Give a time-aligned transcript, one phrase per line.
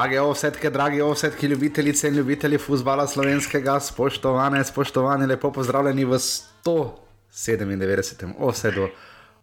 [0.00, 8.32] Drage ovsetke, dragi ovsetki, ljubitelice in ljubitelji futbola slovenskega, spoštovane, spoštovani, lepo pozdravljeni v 197.
[8.38, 8.88] ovsedu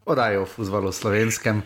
[0.06, 1.62] oddaje o futbalu slovenskem.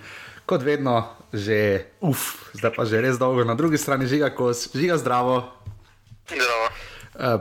[0.45, 4.97] Kot vedno, že uf, zdaj pa že res dolgo, na drugi strani žiga kos, žiga
[4.97, 5.51] zdravo.
[6.27, 6.67] Zdravo.
[6.67, 6.71] Uh,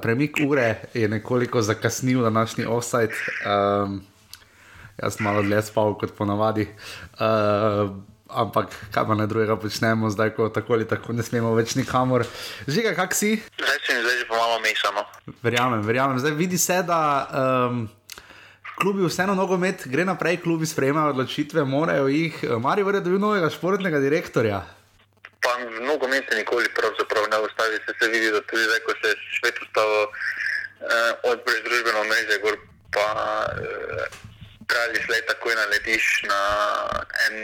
[0.02, 3.12] premik ure je nekoliko zakasnil na današnji offside.
[3.42, 4.06] Um,
[5.02, 6.68] jaz sem malo dlje spal kot ponavadi.
[7.18, 7.90] Uh,
[8.32, 12.26] ampak kaj pa ne drugega počnemo, zdaj ko tako ali tako ne smemo več nikamor.
[12.68, 13.36] Žiga, kak si?
[13.58, 15.04] Zdaj se mi zdaj že pomalo mešamo.
[15.42, 16.18] Verjamem, verjamem.
[16.18, 17.88] Zdaj vidi se, da um,
[18.80, 22.44] klubi vseeno nogomet gre naprej, klubi sprejemajo odločitve, morajo jih.
[22.60, 24.62] Mari vrede dobil novega športnega direktorja.
[25.40, 29.12] Pa v nogometu nikoli pravzaprav ne ustavi, se, se vidi, da tudi zdaj, ko se
[29.12, 32.58] je svet ustavil eh, od družbenega mreža, gor
[32.92, 33.06] pa
[33.56, 34.29] eh,
[34.70, 36.40] kralj slej takoj naletiš na
[37.26, 37.36] en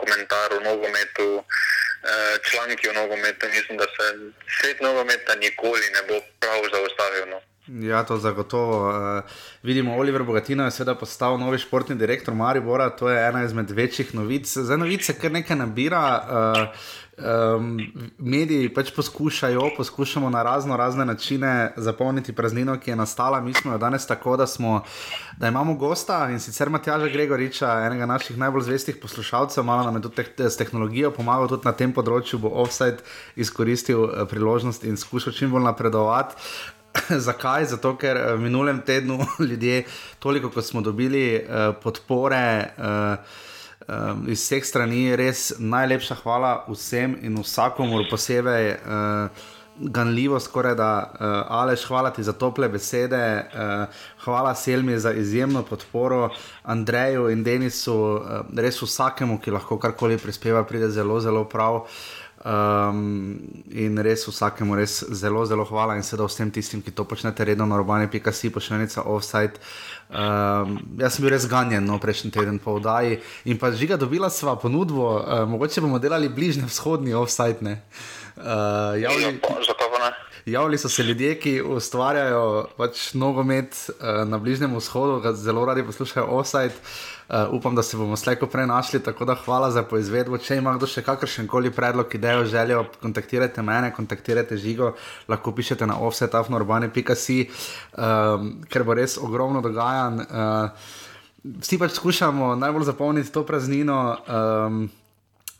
[0.00, 3.46] komentar o nogometu, eh, članki o nogometu.
[3.56, 4.04] Mislim, da se
[4.56, 7.24] svet nogometa nikoli ne bo prav zaustavil.
[7.34, 7.40] No.
[7.68, 8.88] Ja, to zagotovo.
[8.88, 9.24] Uh,
[9.62, 14.14] vidimo, Oliver Bogatino je seveda postal novi športni direktor Maribora, to je ena izmed večjih
[14.14, 14.56] novic.
[14.56, 16.68] Za novice, kar nekaj nabira, uh,
[17.18, 17.80] um,
[18.18, 23.40] mediji pač poskušajo, poskušamo na razno razne načine zapolniti praznino, ki je nastala.
[23.40, 24.82] Mi smo jo danes tako, da, smo,
[25.36, 30.02] da imamo gosta in sicer Matjaža Gregoriča, enega naših najbolj zvestih poslušalcev, malo nam je
[30.02, 33.04] tudi te, s tehnologijo pomagal tudi na tem področju, bo offside
[33.36, 36.36] izkoristil priložnost in skušal čim bolj napredovati.
[37.28, 37.68] Zakaj?
[37.74, 39.84] Zato, ker v eh, minulem tednu ljudje,
[40.18, 43.46] toliko kot smo dobili uh, podpore uh,
[43.88, 48.74] um, iz vseh strani, res najlepša hvala vsem in vsakomur posebej.
[48.84, 49.46] Uh,
[49.78, 55.62] Ganljivo, skoraj da, uh, Aleš, hvala ti za tople besede, uh, hvala Selmi za izjemno
[55.62, 56.30] podporo,
[56.62, 61.74] Andreju in Denisu, uh, res vsakemu, ki lahko karkoli prispeva, pride zelo, zelo prav.
[61.74, 63.34] Uh, Um,
[63.74, 67.66] in res vsakemu res zelo, zelo hvala in sedaj vsem tistim, ki to počnete redno
[67.66, 69.58] na robani.si, pošiljnica offside.
[70.08, 74.30] Um, jaz sem bil res ganjen no, prejšnji teden po vdaji in pa žiga dobila
[74.32, 77.60] sva ponudbo, uh, mogoče bomo delali bližnje vzhodni offside.
[78.38, 79.40] Uh, javili,
[80.46, 86.26] javili so se ljudje, ki ustvarjajo pač nogomet uh, na Bližnjem vzhodu, zelo radi poslušajo
[86.38, 86.72] offside.
[86.72, 87.17] Uh,
[87.52, 90.38] upam, da se bomo slejko prej našli, tako da hvala za poizvedbo.
[90.38, 94.94] Če ima kdo še kakršen koli predlog, idejo, željo, kontaktirajte mene, kontaktirajte žigo,
[95.28, 97.42] lahko pišete na offsetafnorbane.com,
[97.98, 100.24] um, ker bo res ogromno dogajanj.
[100.24, 100.96] Uh,
[101.60, 104.00] vsi pač skušamo najbolj zapolniti to praznino.
[104.24, 104.88] Um,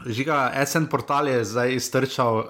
[0.06, 2.46] Žiga, SN portal je zdaj iztrčal, uh,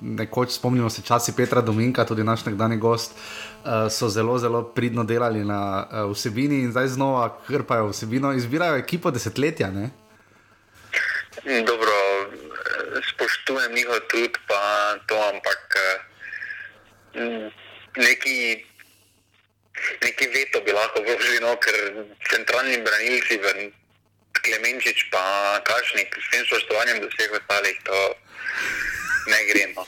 [0.00, 5.02] nekoč spomnimo se časi Petra Dominka, tudi naš nekdani gost, uh, so zelo, zelo pridno
[5.04, 9.70] delali na uh, vsebini in zdaj znova krpajo vsebino, izbirajo ekipo desetletja.
[9.70, 9.90] Ne?
[11.66, 11.98] Dobro,
[13.10, 14.62] spoštujem njihov trud, pa
[15.06, 15.76] to, ampak
[17.96, 18.64] neki,
[20.02, 21.74] neki veto bi lahko vložili, no, ker
[22.30, 23.42] centralni branilci.
[23.42, 23.72] Ven,
[24.42, 25.22] Klemenčič, pa
[25.66, 27.98] Kašnik, s tem spoštovanjem do vseh ostalih, to
[29.30, 29.64] ne gre.
[29.76, 29.84] No.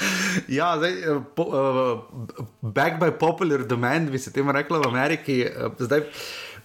[0.48, 2.00] Ja, zdaj, eh, po, uh,
[2.60, 5.44] back by popular demand, bi se temu reklo v Ameriki.
[5.44, 6.02] Uh, zdaj,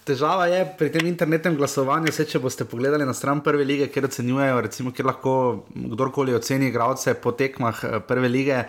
[0.05, 4.05] težava je pri tem internetnem glasovanju, vse če boste pogledali na stran prve lige, kjer
[4.05, 5.33] ocenjujejo, recimo, kjer lahko
[5.73, 8.59] kdorkoli oceni igralce po tekmah prve lige,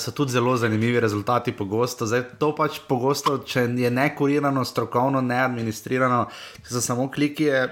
[0.00, 2.08] so tudi zelo zanimivi rezultati pogosto.
[2.08, 6.24] Zdaj, to pač pogosto, če je nekurirano, strokovno, neadministrirano,
[6.64, 7.50] če so samo kliki.
[7.52, 7.68] Je,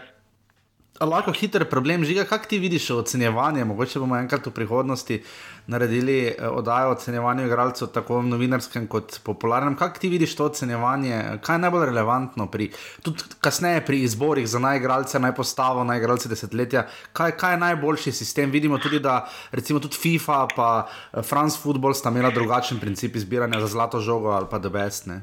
[1.07, 2.05] lahko hiter problem.
[2.05, 3.65] Žiga, kako ti vidiš ocenjevanje?
[3.65, 5.23] Mogoče bomo enkrat v prihodnosti
[5.67, 9.77] naredili eh, oddajo o ocenjevanju igralcev, tako v novinarskem kot popularnem.
[9.77, 11.39] Kako ti vidiš to ocenjevanje?
[11.43, 12.71] Kaj je najbolj relevantno pri,
[13.03, 16.87] tudi kasneje pri izborih za najigralce, naj postavo, najigralce desetletja?
[17.13, 18.51] Kaj, kaj je najboljši sistem?
[18.51, 23.67] Vidimo tudi, da recimo tudi FIFA in France Football sta imela drugačen princip izbiranja za
[23.67, 25.23] zlato žogo ali pa debesne.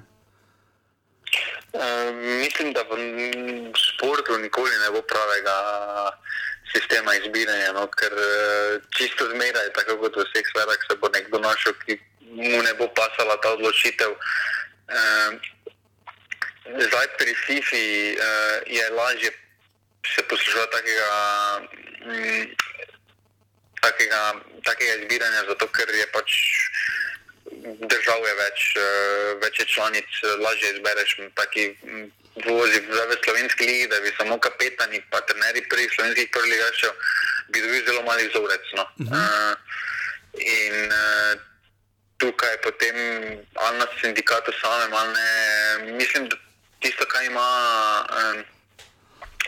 [1.75, 2.95] Uh, mislim, da v
[3.75, 5.55] športu nikoli ne bo pravega
[6.71, 7.87] sistema izbiranja, no?
[7.99, 11.99] ker uh, čisto zmeraj, tako kot v vseh sferah, se bo nekdo našel, ki
[12.31, 14.15] mu ne bo pasala ta odločitev.
[14.15, 15.35] Uh,
[16.79, 19.31] zdaj pri FIFI uh, je lažje
[20.15, 21.11] se poslušati takega,
[22.05, 22.45] mm,
[23.81, 24.33] takega,
[24.63, 26.31] takega izbiranja, zato ker je pač
[27.65, 31.65] držav je več, uh, več je članic, lažje izbereš taki
[32.45, 36.91] vozi v slovenski ligi, da bi samo kapetani, pa trenerji pri slovenskih prvigašev,
[37.49, 38.65] bi dobil zelo mali vzorec.
[38.75, 38.83] No.
[38.83, 39.51] Uh -huh.
[39.51, 39.55] uh,
[40.35, 41.39] in uh,
[42.17, 42.95] tukaj potem
[43.53, 46.35] ali na sindikatu samem, ali ne, mislim, da
[46.79, 47.47] tisto, kar ima.
[48.17, 48.45] Um,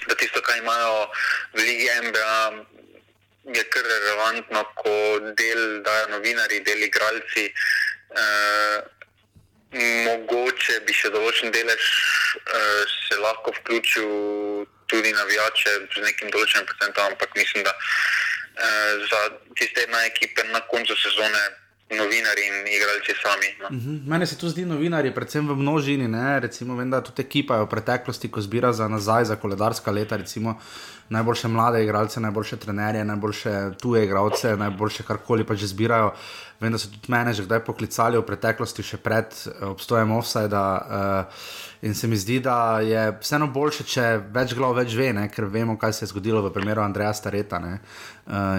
[0.07, 1.09] Da tisto, kar imajo
[1.53, 2.63] v Ligi MBA,
[3.55, 4.93] je kar relevantno, ko
[5.35, 7.51] del dajo novinari, del igralci.
[8.07, 8.77] Uh,
[10.07, 11.83] mogoče bi še določen delež
[12.39, 14.07] uh, se lahko vključil
[14.88, 19.24] tudi navijače z nekim določenim procentom, ampak mislim, da uh, za
[19.59, 21.44] tiste ena ekipe na koncu sezone
[21.89, 23.50] novinari in igralci sami.
[23.62, 23.68] No.
[23.71, 24.10] Mhm.
[24.10, 26.07] Mene se tu zdi novinari, predvsem v množini.
[26.07, 26.39] Ne?
[26.39, 30.60] Recimo, vem, da tudi ekipa v preteklosti, ko zbira za nazaj, za koledarska leta, recimo
[31.09, 36.12] najboljše mlade igralce, najboljše trenerje, najboljše tuje igralce, najboljše karkoli pa že zbirajo.
[36.59, 40.63] Vem, da so tudi mene že kdaj poklicali v preteklosti, še pred eh, obstojem offsajda.
[40.89, 45.27] Uh, In se mi zdi, da je vseeno boljše, če več glav več ve, ne?
[45.30, 47.75] ker vemo, kaj se je zgodilo v primeru Andreja Stareta uh,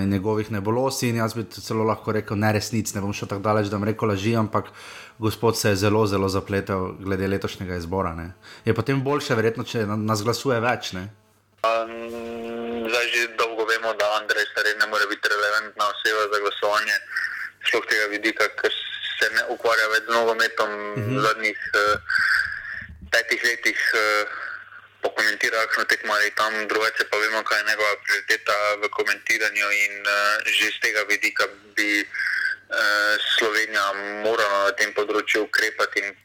[0.02, 1.10] in njegovih nebolosti.
[1.10, 3.88] In jaz bi celo lahko rekel ne resnic, ne bom šel tako daleč, da bom
[3.90, 4.70] rekel laži, ampak
[5.18, 8.14] gospod se je zelo, zelo zapletel glede letošnjega izbora.
[8.14, 8.32] Ne?
[8.64, 10.92] Je potem boljše, verjetno, če nas glasuje več.
[10.94, 11.08] Ne?
[11.58, 16.96] Um, zdaj že dolgo vemo, da Andrej Staret ne more biti relevantna oseba za glasovanje,
[17.66, 18.72] sploh tega vidika, ker
[19.18, 21.18] se ne ukvarja več z nogometom uh -huh.
[21.18, 21.60] v zadnjih.
[21.74, 21.98] Uh,
[23.10, 24.28] petih letih uh,
[25.02, 29.94] pokomentira, kakšno tekmo ali tam, drugače pa vemo, kaj je njegova prioriteta v komentiranju in
[30.02, 30.14] uh,
[30.44, 31.44] že z tega vidika
[31.76, 33.86] bi uh, Slovenija
[34.24, 36.16] morala na tem področju ukrepati in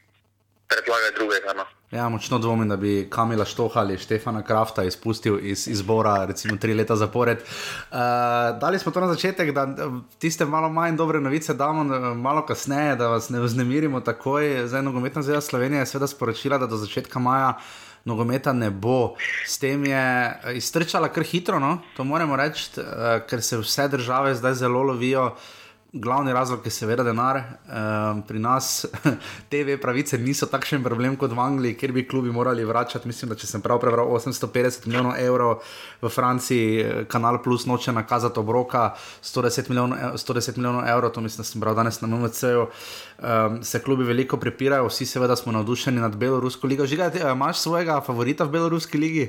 [0.68, 1.54] predlagati drugega.
[1.54, 1.66] No.
[1.94, 6.74] Ja, močno dvomim, da bi Kamila Štoha ali Štefana Krafta izpustil iz izbora, recimo tri
[6.74, 7.38] leta zapored.
[7.38, 7.98] Uh,
[8.60, 9.68] dali smo to na začetek, da
[10.18, 14.66] tiste malo manj dobre novice damo malo kasneje, da vas ne vznemirimo takoj.
[14.66, 17.54] Zdaj, nogometna zveza Slovenije je seveda sporočila, da do začetka maja
[18.04, 19.14] nogometa ne bo.
[19.46, 21.78] S tem je iztrčala kar hitro, no?
[21.96, 25.36] to moramo reči, uh, ker se vse države zdaj zelo lovijo
[25.94, 27.36] glavni razlog je seveda denar.
[27.36, 28.86] Um, pri nas
[29.50, 33.08] TV pravice niso takšen problem kot v Angliji, kjer bi klubi morali vračati.
[33.08, 35.62] Mislim, da če sem prav prebral 850 milijonov evrov
[36.02, 41.20] v Franciji, eh, Kanal Plus noče nakazati obroka 110 milijonov, 110 e, milijonov evrov, to
[41.20, 42.66] mislim, da sem bral danes na MMC-ju.
[42.66, 46.86] Um, se klubi veliko prepirajo, vsi seveda smo navdušeni nad Belorusko ligo.
[46.86, 49.28] Žiga, ti, imaš svojega favorita v Beloruski ligi?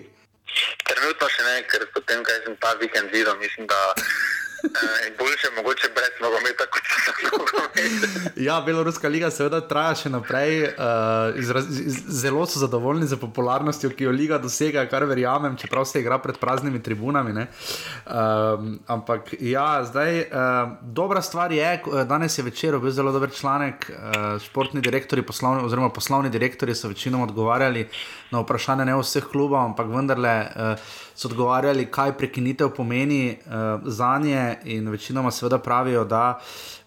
[0.86, 4.34] Trenutno še ne, ker potem, kaj sem ta vikend videl, mislim, da.
[4.66, 8.46] Uh, boljše mogoče brez nogometa, kot so nogometi.
[8.48, 10.64] ja, Beloruska liga seveda traja še naprej.
[10.64, 15.86] Uh, izraz, iz, zelo so zadovoljni z popularnostjo, ki jo liga dosega, kar verjamem, čeprav
[15.86, 17.36] se igra pred praznimi tribunami.
[17.36, 21.70] Uh, ampak ja, zdaj uh, dobra stvar je,
[22.10, 23.90] danes je večer bil zelo dober članek.
[23.90, 27.88] Uh, športni direktori, poslovni, oziroma poslovni direktori so večinoma odgovarjali
[28.32, 30.36] na vprašanje ne vseh klubov, ampak vendarle.
[30.46, 36.40] Uh, so odgovarjali, kaj prekinitev pomeni uh, za nje, in večinoma seveda pravijo, da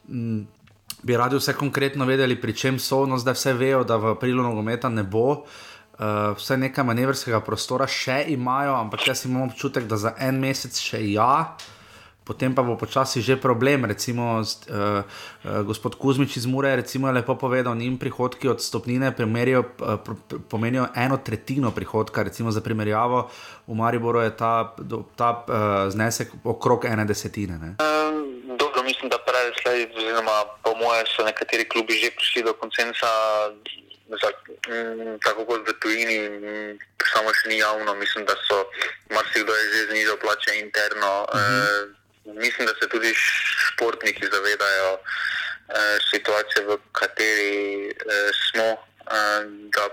[0.08, 0.46] m, mm,
[1.02, 4.43] bi radi vse konkretno vedeli, pri čem so, no zdaj vse vejo, da v aprilu
[4.43, 5.31] nogometa ne bo.
[5.99, 10.76] Uh, vse nekaj manevrskega prostora še imajo, ampak jaz imam občutek, da za en mesec
[10.79, 11.77] še ja, uh,
[12.28, 13.88] potem pa bo počasi že problem.
[13.88, 19.16] Recimo, uh, uh, gospod Kuzmič iz Mure je lepo povedal, da jim prihodki od stopnine
[19.16, 19.96] primerijo, uh,
[20.48, 22.22] pomenijo eno tretjino prihodka.
[22.22, 23.30] Recimo za primerjavo,
[23.66, 24.76] v Mariboru je ta,
[25.16, 27.56] ta uh, znesek okrog ene desetine.
[27.56, 27.70] Ne?
[28.58, 33.08] Dobro, mislim, da pravi slej, oziroma po mojem, so nekateri klubi že prišli do koncensa.
[34.08, 34.32] Za,
[34.73, 36.80] m, tako kot v tujini, m,
[37.12, 38.64] samo še ni javno, mislim, da so
[39.12, 41.28] marsikdo že znižal plače interno.
[41.28, 41.92] Uh -huh.
[41.92, 41.98] e,
[42.35, 49.42] mislim, da se tudi športniki zavedajo eh, situacije, v kateri eh, smo, eh,
[49.75, 49.88] da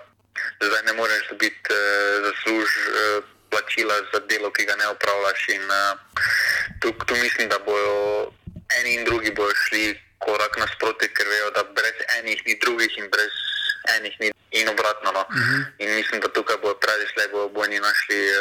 [0.68, 2.70] zdaj ne moreš dobiti eh, zasluž.
[2.70, 3.36] Eh,
[4.14, 5.50] za delo, ki ga ne upravljaš.
[5.50, 5.98] In, uh,
[6.80, 8.32] tu, tu mislim, da bodo
[8.80, 13.10] eni in drugi bodo šli korak nasproti, ker vejo, da brez enih ni drugih in
[13.10, 13.36] brez
[13.98, 14.28] enih ni
[14.60, 15.10] in obratno.
[15.18, 15.22] No.
[15.30, 15.56] Uh mhm.
[15.56, 15.64] -huh.
[15.84, 18.36] In mislim, da tukaj bodo pravi slej, bodo bojni našli uh,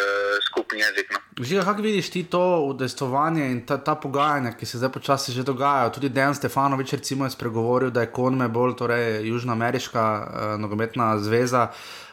[0.48, 1.06] skupni jezik.
[1.12, 1.18] No.
[1.44, 5.42] Že kako vidiš ti to udejstvovanje in ta, ta pogajanja, ki se zdaj počasi že
[5.42, 5.90] dogajajo?
[5.90, 11.62] Tudi Dejan Stefanovič recimo, je spregovoril, da je Konme bolj torej, Južnoameriška uh, nogometna zveza.
[11.62, 12.03] Uh,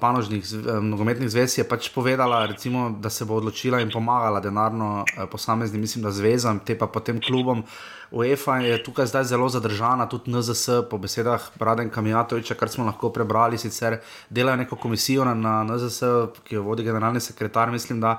[0.00, 5.04] panožnih uh, nogometnih zvez je pač povedala, recimo, da se bo odločila in pomagala denarno
[5.04, 7.64] uh, posameznim, mislim, da zvezam, te pa potem klubom.
[7.64, 12.84] Uh, UEFA je tukaj zdaj zelo zadržana, tudi NZS, po besedah Braden Kamijatoviča, kar smo
[12.84, 13.98] lahko prebrali, sicer
[14.30, 16.02] delajo neko komisijo na, na NZS,
[16.44, 18.18] ki jo vodi generalni sekretar, mislim, da,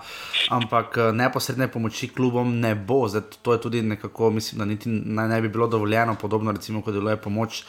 [0.49, 3.07] ampak neposredne pomoči klubom ne bo.
[3.07, 6.81] Zdaj, to je tudi nekako, mislim, da niti naj ne bi bilo dovoljeno, podobno recimo,
[6.81, 7.63] kot deluje pomoč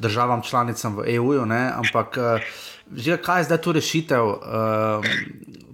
[0.00, 1.32] državam članicam v EU,
[1.74, 2.40] ampak eh,
[2.92, 4.24] že kaj je zdaj tu rešitev?
[4.24, 5.04] Uh,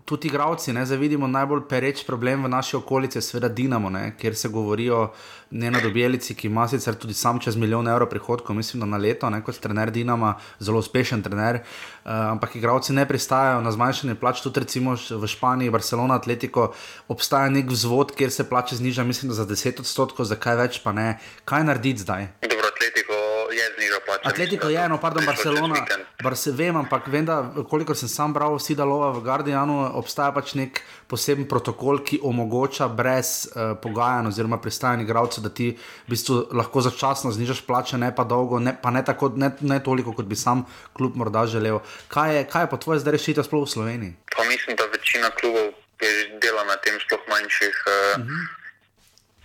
[0.06, 4.49] tudi igravci, zdaj vidimo najbolj pereč problem v naši okolici, seveda Dinamo, ne, kjer se
[4.49, 5.09] govorijo
[5.50, 8.97] ne na dobijelici, ki ima sicer tudi sam čez milijon evrov prihodkov, mislim, da na
[8.97, 14.14] leto, ne, kot trener Dinama, zelo uspešen trener, uh, ampak igravci ne pristajajo na zmanjšanje
[14.14, 16.73] plač, tudi recimo v Španiji, Barcelona, Atletico,
[17.09, 21.16] obstaja nek vzvod, kjer se plače zniža, mislim, za 10 odstotkov, zakaj več pa ne,
[21.45, 22.30] kaj narediti zdaj?
[22.47, 23.18] Dobro, Atletico
[23.50, 24.15] je znižal plače.
[24.26, 25.87] Atletico je, no, pardon, Barcelona.
[26.23, 27.37] Bar se vem, ampak vem, da
[27.71, 32.88] kolikor sem sam bral, vsi dalova v Guardianu, obstaja pač nek poseben protokol, ki omogoča
[32.90, 38.11] brez uh, pogajanj oziroma pristajanj igralcev, da ti v bistvu lahko začasno znižaš plače, ne
[38.11, 40.66] pa dolgo, ne, pa ne, tako, ne, ne toliko, kot bi sam
[40.97, 41.78] klub morda želel.
[42.11, 44.12] Kaj je, kaj je po tvoje zdaj rešitev sploh v Sloveniji?
[44.35, 45.71] Pa mislim, da večina klubov
[46.02, 47.83] je dela na tem, sploh manjših.
[47.87, 48.47] Uh, uh -huh.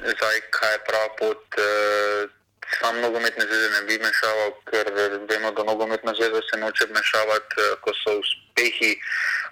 [0.02, 1.44] Zdaj, kaj je prav pot.
[1.62, 2.40] Uh,
[2.80, 4.86] sam nogometne zveze ne bi mešaval, ker
[5.30, 8.92] vemo, da nogometna zveza se noče mešavati, eh, ko so uspehi,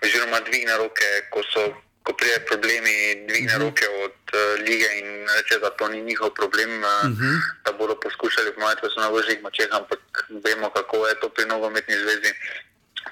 [0.04, 1.68] oziroma dvigne roke, ko so.
[2.08, 3.66] Ko pride problemi, dvigne uh mhm.
[3.66, 3.70] -huh.
[3.70, 7.36] roke od uh, lige in reče, da to ni njihov problem, uh, uh -huh.
[7.66, 10.00] da bodo poskušali pomagati v najboljših močeh, ampak
[10.30, 12.32] vemo, kako je to pri nogometni zvezi.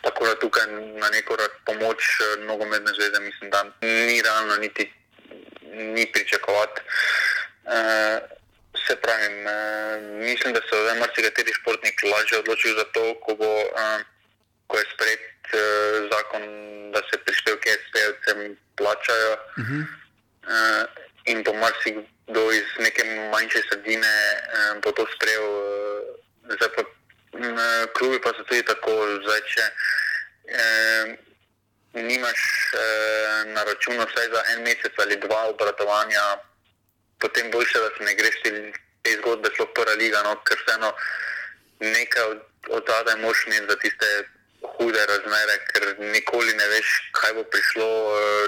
[0.01, 0.65] Tako da tukaj
[1.01, 1.97] na neko pomoč
[2.39, 4.93] nogometne zveze, mislim, da ni realno, niti
[5.73, 6.81] ni pričakovati.
[7.65, 8.36] Uh,
[8.87, 9.27] Se pravi,
[10.29, 13.51] mislim, da se je marsikateri športnik lažje odločil za to, ko, bo,
[14.67, 15.59] ko je sprejet e,
[16.11, 16.43] zakon,
[16.91, 19.33] da se prispevke SPL-cem plačajo.
[19.33, 19.63] Uh.
[19.63, 19.83] -huh.
[21.25, 24.13] In bo marsikdo iz neke manjše sredine
[24.83, 25.47] bo to sprejel.
[26.55, 26.83] Zdaj pa
[27.97, 28.91] klubi pa so tudi tako,
[29.23, 29.63] zdaj če
[31.93, 32.71] nimaš
[33.45, 36.23] na računu vsaj za en mesec ali dva obratovanja
[37.19, 40.93] potem boljše, da se ne greš te zgodbe, sploh prva liga, no, ker vseeno
[41.79, 44.07] nekaj od, od tada je moč imeti za tiste
[44.77, 46.87] hude razmere, ker nikoli ne veš,
[47.19, 47.87] kaj bo prišlo.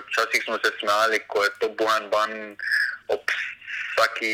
[0.10, 2.34] Včasih smo se smejali, ko je to bojan ban
[3.08, 3.22] ob,
[3.94, 4.34] vsaki,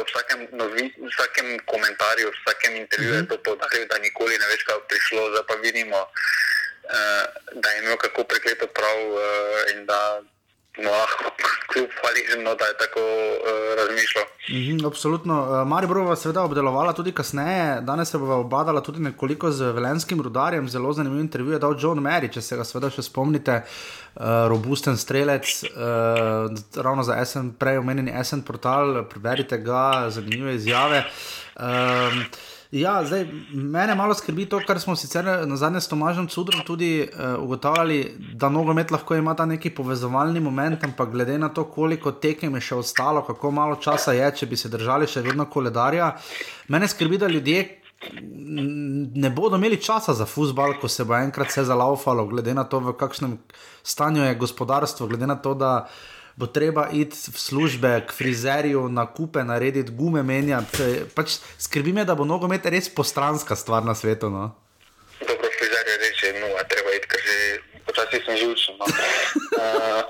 [0.00, 4.64] ob vsakem, novi, vsakem komentarju, v vsakem intervjuju je to podaril, da nikoli ne veš,
[4.68, 5.28] kaj bo prišlo.
[5.30, 6.06] Zdaj pa vidimo,
[7.52, 8.98] da je imel kako prekleto prav
[9.74, 10.22] in da
[10.78, 10.90] No,
[11.72, 14.24] kljub hvaležno, da je tako uh, razmišljal.
[14.48, 15.42] Mm -hmm, absolutno.
[15.42, 20.20] Uh, Maribor je seveda obdelovala tudi kasneje, danes se bo obadala tudi nekoliko z velenskim
[20.20, 20.68] rudarjem.
[20.68, 23.62] Zelo zanimiv intervju je dal John Mary, če se ga seveda še spomnite.
[24.14, 25.70] Uh, robusten strelec, uh,
[26.82, 31.04] ravno za SN, prej omenjeni SN portal, preberite ga, zanimive izjave.
[31.56, 31.62] Uh,
[32.72, 37.02] Ja, zdaj, mene malo skrbi to, kar smo sicer na zadnje s Tomažem Cudrom tudi
[37.04, 42.12] uh, ugotavljali, da nogomet lahko ima ta neki povezovalni moment, ampak glede na to, koliko
[42.12, 46.14] tekem je še ostalo, kako malo časa je, če bi se držali še vedno koledarja,
[46.72, 47.60] mene skrbi, da ljudje.
[49.20, 52.80] Ne bodo imeli časa za fusbal, ko se bo enkrat vse zalaufalo, glede na to,
[52.80, 53.36] v kakšnem
[53.84, 58.90] stanju je gospodarstvo, glede na to, da uh, bo treba iti v službe, k frizerju,
[58.90, 61.06] na kupe, narediti gume, menjati.
[61.14, 64.26] Pač skrbi me, da bo nogomet res postranska stvar na svetu.
[64.26, 64.50] No?
[65.22, 67.36] Dobro, frizer je reče, no, treba iti, ker že
[67.86, 68.74] počasi sem živčen.
[68.74, 68.90] No.
[68.90, 70.02] uh,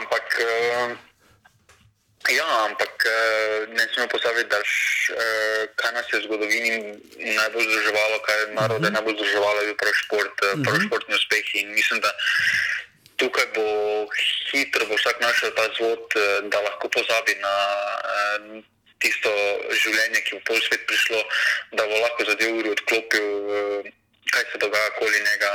[0.00, 0.24] ampak.
[0.40, 1.04] Uh,
[2.26, 3.06] Ja, ampak
[3.70, 4.58] ne smemo posabiti, da
[5.78, 6.70] kaj nas je v zgodovini
[7.22, 8.86] najbolj združevalo, kaj je narode uh mhm.
[8.90, 8.96] -huh.
[8.98, 10.86] najbolj združevalo, je prav šport, uh prav mhm.
[10.86, 11.62] športni uspehi.
[11.62, 12.10] In mislim, da
[13.16, 13.66] tukaj bo
[14.52, 17.54] hitro bo vsak našel ta zvod, eh, da lahko pozabi na
[18.14, 18.62] eh,
[18.98, 19.32] tisto
[19.82, 21.20] življenje, ki bo pol svet prišlo,
[21.76, 23.26] da bo lahko zadev uri odklopil,
[23.58, 23.90] eh,
[24.32, 25.50] kaj se dogaja okoli njega,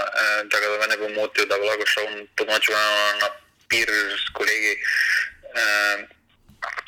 [0.52, 2.72] da ga ne bo motil, da bo lahko šel po noči
[3.20, 3.28] na
[3.70, 4.78] pir s kolegi.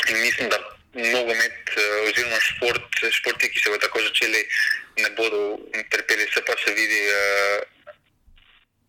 [0.09, 0.57] In mislim, da
[0.93, 1.75] nogomet
[2.07, 4.45] oziroma šport, športi, ki se bodo tako začeli,
[5.03, 5.59] ne bodo
[5.91, 7.01] trpeli, se pa se vidi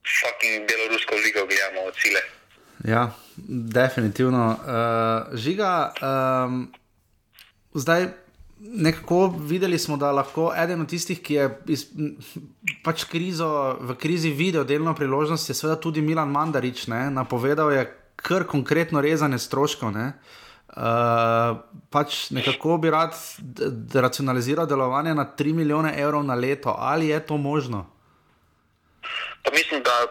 [0.05, 2.21] fucking belorusko ligo gledamo od sile.
[2.85, 3.11] Ja,
[3.79, 4.57] definitivno.
[4.59, 5.93] Uh, žiga,
[6.47, 6.73] um,
[7.75, 8.09] zdaj
[8.61, 11.87] nekako videli smo, da lahko eden od tistih, ki je iz,
[12.85, 16.87] pač krizo, v krizi videl delno priložnost, je seveda tudi Milan Mandarič.
[16.87, 17.11] Ne?
[17.11, 17.85] Napovedal je
[18.17, 19.93] kar konkretno rezanje stroškov.
[19.93, 20.13] Ne?
[20.75, 23.15] Uh, pač nekako bi rad
[23.95, 26.75] racionaliziral delovanje na 3 milijone evrov na leto.
[26.79, 27.94] Ali je to možno?
[29.43, 30.07] Pa mislim, da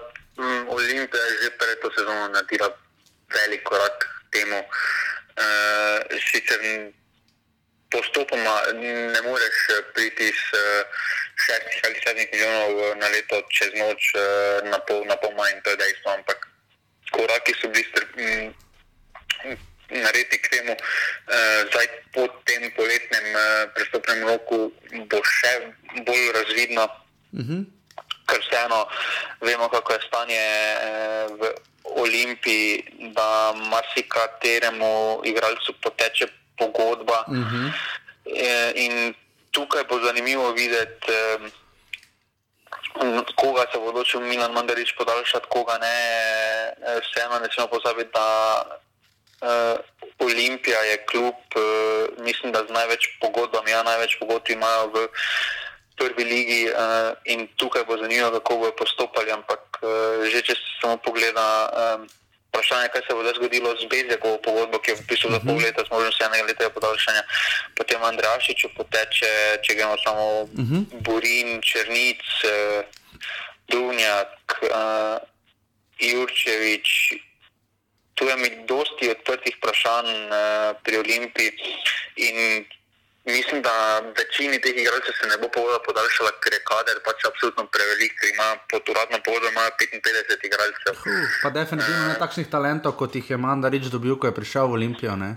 [0.68, 2.70] Olimpija je že pred to sezono naredila
[3.34, 3.98] velik korak
[4.32, 4.60] temu.
[5.34, 6.60] Uh, sicer
[7.90, 8.56] postopoma
[9.14, 9.58] ne moreš
[9.94, 10.44] priti s
[11.46, 15.70] šestih ali sedmih milijonov na leto čez noč uh, na pol, na pol manj, to
[15.70, 16.40] je dejstvo, ampak
[17.12, 18.54] koraki so bili um,
[19.90, 20.74] naredi k temu.
[20.74, 24.70] Uh, zdaj po tem poletnem uh, prestopnem roku
[25.10, 25.54] bo še
[26.06, 26.86] bolj razvidno.
[27.34, 27.54] Uh mhm.
[27.54, 27.83] -huh
[28.28, 28.86] ker vseeno
[29.42, 31.52] vemo, kako je stanje uh, v
[31.84, 32.84] Olimpiji,
[33.16, 36.28] da marsikateremu igralcu poteče
[36.58, 37.24] pogodba.
[37.28, 37.68] Uh -huh.
[37.68, 39.14] uh, in
[39.52, 41.12] tukaj bo zanimivo videti.
[41.12, 41.50] Uh,
[43.36, 45.98] Koga se bo odločil Milan Mandarič podaljšati, koga ne,
[47.02, 48.62] vseeno ne smemo pozabiti, da
[49.42, 49.80] uh,
[50.20, 55.08] Olimpija je klub, uh, mislim, da z največ pogodbami, ja, največ pogodb imajo v
[56.04, 59.32] prvi ligi uh, in tukaj bo zanimivo, kako bodo postopali.
[59.32, 62.08] Ampak uh, že če se samo pogleda, um,
[62.52, 65.64] vprašanje, kaj se bo zgodilo z Bezekovo pogodbo, ki je v bistvu za pol mhm.
[65.64, 67.24] leta, že vse enega leta podaljšanja,
[67.78, 69.32] potem Andrašiču poteče,
[69.64, 70.76] če gremo samo uh mhm.
[70.76, 71.02] -huh.
[71.02, 72.86] Burin, Črnic, uh,
[73.72, 75.18] Dunjak, uh,
[75.98, 76.90] Jurčevič
[78.16, 81.52] tu je mi dosti odprtih vprašanj uh, pri Olimpiji.
[82.16, 82.66] In
[83.26, 87.66] mislim, da večini teh igralcev se ne bo povoda podaljšala, ker je kader pač absolutno
[87.76, 90.94] prevelik, ker ima pod uradno povodo 55 igralcev.
[90.94, 94.78] Uh, pa definitivno ne takšnih talentov, kot jih je Mandarič dobil, ko je prišel v
[94.80, 95.16] Olimpijo.
[95.16, 95.36] Ne?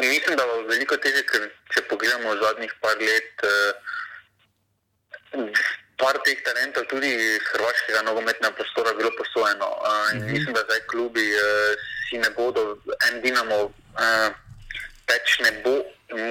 [0.00, 3.32] Mislim, da bo veliko težje, ker če pogledamo zadnjih par let.
[3.48, 3.92] Uh,
[6.02, 9.68] par teh talentov tudi iz hrvaškega nogometnega prostora bilo posojeno.
[9.70, 10.32] Mm -hmm.
[10.32, 11.40] Mislim, da zdaj klubi uh,
[12.04, 12.76] si ne bodo,
[13.08, 14.28] en Dinamo uh,
[15.12, 15.76] več ne bo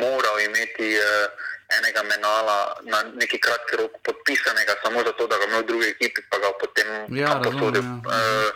[0.02, 5.62] moral imeti uh, enega menala na neki kratki rok podpisanega, samo zato, da ga ima
[5.64, 7.84] v drugi ekipi, pa ga potem ja, posodil.
[7.84, 7.94] Ja.
[8.06, 8.50] Uh,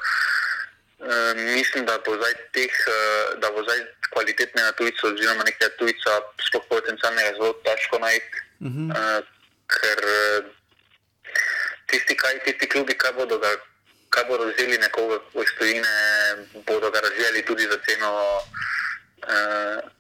[1.00, 3.80] uh, mislim, da bo zdaj teh, uh, da bo zdaj
[4.12, 8.44] kvalitetnega tujca oziroma nekega tujca, sploh potencialnega, zelo težko najti.
[8.60, 8.88] Mm -hmm.
[8.92, 9.22] uh,
[9.72, 10.52] ker uh,
[11.88, 13.52] tisti, kaj, tisti klubi, kaj bodo, ga,
[14.10, 15.94] kaj bodo vzeli nekoga v stojine,
[16.68, 18.12] bodo ga razvijali tudi za ceno
[19.24, 19.95] uh,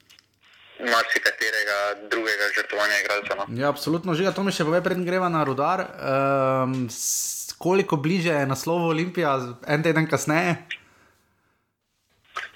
[0.91, 1.77] marsikaterega
[2.11, 3.35] drugega žrtvovanja igralca.
[3.39, 3.45] No?
[3.59, 5.85] Ja, absolutno, že to mi še pove, preden greva na rudar.
[5.99, 6.87] Um,
[7.57, 9.35] koliko bliže je naslov Olimpija,
[9.67, 10.57] en teden kasneje?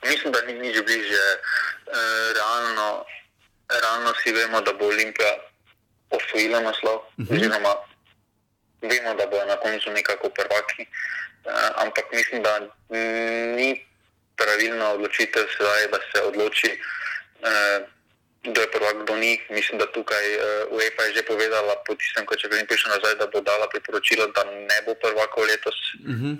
[0.05, 1.25] Mislim, da ni nič bliže.
[1.89, 2.87] Uh, realno,
[3.69, 5.35] realno si vemo, da bo Olimpija
[6.09, 7.05] osvojila naslov.
[7.17, 7.49] Uh mhm.
[7.49, 7.89] -huh
[8.81, 10.83] vemo, da bodo na koncu nekako prvaki.
[11.45, 12.59] Uh, ampak mislim, da
[13.55, 13.85] ni
[14.35, 16.79] pravilna odločitev sedaj, da se odloči,
[17.41, 17.87] uh,
[18.43, 19.39] kdo je prvak, kdo ni.
[19.49, 23.15] Mislim, da tukaj uh, UEFA je že povedala, po tistem, ko če grem piše nazaj,
[23.19, 25.77] da bo dala priporočilo, da ne bo prvakov letos.
[26.05, 26.35] Uh -huh.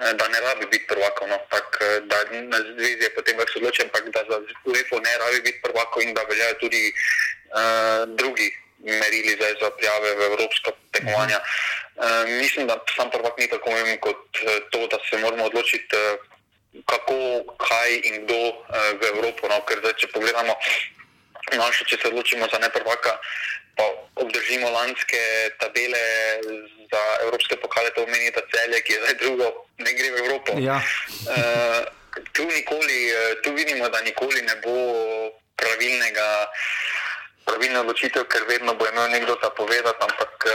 [0.00, 1.76] Da ne rabi biti prvakov, no, tak,
[2.08, 6.02] da na zvezi je potem več odločen, ampak da za UEFA ne rabi biti prvakov
[6.02, 8.48] in da veljajo tudi uh, drugi
[8.82, 11.38] merili zdaj za prijave v evropska tekmovanja.
[11.40, 15.96] Uh, mislim, da sam prvak ni tako pomemben kot eh, to, da se moramo odločiti,
[15.96, 16.16] uh,
[16.86, 17.16] kako,
[17.68, 18.56] kaj in kdo uh,
[19.00, 19.48] v Evropo.
[19.48, 19.60] No?
[19.68, 20.56] Ker zdaj, če pogledamo,
[21.58, 23.18] naše, če se odločimo za ne prvaka,
[23.76, 23.84] pa
[24.14, 25.22] obdržimo lanske
[25.58, 26.04] tabele
[26.92, 29.46] za evropske pokale, to pomeni, da celje, ki je zdaj drugo,
[29.78, 30.52] ne gre v Evropo.
[30.58, 30.78] Ja.
[30.82, 31.80] uh,
[32.32, 33.00] tu, nikoli,
[33.42, 34.76] tu vidimo, da nikoli ne bo
[35.56, 36.50] pravilnega
[37.50, 40.52] pravilna odločitev, ker vedno bo imel nekdo ta povedati, ampak uh,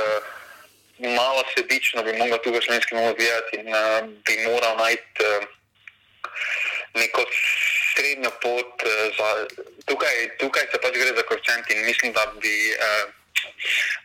[1.15, 5.43] malo sebično bi mogel tu v slovenski novi gledati in uh, bi moral najti uh,
[6.95, 7.25] neko
[7.95, 8.85] srednjo pot.
[8.85, 9.29] Uh, za,
[9.89, 13.03] tukaj, tukaj se pač gre za koeficient in mislim, da bi uh,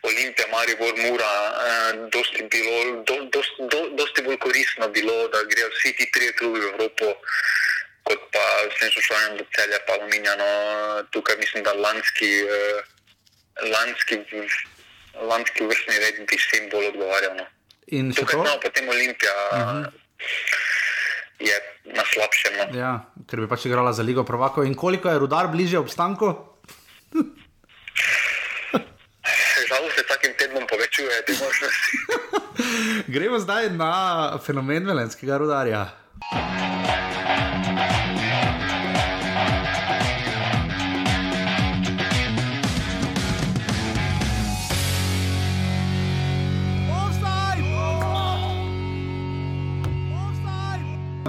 [0.09, 5.69] Olimpija, Maribor, Mura, uh, dosti, bilo, do, dosti, do, dosti bolj koristno bilo, da grejo
[5.77, 7.15] vsi ti trije klubi v Evropo
[8.03, 10.47] kot pa s tem slušanjem do celja, pa aluminijano.
[11.13, 12.31] Tukaj mislim, da lanski,
[13.61, 14.15] lanski,
[15.15, 17.35] lanski vrstni red bi vsem bolj odgovarjal.
[17.37, 17.45] No.
[17.87, 19.33] In tukaj imamo potem Olimpija.
[19.51, 19.79] Uh mhm.
[19.79, 19.91] -huh.
[21.41, 21.55] Je
[21.97, 22.53] na slabšem.
[22.57, 22.65] No.
[22.77, 22.91] Ja,
[23.25, 24.63] ker bi pač igrala za Ligo Provako.
[24.63, 26.29] In koliko je rudar bliže obstanku?
[29.71, 31.93] Žal se vsakim tednom povečuje te možnosti.
[33.13, 33.93] Gremo zdaj na
[34.45, 35.89] fenomen velenskega rudarja.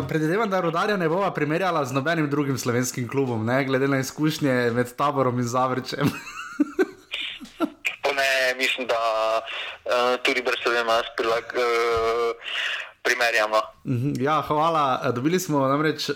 [0.08, 3.64] Predvidevam, da rodarja ne bova primerjala z nobenim drugim slovenskim klubom, ne?
[3.64, 6.10] glede na izkušnje med taborom in zavrčem.
[8.20, 9.00] ne, mislim, da
[9.40, 11.44] uh, tudi brez tega imaš prilag.
[11.54, 12.36] Uh,
[13.02, 13.56] primerjamo.
[14.20, 15.10] Ja, hvala.
[15.14, 16.10] Dobili smo namreč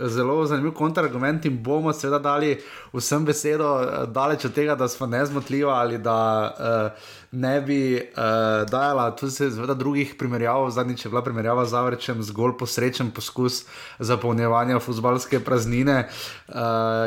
[0.00, 2.62] zelo zanimiv kontrargument in bomo seveda dali
[2.96, 3.68] vsem besedo,
[4.08, 6.16] daleč od tega, da smo nezmotljivi ali da
[6.58, 10.70] uh, ne bi uh, dajala tudi seveda drugih primerjav.
[10.70, 13.64] Zadnjič je bila primerjava z Avrečem zgolj posrečen poskus
[13.98, 16.08] zapolnjevanja futbalske praznine.
[16.48, 16.54] Uh,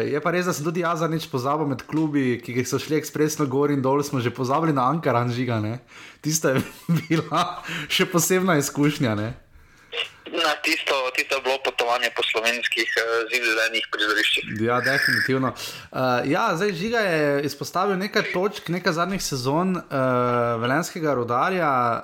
[0.06, 3.50] je pa res, da sem tudi jaz zadnjič pozabil med klubi, ki so šli ekspresno
[3.50, 5.80] gor in dol, smo že pozabili na Ankaran žigane.
[6.22, 6.64] Tista je
[7.02, 7.46] bila
[7.90, 9.16] še posebna izkušnja.
[9.16, 9.49] Ne?
[10.30, 12.94] Na tisto, tisto je bilo potovanje po slovenskih uh,
[13.32, 14.44] zelenih prizoriščih.
[14.62, 15.50] Ja, definitivno.
[15.50, 15.58] Uh,
[16.30, 19.84] ja, zdaj žiga je izpostavil nekaj točk, nekaj zadnjih sezon uh,
[20.62, 22.02] velenskega rodarja, um,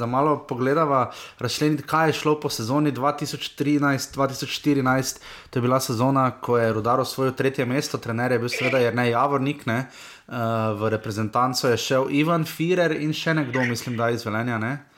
[0.00, 5.20] da malo pogledava, razšleniti, kaj je šlo po sezoni 2013-2014.
[5.50, 9.10] To je bila sezona, ko je rodar osvojil tretje mesto, trener je bil seveda Jrnej
[9.12, 9.66] Javornik.
[9.66, 9.86] Ne?
[10.26, 10.32] Uh,
[10.80, 14.58] v reprezentanco je šel Ivan Firer in še nekdo, mislim, da je izvelenja.
[14.58, 14.95] Ne?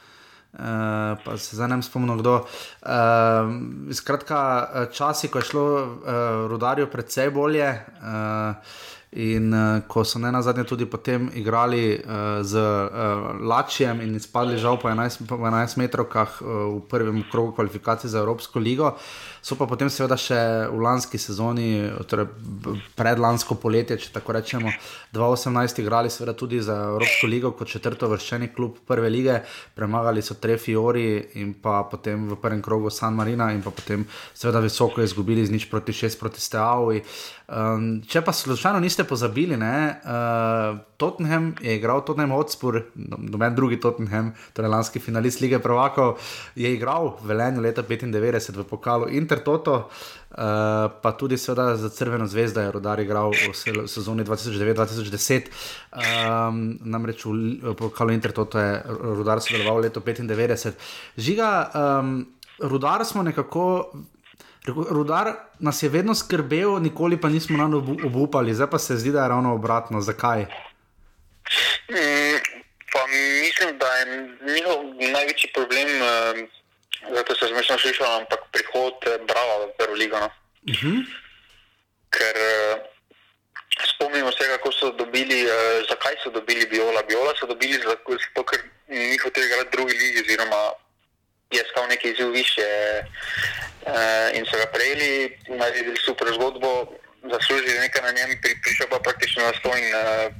[0.48, 2.34] Uh, pa se zdaj ne spomnim, kdo.
[2.40, 4.40] Uh, skratka,
[4.92, 5.90] časi, ko je šlo uh,
[6.48, 7.68] rudarju predvsej bolje.
[8.00, 8.56] Uh,
[9.16, 14.12] In uh, ko so ne na zadnje tudi potem igrali uh, z uh, Lačijem in
[14.20, 18.92] izpadli žal po 11, po 11 metrovkah uh, v prvem krogu kvalifikacij za Evropsko ligo,
[19.48, 20.36] so pa potem seveda še
[20.68, 22.26] v lanski sezoni, torej
[22.98, 24.72] predlansko poletje, če tako rečemo,
[25.16, 29.38] 2018 igrali seveda tudi za Evropsko ligo kot četrto vrščeni klub prve lige,
[29.78, 34.04] premagali so Trefiori in pa potem v prvem krogu San Marina in pa potem
[34.36, 37.00] seveda visoko izgubili z nič proti 6 proti Steaui.
[37.48, 43.78] Um, če pa slučajno niste pozabili, ne, uh, Tottenham je igral Tottenham Hotspur, noben drugi
[43.80, 46.18] Tottenham, torej lanski finalist lige Provokov,
[46.60, 52.66] je igral velenju leta 95 v pokalu Intertoto, uh, pa tudi seveda za Crveno zvezdo
[52.66, 53.56] je rodar igral v
[53.88, 55.48] sezoni 2009-2010.
[55.96, 58.76] Um, namreč v pokalu Intertoto je
[59.16, 60.76] rodar sodeloval v letu 95.
[61.16, 62.14] Žiga, um,
[62.60, 63.88] rodar smo nekako.
[64.68, 69.22] Rudar nas je vedno skrbel, nikoli pa nismo nam obupali, zdaj pa se zdi, da
[69.22, 70.00] je ravno obratno.
[70.00, 70.46] Zakaj?
[71.90, 72.38] Mm,
[73.40, 74.04] mislim, da je
[74.54, 76.48] njihov največji problem, uh,
[77.16, 80.18] zato se zmešno slišal, ampak prihod eh, Brava v prvo ligo.
[80.20, 80.26] No?
[80.26, 80.88] Uh mhm.
[80.88, 81.04] -huh.
[82.10, 82.78] Ker uh,
[83.94, 85.52] spomnimo se, kako so dobili, uh,
[85.88, 87.02] zakaj so dobili Biola.
[87.02, 90.72] Biola so dobili zato, ker ni hotel igrati drugi ligi, oziroma
[91.50, 92.68] je stal nekaj izziv više
[93.02, 96.92] uh, in so ga prejeli, naredili super zgodbo,
[97.32, 100.30] zaslužili nekaj na njem, pri, prišel pa praktično na stojn, uh, eh,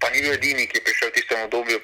[0.00, 1.80] pa ni bil edini, ki je prišel v tistem obdobju,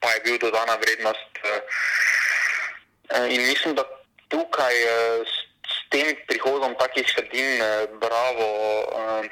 [0.00, 1.32] pa je bil dodana vrednost.
[1.44, 3.86] Uh, in mislim, da
[4.28, 4.90] tukaj uh,
[5.26, 5.34] s,
[5.70, 8.48] s tem prihodom takih sredin, uh, bravo,
[8.90, 9.24] uh,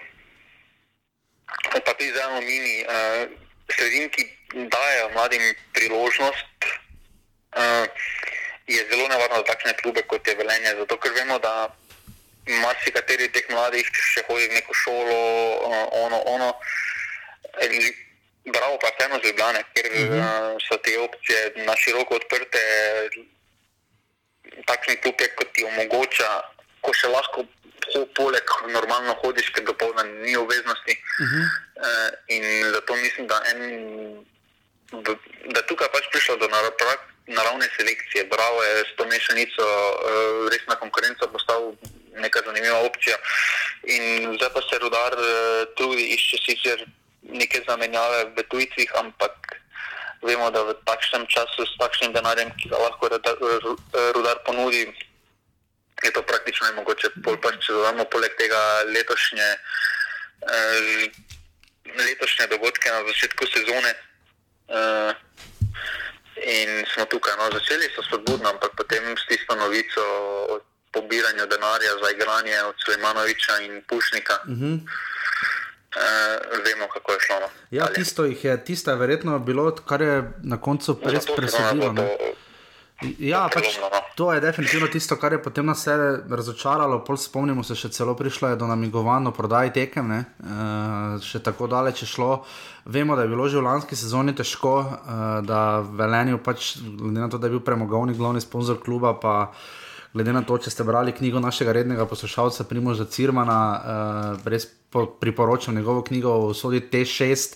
[1.84, 3.26] pa tudi zelo mini, uh,
[3.74, 4.22] sredin, ki
[4.70, 5.42] dajo mladim
[5.74, 6.58] priložnost.
[7.58, 7.86] Uh,
[8.68, 10.76] je zelo nevarno za takšne klube kot je Velenje.
[10.78, 11.68] Zato, ker vemo, da
[12.48, 15.20] marsikateri teh mladih še hodi v neko šolo,
[15.68, 16.48] uh, ono, ono.
[18.48, 20.56] Bravo, pa vseeno z Ljubljane, ker uh -huh.
[20.56, 22.58] uh, so te opcije na široko odprte.
[24.64, 26.28] Takšni klub je, kot ti omogoča,
[26.80, 27.44] ko še lahko
[27.92, 30.94] ho, poleg normalno hodiš, ker dopolna ni obveznosti.
[31.20, 31.44] Uh -huh.
[31.76, 34.24] uh, in zato mislim, da, en,
[35.52, 36.96] da tukaj pač prišlo do naravnega
[37.28, 38.24] naravne selekcije.
[38.24, 41.72] Bravo je s to mešanico, uh, resna konkurenca postal
[42.16, 43.16] neka zanimiva opcija.
[43.84, 45.28] In zdaj pa se rudar uh,
[45.76, 46.86] trudi išče sicer
[47.22, 49.32] neke zamenjave v tujcih, ampak
[50.22, 53.36] vemo, da v takšnem času s takšnim denarjem, ki ga lahko rudar,
[54.16, 54.88] rudar ponudi,
[56.02, 57.12] je to praktično nemogoče.
[57.60, 58.60] Če dodamo poleg tega
[58.94, 59.48] letošnje,
[60.48, 61.02] uh,
[61.94, 63.94] letošnje dogodke na začetku sezone.
[66.44, 70.02] In smo tukaj, no, začeli so spodbudno, ampak potem s tisto novico
[70.52, 70.60] o
[70.92, 74.34] pobiranju denarja za igranje od Slemanoviča in Pušnika.
[74.44, 74.74] Uh -huh.
[74.74, 77.36] uh, vemo, kako je šlo.
[77.40, 77.48] No.
[77.70, 81.94] Ja, tisto je, tisto je verjetno bilo, kar je na koncu res presenetilo.
[82.98, 83.76] Ja, pač,
[84.18, 85.94] to je definitivno tisto, kar je potem nas vse
[86.26, 86.98] razočaralo.
[87.06, 90.22] Pol spomnimo se, še celo prišlo je do namigovanja prodaji tekem, e,
[91.22, 92.42] še tako daleč je šlo.
[92.90, 97.30] Vemo, da je bilo že v lanski sezoni težko, e, da Velenju, pač, glede na
[97.30, 99.52] to, da je bil premogovni glavni sponzor kluba, pa
[100.10, 105.06] glede na to, če ste brali knjigo našega rednega poslušalca Primoža Cirmana, e, res po,
[105.06, 107.54] priporočam njegovo knjigo o sodi T6.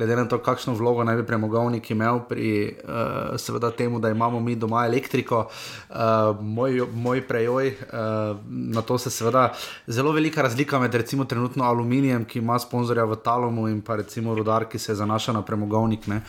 [0.00, 4.40] Glede na to, kakšno vlogo naj bi premogovnik imel pri uh, seveda temu, da imamo
[4.40, 5.96] mi doma elektriko, uh,
[6.40, 7.68] moj, moj prejoj.
[7.68, 9.50] Uh, na to se seveda
[9.86, 14.34] zelo velika razlika med recimo trenutno aluminijem, ki ima sponzorja v Talomu in pa recimo
[14.34, 16.08] rudar, ki se zanaša na premogovnik.
[16.08, 16.20] Uh,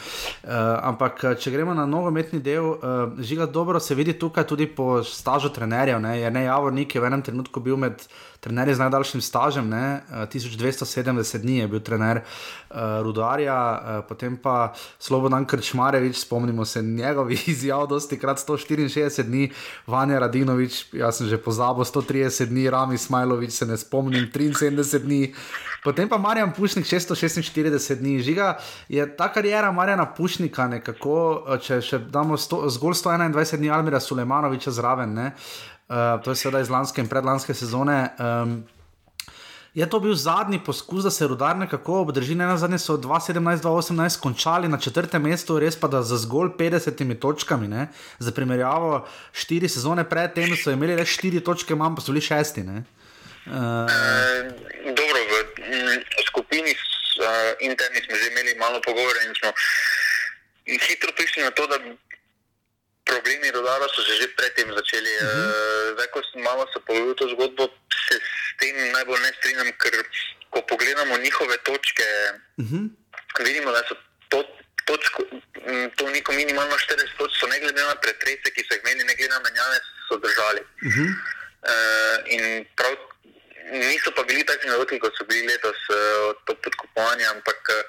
[0.83, 5.49] ampak če gremo na nogometni del, uh, žiga dobro se vidi tukaj tudi po stažu
[5.49, 8.03] trenerjev, ne, je ne Javornik je v enem trenutku bil med
[8.41, 12.75] trenerji z najdaljšim stažem, ne, 1270 dni je bil trener uh,
[13.05, 19.51] Rudarja, uh, potem pa Slobodan Krčmarevič, spomnimo se njegovih izjav, dosti krat 164 dni,
[19.87, 25.33] Vanja Radinovič, jaz sem že pozabil 130 dni, Rami Smajlovič se ne spomnim 73 dni.
[25.83, 28.19] Potem pa Marjan Pušnik 646 dni.
[28.21, 28.57] Žiga
[28.89, 34.71] je ta karijera Marjana Pušnika nekako, če še damo sto, zgolj 121 dni Almira Sulejmanoviča
[34.77, 35.13] zraven.
[35.17, 35.31] Ne?
[35.31, 38.07] Uh, uh, to je sedaj iz lanske in predlanske sezone.
[38.19, 38.63] Um,
[39.73, 44.19] je to bil zadnji poskus, da se rudar nekako obdrži, ne na zadnje so 2017-2018
[44.19, 47.67] končali na četrtem mestu, res pa da za zgolj 50 točkami.
[47.67, 47.87] Ne?
[48.19, 52.21] Za primerjavo, štiri sezone pred tem so imeli le štiri točke, manj pa so bili
[52.21, 52.61] šesti.
[52.61, 52.83] Uh,
[53.47, 59.55] e, dobro, v skupini uh, interni smo že imeli malo pogovora in smo
[60.67, 61.79] hitro prišli na to, da
[63.11, 65.13] problemi rodara so se že predtem začeli.
[65.15, 65.47] Uh -huh.
[65.47, 67.63] uh, zdaj, ko sem malo se pogledal to zgodbo,
[68.07, 69.95] se s tem najbolj ne strinjam, ker
[70.53, 72.07] ko pogledamo njihove točke,
[72.61, 72.83] uh -huh.
[73.47, 73.95] vidimo, da so
[74.29, 74.41] to.
[74.85, 75.23] Točko,
[75.95, 79.15] to neko minimalno 40 točk, so ne glede na pretrese, ki so jih imeli, ne
[79.15, 80.61] glede na menjave, so držali.
[80.61, 81.09] Uh -huh.
[81.71, 82.93] uh, in prav,
[83.71, 85.97] niso pa bili tako zelo, kot so bili letos uh,
[86.29, 87.83] od podkupovanja, ampak uh,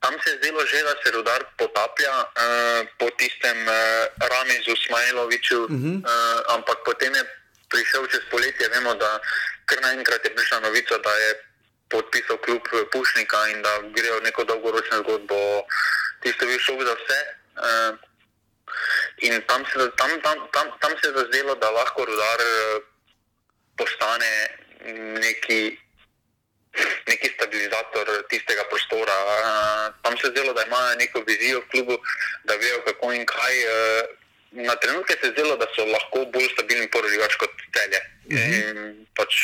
[0.00, 3.74] Tam se je zdelo že, da se rudar potaplja uh, po tistem uh,
[4.30, 5.96] Ramizu Smajloviču, uh -huh.
[6.02, 7.24] uh, ampak potem je
[7.68, 9.20] prišel čez poletje, vemo, da
[9.66, 11.30] kar naenkrat je prišla novica, da je
[11.88, 12.62] podpisal kljub
[12.92, 15.36] Pušnika in da gre v neko dolgoročno zgodbo,
[16.22, 17.20] tisto bi šel za vse.
[17.58, 17.92] Uh,
[19.18, 22.82] in tam se, tam, tam, tam, tam se je zdelo, da lahko rudar uh,
[23.76, 24.32] postane
[25.20, 25.78] neki
[27.10, 29.18] neki stabilizator tistega prostora.
[30.02, 31.98] Tam se zdelo, da imajo neko vizijo v klubu,
[32.44, 33.54] da vejo kako in kaj.
[34.50, 38.00] Na trenutke se je zdelo, da so lahko bolj stabilni poroživač kot celje.
[38.28, 38.52] Uh mhm.
[38.52, 38.94] -huh.
[39.16, 39.34] pač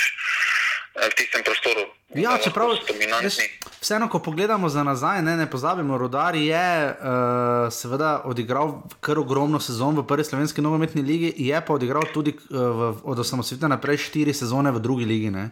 [0.94, 1.90] v tistem prostoru.
[2.14, 2.70] Ja, čeprav
[3.82, 9.60] vseeno, ko pogledamo za nazaj, ne, ne pozabimo, Rudar je uh, seveda odigral kar ogromno
[9.60, 14.06] sezon v prvi slovenski nogometni ligi, je pa odigral tudi uh, v, od osamosvojitve naprej
[14.06, 15.34] štiri sezone v drugi ligi.
[15.34, 15.50] Ne.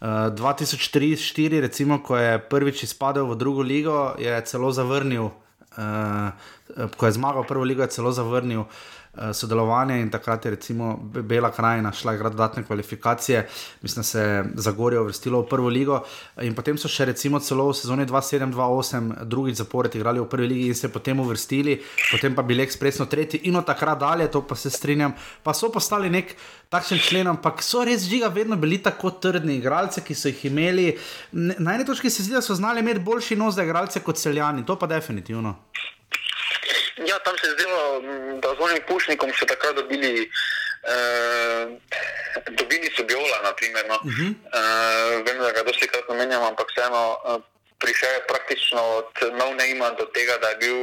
[0.00, 5.30] 2003-2004, recimo, ko je prvič izpadel v drugo ligo, je celo zavrnil,
[5.74, 6.30] uh,
[6.96, 8.97] ko je zmagal prvo ligo, je celo zavrnil uh, Eh,
[9.32, 13.48] sodelovanje in takrat je recimo Bela krajina šla igrati dodatne kvalifikacije,
[13.82, 16.00] mislim, da se je Zagorje uvrstilo v prvo ligo
[16.42, 20.68] in potem so še recimo celo v sezoni 2-7-2-8 drugič zapored igrali v prvi ligi
[20.68, 21.78] in se potem uvrstili,
[22.12, 25.72] potem pa bili ekspresno tretji in od takrat dalje, to pa se strinjam, pa so
[25.72, 26.34] postali nek
[26.68, 30.88] takšen člen, ampak so res žiga vedno bili tako trdni igralci, ki so jih imeli.
[31.32, 34.66] Na eni točki se zdi, da so znali imeti boljši nos za igralce kot celjani,
[34.66, 35.56] to pa definitivno.
[37.06, 38.00] Ja, tam se je zdelo,
[38.42, 40.30] da z onim pušnikom so takrat dobili,
[40.84, 41.66] eh,
[42.50, 43.38] dobili so biola.
[43.42, 43.94] Naprimer, no.
[43.94, 44.34] uh -huh.
[44.58, 47.18] eh, vem, da ga dosti krat namenjam, ampak vseeno.
[47.28, 49.10] Eh, prišel je praktično od
[49.40, 50.78] Novnejma do tega, da je bil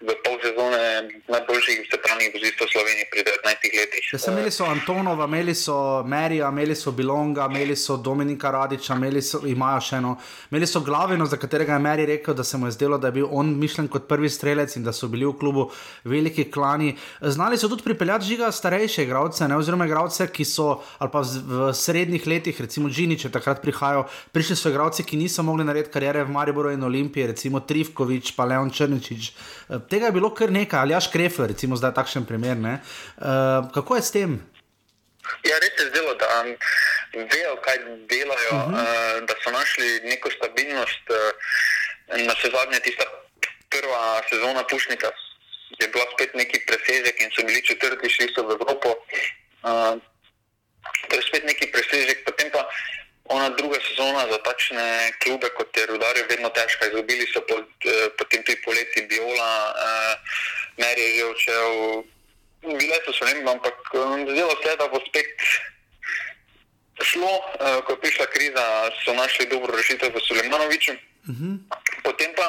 [0.00, 0.84] v pol sezone
[1.28, 4.04] najboljših svetovnih vozistov Slovenije pri 19 letih.
[4.12, 8.96] Ja, sem imeli so Antonova, imeli so Merija, imeli so Bilonga, imeli so Dominika Radiča,
[8.96, 10.14] imeli so, imajo še eno,
[10.50, 13.18] imeli so Glavino, za katerega je Meri rekel, da se mu je zdelo, da je
[13.20, 15.68] bil on mišljen kot prvi strelec in da so bili v klubu
[16.04, 16.96] veliki klani.
[17.20, 21.70] Znali so tudi pripeljati žiga starejše igralce, ne, oziroma igralce, ki so ali pa v
[21.76, 26.70] srednjih letih, recimo Džiniče, takrat prihajajo, prišli so igralci, ki niso mogli narediti karijere Mariboru
[26.72, 29.30] in Olimpiji, recimo Trivkovič, pa Leon Črnčič.
[29.30, 32.56] Eh, tega je bilo kar nekaj, ali jaš Krefler, recimo zdaj takšen primer.
[32.60, 34.30] Uh, kako je s tem?
[35.44, 36.48] Ja, res je zdelo, da um,
[37.14, 37.78] vejo, kaj
[38.10, 38.74] delajo, uh -huh.
[38.74, 41.04] uh, da so našli neko stabilnost.
[41.10, 41.16] Uh,
[42.26, 43.04] na vse zadnje, tista
[43.70, 45.10] prva sezona Pušnika
[45.80, 48.88] je bila spet neki presežek in so bili četrti, šli so v Evropo.
[49.62, 49.94] Uh,
[51.08, 52.66] to je spet neki presežek, potem pa
[53.30, 56.86] ona druga sezona za takšne klube, kot je Rudar, je vedno težka.
[56.86, 60.14] Izgubili so pod, eh, potem tudi poleti Biola, eh,
[60.82, 61.70] Meri je že odšel.
[62.60, 65.30] Bile so ne, ampak eh, zdelo se je, da bo spet
[67.02, 67.32] šlo.
[67.38, 68.64] Eh, ko je prišla kriza,
[69.06, 70.92] so našli dobro rešitev v Sulejmanoviču.
[70.92, 71.54] Uh mhm.
[71.54, 71.56] -huh.
[72.02, 72.46] Potem pa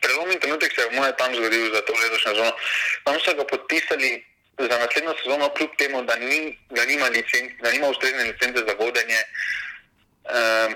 [0.00, 2.52] prelomni trenutek se je v moje tam zgodil za to letošnjo sezono.
[3.04, 4.24] Tam so ga podpisali.
[4.58, 8.74] Za naslednjo sezono, kljub temu, da, ni, da, nima, licen, da nima ustrezne licence za
[8.78, 9.65] vodenje, uh,
[10.26, 10.72] Ehm,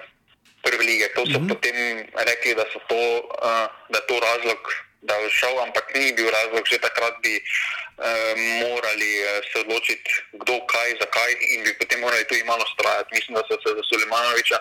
[0.63, 1.09] prve lige.
[1.15, 1.49] To so mm -hmm.
[1.49, 1.77] potem
[2.15, 3.03] rekli, da, to,
[3.49, 4.61] uh, da je to razlog,
[5.09, 10.11] da je šel, ampak ni bil razlog, že takrat bi uh, morali uh, se odločiti,
[10.33, 13.15] kdo, kaj, zakaj in bi potem morali tu malo strajati.
[13.17, 14.59] Mislim, da so se za Sulemanoviča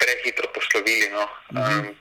[0.00, 1.08] prehitro poslovili.
[1.16, 1.24] No.
[1.52, 1.80] Mm -hmm.
[1.80, 1.96] um,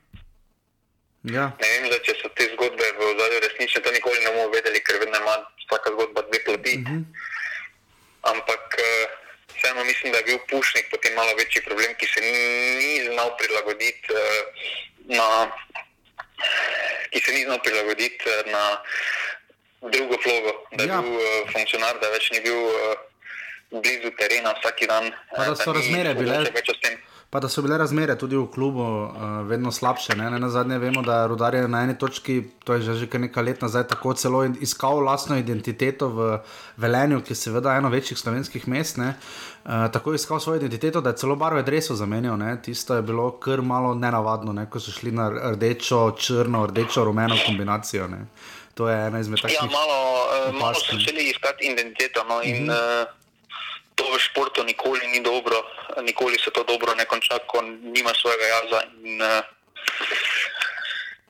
[1.35, 1.45] ja.
[1.61, 4.83] Ne vem, da, če so te zgodbe v zadnjem resnične, to nikoli ne bomo vedeli,
[4.83, 6.73] ker vedno ima vsaka zgodba dve plati.
[6.77, 7.01] Mm -hmm.
[8.31, 8.63] Ampak.
[9.63, 14.07] Vseeno mislim, da je bil Pušnik potem malo večji problem, ki se ni znal prilagoditi
[14.11, 14.19] uh,
[15.17, 15.27] na.
[17.11, 18.63] Ki se ni znal prilagoditi eh, na
[19.81, 21.01] drugo vlogo, da je ja.
[21.01, 22.73] bil uh, funkcionar, da več ni bil uh,
[23.71, 25.11] blizu terena vsak dan.
[25.35, 26.43] Pa da so razmere bile.
[27.33, 30.15] Pa da so bile razmere tudi v klubu uh, vedno slabše.
[30.15, 30.27] Ne?
[30.29, 33.43] Ne na zadnje vemo, da Rudar je na eni točki, to je že, že nekaj
[33.43, 36.27] let nazaj, tako celo iskal lastno identiteto v
[36.77, 39.01] Velenju, ki je seveda eno večjih slovenskih mest.
[39.63, 42.37] Uh, tako iskal svojo identiteto, da je celo barve drevesu zamenjal.
[42.37, 42.61] Ne?
[42.61, 44.69] Tisto je bilo kar malo nenavadno, ne?
[44.69, 48.07] ko so šli na rdečo, črno, rdečo, rumeno kombinacijo.
[48.07, 48.25] Ne?
[48.73, 49.57] To je ena izmed takih.
[49.61, 52.23] Ja, malo, uh, malo so želeli iskati identiteto.
[52.23, 52.41] No?
[52.41, 53.03] In, mm -hmm.
[53.03, 53.07] uh,
[53.95, 55.55] to v športu nikoli ni dobro,
[56.01, 57.61] nikoli se to dobro ne konča, ko
[57.95, 58.81] nima svojega jaza.
[59.03, 59.27] In, uh,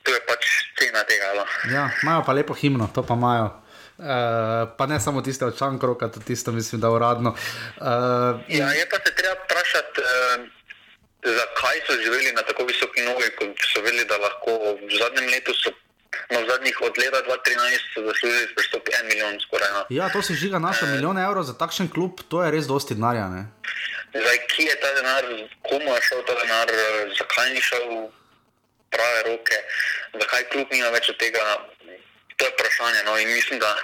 [0.04, 0.44] to je pač
[0.80, 1.34] cena tega.
[1.38, 1.46] No.
[1.76, 3.63] Ja, imajo pa lepo himno, to pa imajo.
[3.98, 4.06] Uh,
[4.78, 7.30] pa ne samo tiste od Čankroka, tudi tisto, mislim, da uradno.
[7.30, 10.48] Uh, ja, je pa se treba vprašati, uh,
[11.24, 14.52] zakaj so živeli na tako visoki nogi, kot so vedeli, da lahko
[14.82, 15.70] v zadnjem letu so
[16.32, 19.70] No, v zadnjih od leta 2013 so zaslužili pristop en milijon skoraj.
[19.74, 19.82] No.
[19.90, 22.96] Ja, to si žiga naša e, milijon evrov za takšen klub, to je res dosti
[22.96, 23.28] denarja.
[24.14, 25.24] Zdaj, kje je ta denar,
[25.70, 26.70] komu je šel ta denar,
[27.18, 27.86] zakaj ni šel
[28.94, 29.58] prave roke,
[30.22, 31.42] zakaj klub nima več od tega,
[32.38, 33.04] to je vprašanje.
[33.06, 33.18] No.
[33.20, 33.76] In mislim, da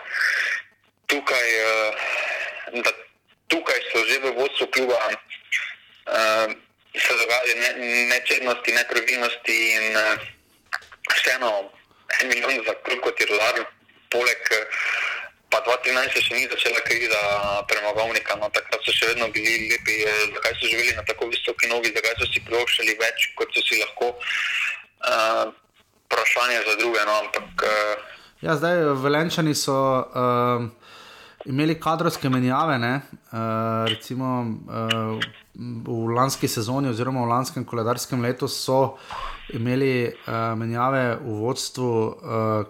[1.08, 1.92] tukaj, eh,
[2.84, 2.92] da
[3.48, 4.98] tukaj so že v vodstvu kluba.
[6.10, 6.54] Uh,
[6.90, 7.54] Se dogajajo
[8.10, 10.18] nečednosti, nepravilnosti, in uh,
[11.14, 11.70] vseeno
[12.20, 13.62] en milijon za krug kot je rodar,
[14.10, 14.42] poleg
[15.50, 17.22] pa 2013 še ni začela kriza
[17.70, 20.02] premogovnika, no takrat so še vedno bili lepi,
[20.36, 23.82] zakaj so živeli na tako visoki nogi, zakaj so si privoščili več, kot so si
[23.82, 24.14] lahko.
[25.06, 25.50] Uh,
[26.10, 27.70] vprašanje za druge, no, ampak.
[27.70, 29.80] Uh, ja, zdaj velenčani so.
[30.13, 30.69] Uh...
[31.47, 33.39] Imeli kadrovske menjave, uh,
[33.88, 35.19] recimo uh,
[35.88, 38.97] v lanski sezoni, oziroma v lanskem koledarskem letu, so
[39.56, 42.12] imeli uh, menjave v vodstvu uh,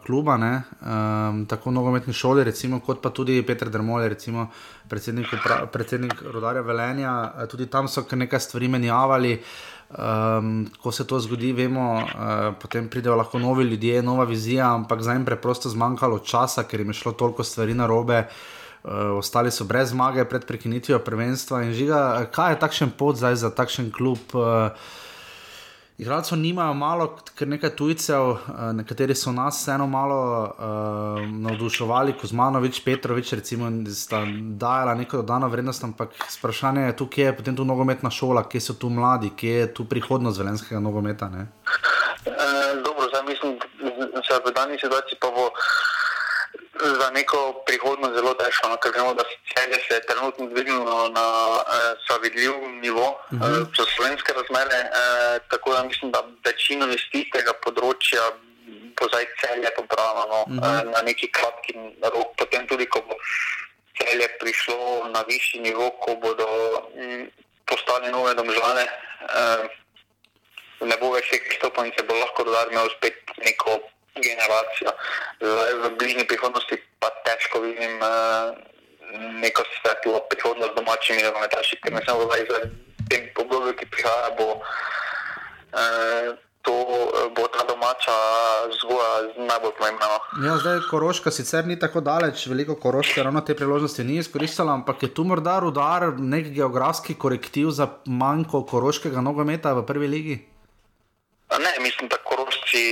[0.05, 0.51] kluba, ne,
[0.85, 4.51] um, tako nogometni šoli, recimo, kot pa tudi Petr Dermol, recimo,
[4.87, 5.33] predsednik,
[5.73, 7.15] predsednik Rodarja Velenja.
[7.49, 9.33] Tudi tam so nekaj stvari menjavali.
[9.89, 15.01] Um, ko se to zgodi, vemo, uh, potem pridejo lahko novi ljudje, nova vizija, ampak
[15.01, 18.27] za jim preprosto zmanjkalo časa, ker jim je šlo toliko stvari na robe.
[18.83, 21.63] Uh, ostali so brez zmage pred prekinitvijo prvenstva.
[21.63, 24.21] In žiga, kaj je takšen pot zdaj za takšen klub?
[24.33, 24.69] Uh,
[25.99, 32.79] Igralcev nimajo malo, ker nekaj tujcev, eh, nekateri so nas vseeno malo uh, navduševali, Kozmanovič,
[32.85, 34.21] Petrovič, recimo, da sta
[34.61, 38.73] dajala neko dodano vrednost, ampak vprašanje je kje je potem tu nogometna šola, kje so
[38.73, 41.29] tu mladi, kje je tu prihodnost velenskega nogometa.
[41.35, 41.45] E,
[42.85, 43.59] dobro, zdaj mislim,
[44.15, 45.51] da se v dani situaciji pa bo
[46.83, 51.25] za neko prihodnost zelo težko, no, ker vemo, da se je trenutno dvignilo na
[52.09, 53.61] uh, vidljiv nivo uh -huh.
[53.61, 54.79] uh, za slovenske razmere.
[54.89, 58.21] Uh, tako da mislim, da večino iz tistega področja
[58.99, 60.85] bo zdaj celje popravljeno no, uh -huh.
[60.85, 62.27] uh, na neki kratki rok.
[62.37, 63.15] Potem tudi, ko bo
[63.99, 66.47] celje prišlo na višji nivo, ko bodo
[66.95, 67.27] um,
[67.65, 68.87] postali nove domžale.
[69.21, 69.79] Uh,
[70.79, 73.79] Ne bo več teh stopnic, bo lahko dodaril spet neko
[74.23, 74.91] generacijo.
[75.41, 78.55] Zdaj, v bližnji prihodnosti pa težko vidim uh,
[79.43, 82.59] neko svetlo prihodnost domačimi nogometaši, ker ne samo zdaj za
[83.09, 86.75] tem pogledom, ki prihaja, bo, uh, to,
[87.35, 88.15] bo ta domača
[88.81, 89.13] zgoja
[89.47, 90.07] najbolj pomembna.
[90.11, 90.19] No.
[90.45, 95.03] Ja, zdaj Koroška sicer ni tako daleč, veliko Koroške ravno te priložnosti ni izkoristila, ampak
[95.03, 100.39] je tu morda rudar nek geografski korektiv za manjko koroškega nogometa v prvi ligi?
[101.57, 102.83] Ne, mislim, da korošci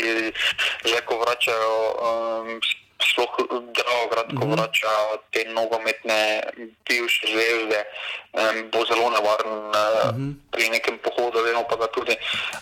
[0.86, 2.62] že ko vračajo, um,
[2.98, 3.34] sploh
[3.78, 4.56] drago grad, ko mm -hmm.
[4.58, 6.44] vračajo te nogometne
[6.90, 7.86] bivše zvezde,
[8.34, 10.34] um, bo zelo nevaren mm -hmm.
[10.52, 11.44] pri nekem pohodu.
[11.44, 12.16] Vemo pa, da tudi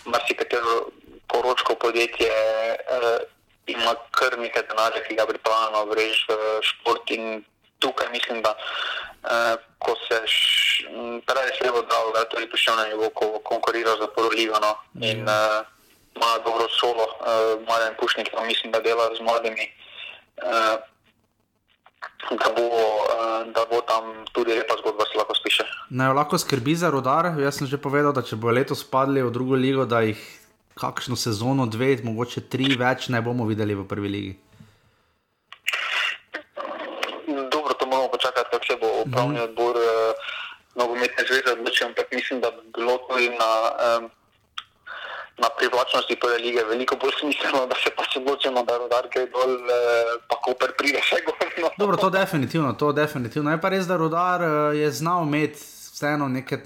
[0.04, 0.86] marsikatero
[1.26, 2.30] koroško podjetje
[2.76, 3.20] uh,
[3.66, 7.44] ima kar nekaj denarja, ki ga pripravljamo v rež v šport in
[7.78, 10.20] tukaj mislim, da uh, ko se
[11.26, 14.76] prej slabo dal, da je to prišel na nivo, ko konkurira za poroligano.
[14.94, 15.75] Mm -hmm
[16.16, 19.66] ima dobro solo, uh, mladen pušnik, pa mislim, da dela z mladimi.
[20.42, 20.76] Uh,
[22.30, 25.64] da bo, uh, da bo tam tudi lepa zgodba, se lahko spiše.
[25.90, 27.32] Naj lahko skrbi za rodar.
[27.38, 30.18] Jaz sem že povedal, da če bo letos padli v drugo ligo, da jih
[30.76, 34.34] kakšno sezono, dve, mogoče tri več ne bomo videli v prvi ligi.
[37.52, 39.42] Dobro, to moramo počakati, kako se bo upravni mm.
[39.42, 40.28] odbor uh,
[40.76, 43.50] nogometne zveze odločil, ampak mislim, da bi bilo tudi na.
[43.88, 44.10] Um,
[45.38, 49.52] na privlačnosti prve lige veliko bolj smiselno, da se pač odločimo, da rodar gre dol,
[49.54, 51.70] eh, pa ko pride še gorno.
[51.78, 53.50] Dobro, to definitivno, to definitivno.
[53.52, 56.62] Je pa res, da rodar eh, je znal imeti vseeno neke.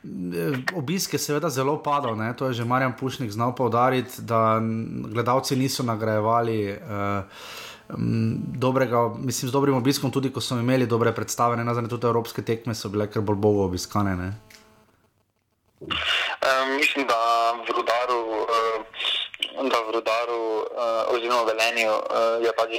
[0.00, 2.32] Eh, obiske seveda zelo padal, ne?
[2.36, 4.58] to je že Marjan Pušnik znal povdariti, da
[5.12, 7.20] gledalci niso nagrajevali uh,
[8.56, 12.42] dobrega, mislim, z dobrim obiskom, tudi ko so imeli dobre predstave, ne nazadnje tudi evropske
[12.42, 14.16] tekme so bile kar bolj bogo obiskane.
[14.16, 14.32] Ne?
[15.80, 22.52] Um, mislim, da v rodaru, uh, da v rodaru uh, oziroma v Velenju uh, je
[22.52, 22.72] pač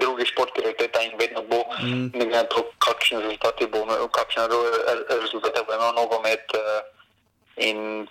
[0.00, 2.10] drugi šport, ki je ta in vedno bo, mm.
[2.12, 4.44] ne glede na to, kakšne rezultate bo imel, kakšne
[5.08, 6.44] rezultate bo imel nogomet.
[6.52, 6.84] Uh,
[7.56, 8.04] in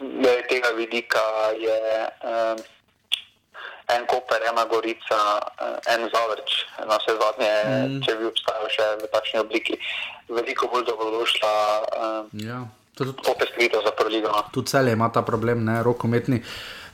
[0.00, 1.22] glede tega vidika
[1.54, 1.78] je
[2.26, 2.58] um,
[3.94, 5.38] en koper, ena gorica,
[5.86, 8.02] en zavrč, na vse zadnje, mm.
[8.02, 9.78] če bi obstajal še v takšni obliki,
[10.26, 11.54] veliko bolj dobrodošla.
[11.94, 12.66] Um, yeah.
[13.00, 14.10] Tudi to pestrito za prvo.
[14.28, 14.42] No.
[14.52, 16.42] Tudi celje ima ta problem, ne rokometni.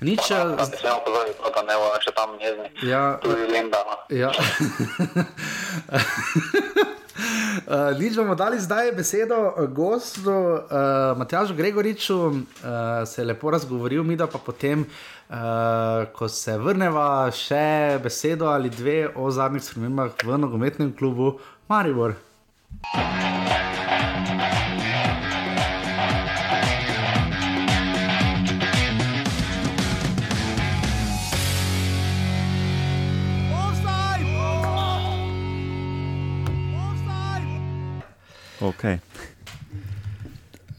[0.01, 2.69] Nič, ja, da se ne opozori, da ne bo še tam jezni.
[2.87, 3.81] Ja, tudi Linda.
[3.89, 3.97] No.
[4.13, 4.31] Ja.
[7.67, 12.37] Uh, nič bomo dali zdaj besedo gostu, uh, Matjažu Gregoriču, uh,
[13.09, 18.71] se je lepo razgovoril, mi da pa potem, uh, ko se vrneva, še besedo ali
[18.71, 21.41] dve o zadnjih spremembah v nogometnem klubu
[21.73, 22.15] Maribor.
[38.61, 38.99] Okay.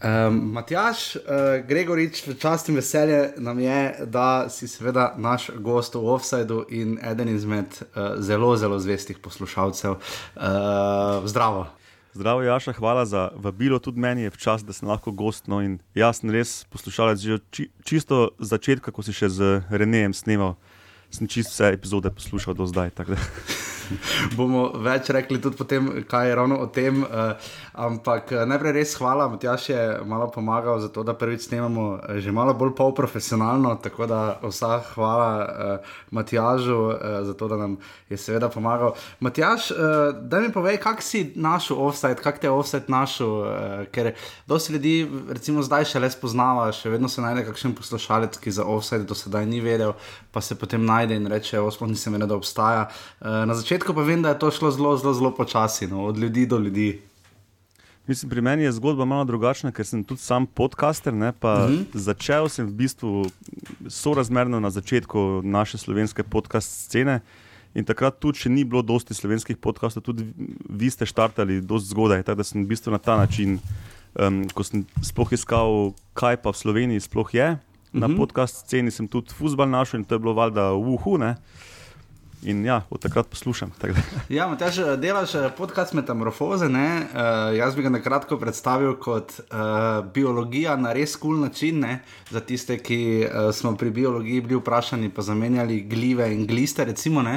[0.03, 1.21] Um, Matjaš, uh,
[1.67, 7.29] Gregorič, čast in veselje nam je, da si seveda naš gost v Offsideu in eden
[7.33, 9.91] izmed uh, zelo, zelo zvestih poslušalcev.
[9.91, 11.65] Uh, zdravo.
[12.13, 13.79] Zdravo, Jaša, hvala za vabilo.
[13.79, 15.47] Tudi meni je čas, da sem lahko gost.
[15.47, 15.61] No
[15.95, 20.57] jaz sem res poslušalec že či, čisto začetka, ko si še z Renejem snimal.
[21.11, 22.91] Sem čisto vse epizode poslušal do zdaj.
[24.35, 27.03] bomo več rekli tudi potem, kaj je ravno o tem.
[27.03, 31.85] Uh, ampak eh, najprej res hvala, Matjaš je malo pomagal za to, da prvič snemamo
[31.97, 33.75] eh, že malo bolj polprofesionalno.
[33.83, 36.95] Tako da vsa hvala uh, Matjažu uh,
[37.27, 37.77] za to, da nam
[38.09, 38.95] je seveda pomagal.
[39.19, 39.77] Matjaš, uh,
[40.21, 44.13] da mi povej, kak si našel offset, kak te je offset našel, uh, ker
[44.47, 44.95] dosti ljudi,
[45.29, 49.15] recimo zdaj še le spoznava, še vedno se najde kakšen poslušalec, ki za offset do
[49.17, 49.93] sedaj ni vedel,
[50.33, 52.89] pa se potem najde in reče, osmo nisem vedel, da obstaja.
[53.19, 56.45] Uh, začetku pa vem, da je to šlo zelo, zelo, zelo počasi, no, od ljudi
[56.45, 57.01] do ljudi.
[58.07, 61.13] Mislim, pri meni je zgodba malo drugačna, ker sem tudi sam podcaster.
[61.13, 61.73] Ne, uh mhm.
[61.73, 61.85] -huh.
[61.93, 63.25] Začel sem v bistvu
[63.87, 67.19] sorazmerno na začetku naše slovenske podcast scene.
[67.75, 70.25] In takrat tudi, če ni bilo dosti slovenskih podcastov, tudi
[70.69, 72.23] vi ste štartali dosti zgodaj.
[72.23, 73.59] Tako da sem v bistvu na ta način,
[74.15, 77.57] um, ko sem sploh iskal, kaj pa v Sloveniji sploh je,
[77.93, 78.17] na mhm.
[78.17, 81.15] podcast sceni sem tudi fusbal našel in to je bilo valjda uhu.
[81.15, 81.33] Uh,
[82.45, 83.71] In ja, od takrat poslušam.
[84.29, 86.67] ja, tež, delaš eh, podcast Metamorfoze.
[86.69, 86.77] Uh,
[87.57, 91.79] jaz bi ga na kratko predstavil kot uh, biologija na res kul cool način.
[91.81, 92.03] Ne?
[92.29, 96.85] Za tiste, ki uh, smo pri biologiji bili vprašani, pa zamenjali glive in gliste.
[96.85, 97.27] Recimo, uh,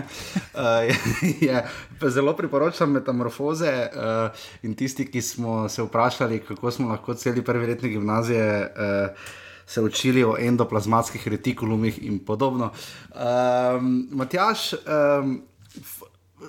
[0.85, 0.97] je,
[1.49, 1.65] je,
[2.11, 7.73] zelo priporočam Metamorfoze uh, in tisti, ki smo se vprašali, kako smo lahko celi prvi
[7.73, 8.75] letni gimnazije.
[8.77, 9.40] Uh,
[9.71, 12.73] se učili o endoplazmatskih retikulumih in podobno.
[13.15, 15.43] Um, Matjaš, um,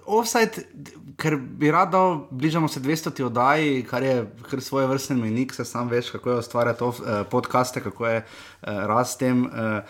[0.05, 0.63] offside,
[1.22, 4.15] ker bi rad dal, bližamo se 200 oddaji, kar je
[4.49, 6.95] kar svoje vrstne menik, se sam veš, kako je ustvarjati uh,
[7.30, 9.45] podcaste, kako je uh, rast tem.
[9.45, 9.82] Eh,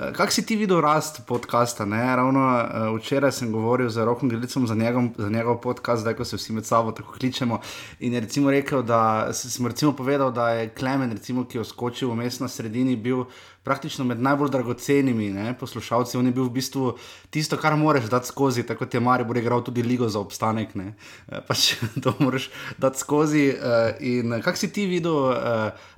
[0.00, 1.84] Kako si ti videl rast podcasta?
[1.84, 2.16] Ne?
[2.16, 4.74] Ravno uh, včeraj sem govoril z Rokom Gledicom za,
[5.18, 7.60] za njegov podcast, zdaj ko se vsi med sabo tako kličemo.
[8.00, 12.08] In je recimo rekel, da sem recimo povedal, da je Klemen, recimo, ki je skočil
[12.10, 13.24] v mestno sredini, bil
[13.62, 15.52] praktično med najbolj dragocenimi ne?
[15.58, 16.16] poslušalci.
[16.16, 16.96] On je bil v bistvu
[17.30, 20.72] tisto, kar moraš dati skozi, tako kot je Mari bo igral tudi ligo za obstanek.
[20.76, 22.48] Uh, pač to moraš
[22.78, 23.52] dati skozi.
[23.52, 25.36] Uh, in kako si ti videl uh,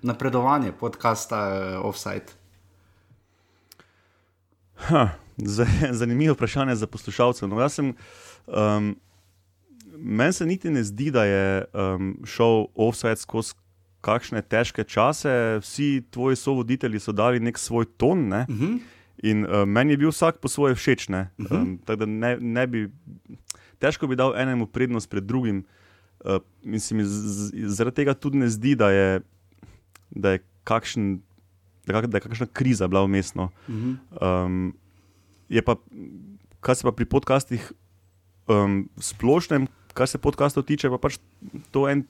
[0.02, 1.46] napredovanje podcasta
[1.78, 2.41] uh, Offside?
[4.88, 5.08] Ha,
[6.00, 7.46] zanimivo vprašanje za poslušalce.
[7.46, 7.68] No,
[8.46, 8.96] um,
[9.96, 13.54] Meni se niti ne zdi, da je um, šel offset skozi
[14.02, 15.60] kakšne težke čase.
[15.62, 18.28] Vsi tvoji sovoditelji so dali nek svoj ton.
[18.28, 18.46] Ne?
[18.48, 18.64] Uh mhm.
[18.64, 18.80] -huh.
[19.22, 21.08] In uh, meni je bil vsak po svoje všeč.
[21.08, 21.30] Ne?
[21.38, 22.02] Uh -huh.
[22.02, 22.90] um, ne, ne bi,
[23.78, 25.64] težko bi dal enemu prednost pred drugim.
[26.24, 27.02] Uh, in se mi
[27.68, 29.20] zaradi tega tudi ne zdi, da je,
[30.10, 31.22] da je, kakšen,
[31.86, 33.48] da kak, da je kakšna kriza bila vmesno.
[33.68, 34.74] Um,
[35.48, 35.76] je pa,
[36.60, 37.72] kar se pa pri podcastih
[38.48, 41.18] um, splošnem, kar se podcastov tiče, pa pač
[41.70, 42.06] to en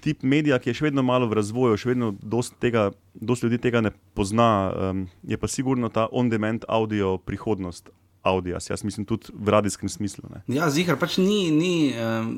[0.00, 3.92] tip medija, ki je še vedno malo v razvoju, še vedno dosti ljudi tega ne
[4.16, 4.72] pozna.
[4.72, 7.90] Um, je pa sigurno ta on-demand audio prihodnost.
[8.20, 10.28] Audija, jaz mislim tudi v radijskem smislu.
[10.28, 10.42] Ne.
[10.52, 11.48] Ja, zihar pač ni.
[11.48, 12.34] ni um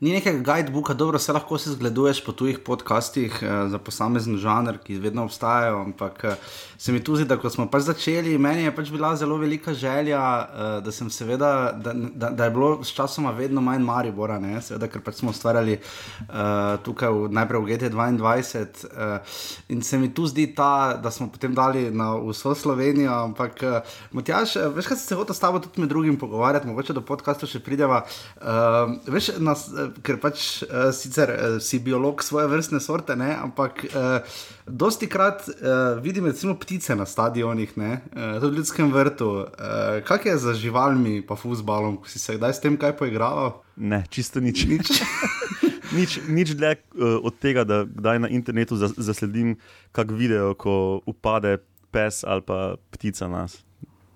[0.00, 4.78] ni nekega guidebooka, dobro se lahko se zgleduješ po tujih podcastih uh, za posamezen žanr,
[4.84, 5.80] ki vedno obstajajo.
[5.80, 6.34] Ampak uh,
[6.78, 10.20] se mi tudi, da ko smo pač začeli, meni je pač bila zelo velika želja,
[10.20, 14.60] uh, da sem seveda, da, da, da je bilo s časoma vedno manj Maribora, ne?
[14.62, 18.06] seveda, ker pač smo ustvarjali uh, tukaj v, najprej v GT2.
[18.26, 19.40] Uh,
[19.72, 23.12] in se mi tu zdi ta, da smo potem dali na vso Slovenijo.
[23.30, 27.00] Ampak, uh, Matjaš, veš, kaj se hotel s tabo tudi med drugim pogovarjati, mogoče do
[27.00, 28.04] podcasta še prideva.
[28.36, 29.70] Uh, veš, nas,
[30.06, 33.32] ker pač uh, sicer uh, si biolog svoje vrstne sorte, ne?
[33.34, 39.30] ampak uh, dosti krat uh, vidim recimo ptice na stadionih, uh, tudi v ljudskem vrtu.
[39.44, 43.60] Uh, kaj je za živalmi, pa fusbalom, ko si se kdaj s tem kaj poigraval?
[43.76, 44.64] Ne, čisto nič.
[44.70, 45.02] Nič,
[45.98, 49.58] nič, nič dlje uh, od tega, da kdaj na internetu zasledim
[49.92, 51.58] kak video, ko upade
[51.90, 53.65] pes ali pa ptica nas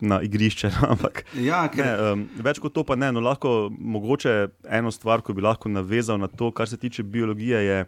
[0.00, 0.70] na igrišče.
[0.92, 1.84] Ampak, ja, ker...
[1.84, 3.12] ne, um, več kot to, pa ne.
[3.12, 4.36] No, lahko, mogoče
[4.68, 7.84] eno stvar, ko bi lahko navezal na to, kar se tiče biologije, je,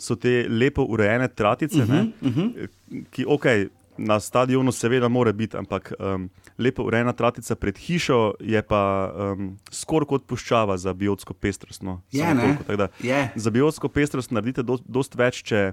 [0.00, 2.68] so te lepo urejene tratice, uh -huh, uh -huh.
[3.10, 3.46] ki ok.
[4.00, 9.58] Na stadionu, seveda, mora biti, ampak um, lepo urejena tratica pred hišo je pa um,
[9.70, 11.82] skoraj kot puščava za biotsko pestrost.
[11.82, 12.00] No.
[12.12, 15.72] Yeah, za biotsko pestrost naredite dosti več, če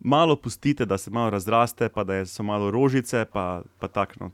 [0.00, 4.14] malo pustite, da se malo razraste, pa da so malo rožice, pa, pa tako.
[4.20, 4.30] No,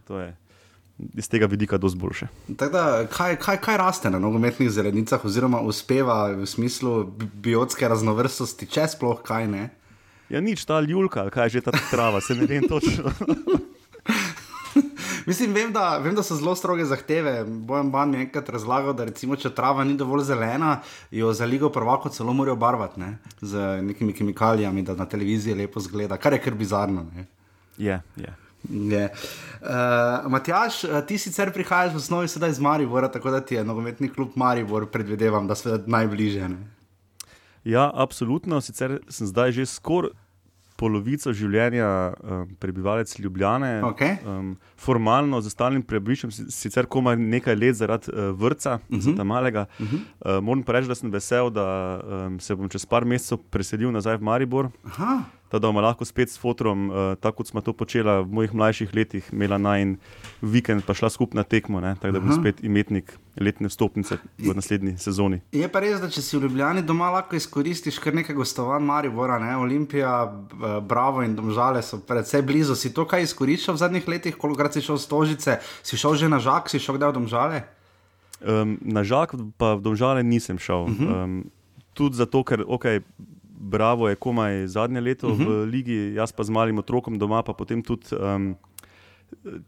[0.98, 2.26] iz tega vidika dosti boljše.
[2.48, 8.88] Da, kaj, kaj, kaj raste na nogometnih zelenicah, oziroma uspeva v smislu biotske raznovrstnosti, če
[8.94, 9.68] sploh kaj ne?
[10.30, 13.12] Ja, nič ta ljulka, kaj že ta trava, se ne vem točno.
[15.26, 17.44] Mislim, vem da, vem, da so zelo stroge zahteve.
[17.44, 20.76] Bojem ban mi enkrat razlagal, da recimo, če trava ni dovolj zelena,
[21.10, 23.16] jo za ligo prvako celo morajo barvati ne?
[23.40, 27.06] z nekimi kemikalijami, da na televiziji lepo zgleda, kar je kar bizarno.
[27.16, 27.26] Je,
[27.78, 28.28] yeah, je.
[28.28, 28.43] Yeah.
[28.70, 29.08] Yeah.
[29.60, 33.64] Uh, Matjaš, eh, ti sicer prihajaš v osnovi sedaj iz Maribora, tako da ti je
[33.64, 36.48] nogometni klub Maribor, predvidevam, da so najbližje.
[36.48, 36.56] Ne?
[37.64, 38.60] Ja, absolutno.
[38.60, 40.12] Sicer sem zdaj že skoraj
[40.76, 43.76] polovico življenja um, prebivalec Ljubljane.
[43.92, 44.16] Okay.
[44.26, 49.16] Um, formalno za stalnim prebivalcem, sicer komaj nekaj let zaradi uh, vrca, uh -huh.
[49.16, 49.66] tam malega.
[49.78, 50.00] Uh -huh.
[50.00, 53.90] uh, moram pa reči, da sem vesel, da um, se bom čez par mesecev preselil
[53.90, 54.70] nazaj v Maribor.
[54.84, 55.24] Aha
[55.58, 58.94] da bomo lahko spet s fotom, uh, tako kot smo to počeli v mojih mlajših
[58.94, 59.92] letih, imela naj en
[60.42, 64.94] vikend, pa šla skupna tekmo, ne, tako da bom spet imetnik letne vstopnice v naslednji
[64.98, 65.40] sezoni.
[65.54, 69.38] Je pa res, da če si v Ljubljani doma lahko izkoristiš kar nekaj gostovanj, Maribora,
[69.42, 70.14] ne, Olimpija,
[70.86, 72.78] Bravo in Domžale so predvsej blizu.
[72.78, 76.30] Si to kaj izkoriščal v zadnjih letih, koliko si šel v Stožice, si šel že
[76.30, 77.58] na Žak, si šel kdaj v Domžale?
[78.44, 80.86] Um, na Žak pa v Domžale nisem šel.
[80.86, 81.24] Uh -huh.
[81.24, 81.44] um,
[81.94, 83.02] tudi zato, ker okay,
[83.64, 85.46] Bravo je komaj zadnje leto uh -huh.
[85.46, 85.70] v mhm.
[85.70, 88.54] ligi, jaz pa z malim otrokom doma, pa potem tudi, um,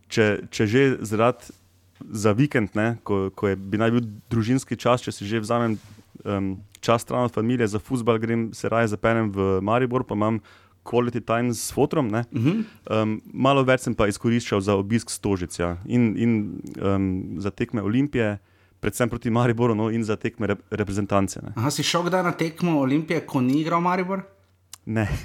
[0.09, 1.53] če, če že zaradi
[2.01, 5.79] za vikend, ne, ko, ko je, bi naj bil družinski čas, če si že vzamem
[6.25, 10.41] um, čas stran od družine za futbol, grem se raje zapenem v Maribor, pa imam
[10.87, 12.07] quality time s fotom.
[12.07, 12.65] Uh -huh.
[13.03, 15.77] um, malo več sem pa izkoriščal za obisk stožic ja.
[15.87, 18.39] in, in um, za tekme Olimpije
[18.81, 21.41] predvsem proti Mariboru no, in za tekme rep reprezentance.
[21.55, 24.23] Aha, si šel kdaj na tekmo Olimpije, ko ni igral Maribor?
[24.87, 25.09] Ne.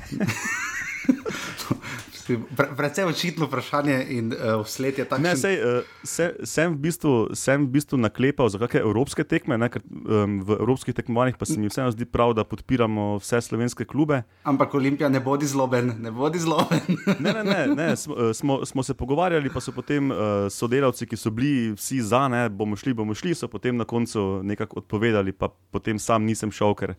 [2.56, 5.36] Predvsem očitno vprašanje in uh, vsled je tako.
[5.36, 9.70] Sej, uh, se, sem, v bistvu, sem v bistvu naklepal za kakšne evropske tekme, ne,
[9.72, 13.86] ker, um, v evropskih tekmovanjih pa se mi vseeno zdi prav, da podpiramo vse slovenske
[13.86, 14.24] klube.
[14.44, 16.84] Ampak Olimpija ne bodi zloben, ne bodi zloben.
[17.24, 21.08] ne, ne, ne, ne smo, uh, smo, smo se pogovarjali, pa so potem uh, sodelavci,
[21.08, 24.84] ki so bili vsi za, ne, bomo šli, bomo šli, so potem na koncu nekako
[24.86, 26.96] odpovedali, pa potem sam nisem šel, ker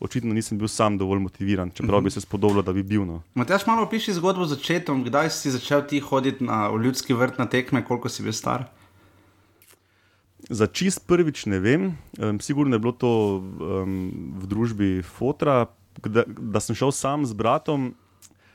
[0.00, 3.04] očitno nisem bil sam dovolj motiviran, čeprav bi se spodobilo, da bi bil.
[3.04, 3.22] No.
[3.34, 7.46] Matjaš, malo piši zgodbo z začetkom, kdaj si začel ti hoditi na ljudski vrt na
[7.48, 8.68] tekme, koliko si bil star?
[10.48, 15.66] Za čist prvič ne vem, um, sigurno je bilo to um, v družbi Fotra,
[16.04, 17.94] da, da sem šel sam z bratom.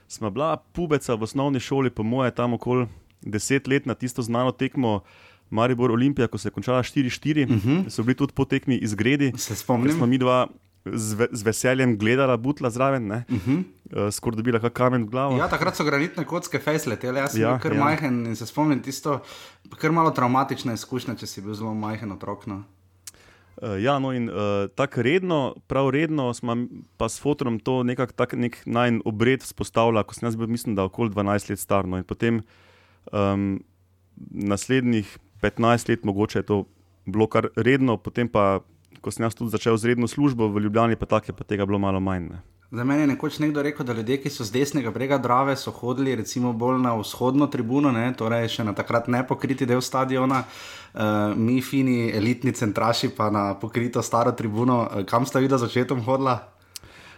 [0.07, 2.85] Smo bila pubeca v osnovni šoli, po moje, tam okoli
[3.21, 5.01] deset let na tisto znano tekmo.
[5.51, 7.89] Maribor Olimpija, ko se je končala 4-4, uh -huh.
[7.89, 9.33] so bili tudi po tekmi izgredi.
[9.37, 9.91] Se spomnim.
[9.91, 10.47] Smo mi dva
[10.85, 13.63] z, ve, z veseljem gledala butla zraven, uh -huh.
[13.93, 15.37] uh, skoraj dobila kak kamen v glavo.
[15.37, 17.83] Ja, takrat so granitne kocke fejsle, jaz sem ja, bil kar ja.
[17.83, 19.19] majhen in se spomnim tisto,
[19.77, 22.47] kar malo traumatična izkušnja, če si bil zelo majhen otrok.
[22.47, 22.63] No.
[23.61, 26.55] Uh, ja, no, in uh, tako redno, prav redno smo
[26.97, 30.75] pa s fotom to nekako tak nek najn obred vzpostavljali, ko sem jaz bil, mislim,
[30.75, 31.85] da okoli 12 let star.
[31.85, 32.41] No, in potem
[33.11, 33.63] um,
[34.31, 36.65] naslednjih 15 let, mogoče je to
[37.05, 38.59] bilo kar redno, potem pa,
[39.01, 41.65] ko sem jaz tudi začel z redno službo v Ljubljani, pa tako je pa tega
[41.65, 42.27] bilo malo manj.
[42.29, 42.41] Ne.
[42.71, 45.73] Za mene je nekoč nekdo rekel, da ljudje, ki so z desnega brega Drave, so
[45.75, 50.45] hodili recimo bolj na vzhodno tribuno, ne, torej še na takrat ne pokriti del stadiona,
[50.47, 54.85] uh, mi, fini, elitni centraši, pa na pokrito staro tribuno.
[54.87, 56.37] Uh, kam sta videla začetkom hodila?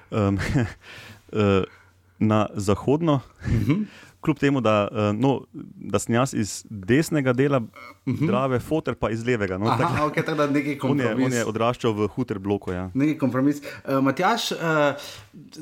[0.09, 1.61] Um, uh,
[2.34, 3.21] na zahodno.
[3.45, 3.86] Uh -huh
[4.24, 5.41] kljub temu, da, uh, no,
[5.76, 8.24] da sem jaz iz desnega dela, uh mhm.
[8.24, 8.28] -huh.
[8.28, 9.57] drave, fotor pa iz levega.
[9.57, 12.71] No, Aha, tak, okay, tak, nekaj on, je, on je odraščal v huter bloku.
[12.71, 12.89] Ja.
[12.93, 13.61] Nekaj kompromis.
[13.61, 14.57] Uh, Matjaš, uh,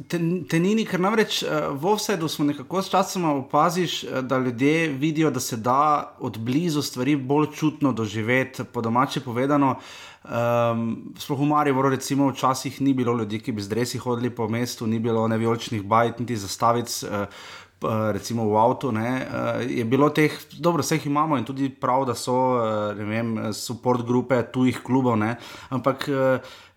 [0.08, 1.50] te, te nini, ker namreč uh,
[1.82, 6.82] v offsetu smo nekako s časom opaziš, da ljudje vidijo, da se da od blizu
[6.82, 9.76] stvari bolj čutno doživeti, po domače povedano.
[10.22, 14.48] Um, sploh v Mariboru, recimo, včasih ni bilo ljudi, ki bi z dresi hodili po
[14.48, 17.04] mestu, ni bilo neviolčnih bajt, niti zastavic.
[17.04, 17.28] Uh, Eh,
[18.14, 22.06] recimo v avtu, ne, eh, je bilo teh, dobro, vse jih imamo in tudi prav,
[22.06, 25.36] da so, eh, ne vem, support grupe tujih klubov, ne,
[25.70, 26.10] ampak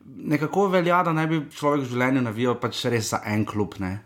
[0.05, 3.75] nekako velja, da naj bi človek v življenju navijal pač res za en klub.
[3.81, 4.05] Ne.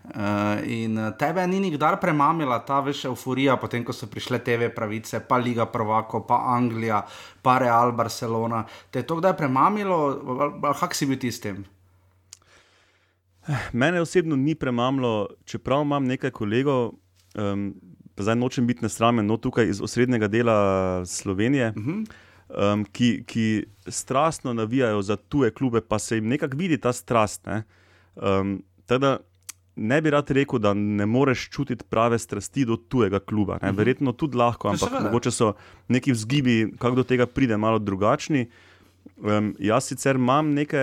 [0.63, 5.37] In tebe ni nikdar premamila ta veš euforija, potem ko so prišle TV pravice, pa
[5.37, 7.01] Liga Prvako, pa Anglija,
[7.43, 8.63] pa Real Barcelona.
[8.89, 9.99] Te je to kdaj premamilo,
[10.79, 11.65] kak si bil tistem?
[13.73, 16.91] Mene osebno ni premamlo, čeprav imam nekaj kolegov,
[17.35, 17.73] um,
[18.17, 22.05] zdaj nočem biti nesramen, no tukaj iz osrednjega dela Slovenije, uh -huh.
[22.73, 27.45] um, ki, ki strastno navijajo za tuje klube, pa se jim nekako vidi ta strast.
[27.45, 27.63] Ne,
[28.15, 29.17] um, teda,
[29.75, 33.53] ne bi rad rekel, da ne moreš čutiti prave strasti do tujega kluba.
[33.53, 33.71] Uh mhm.
[33.71, 33.77] -huh.
[33.77, 35.53] Verjetno tudi lahko, ampak mogoče so
[35.87, 38.49] neki vzgibi, kako do tega pride, malo drugačni.
[39.17, 40.77] Um, jaz sicer imam neke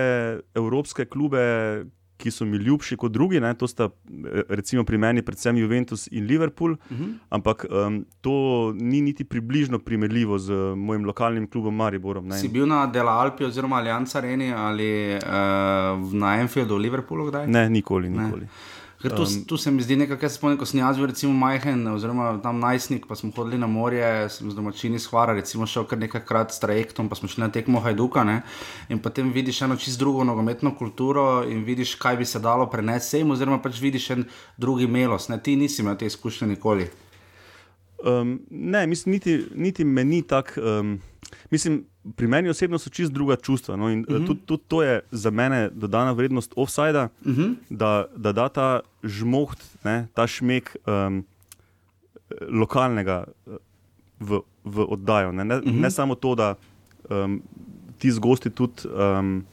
[0.55, 1.85] evropske klube,
[2.17, 3.39] ki so mi ljubši kot drugi.
[3.39, 3.53] Ne?
[3.53, 7.03] To sta eh, recimo pri meni predvsem Juventus in Liverpool, uh mhm.
[7.03, 7.17] -huh.
[7.29, 12.27] ampak um, to ni niti približno primerljivo z mojim lokalnim klubom Mariborom.
[12.27, 12.37] Ne?
[12.37, 17.47] Si bil na Dela Alpi oziroma Allianz Areni ali uh, na Enfieldu v Liverpoolu kdaj?
[17.47, 18.41] Ne, nikoli, nikoli.
[18.41, 18.76] Ne.
[19.01, 21.05] Ker tu, um, tu se mi zdi nekaj, kar se spomnim, ko sem jaz bil
[21.11, 25.67] recimo majhen, oziroma tam najstnik, pa smo hodili na morje, sem z domačini shvara, recimo
[25.69, 28.23] šel kar nekajkrat s trajektom, pa smo šli na tekmo Hajduka.
[28.25, 28.39] Ne?
[28.89, 33.21] In potem vidiš eno čist drugo nogometno kulturo in vidiš, kaj bi se dalo prenesti,
[33.21, 34.25] oziroma pač vidiš en
[34.57, 35.29] drugi melos.
[35.29, 35.37] Ne?
[35.37, 36.89] Ti nisi imel te izkušnje nikoli.
[38.01, 40.61] Um, ne, mislim, niti, niti meni tako.
[40.61, 40.97] Um,
[41.51, 43.75] mislim, pri meni osebno so čist druga čustva.
[43.75, 44.27] No, in uh -huh.
[44.27, 47.55] tudi, tudi to je za mene dodana vrednost offsajda, uh -huh.
[47.69, 51.25] da, da da ta žmoht, ne, ta šmek um,
[52.49, 53.23] lokalnega
[54.19, 55.31] v, v oddajo.
[55.31, 55.81] Ne, ne, uh -huh.
[55.81, 56.55] ne samo to, da
[57.09, 57.41] um,
[57.97, 58.87] ti z gosti tudi.
[59.19, 59.45] Um,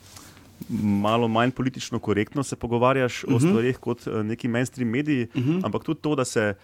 [0.82, 3.34] Malo manj politično korektno se pogovarjaš uh -huh.
[3.34, 3.48] o mhm.
[3.48, 5.60] stvarih kot uh, neki mainstream mediji, uh -huh.
[5.64, 6.54] ampak tudi to, da se,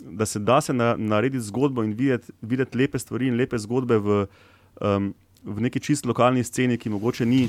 [0.00, 3.98] da se da se na, narediti zgodbo in videti, videti lepe stvari in lepe zgodbe
[3.98, 4.26] v,
[4.80, 5.12] um,
[5.44, 7.48] v neki čist lokalni sceni, ki mogoče ni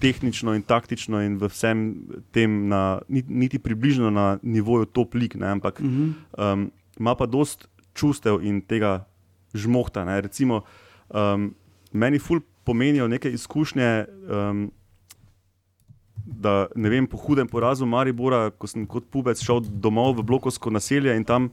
[0.00, 1.84] tehnično in taktično in v vsem
[2.32, 6.10] tem, na, niti približno na nivoju top ne, ampak mhm.
[6.38, 9.04] um, ima pa dost čustev in tega
[9.54, 10.04] žmohta.
[10.04, 10.20] Ne.
[10.20, 10.62] Recimo,
[11.08, 11.54] um,
[11.92, 14.04] meni ful pomenijo neke izkušnje.
[14.28, 14.70] Um,
[16.28, 20.68] Da, ne vem, po hudem porazu Maribora, ko sem kot pubec šel domov v blokovsko
[20.68, 21.46] naselje in tam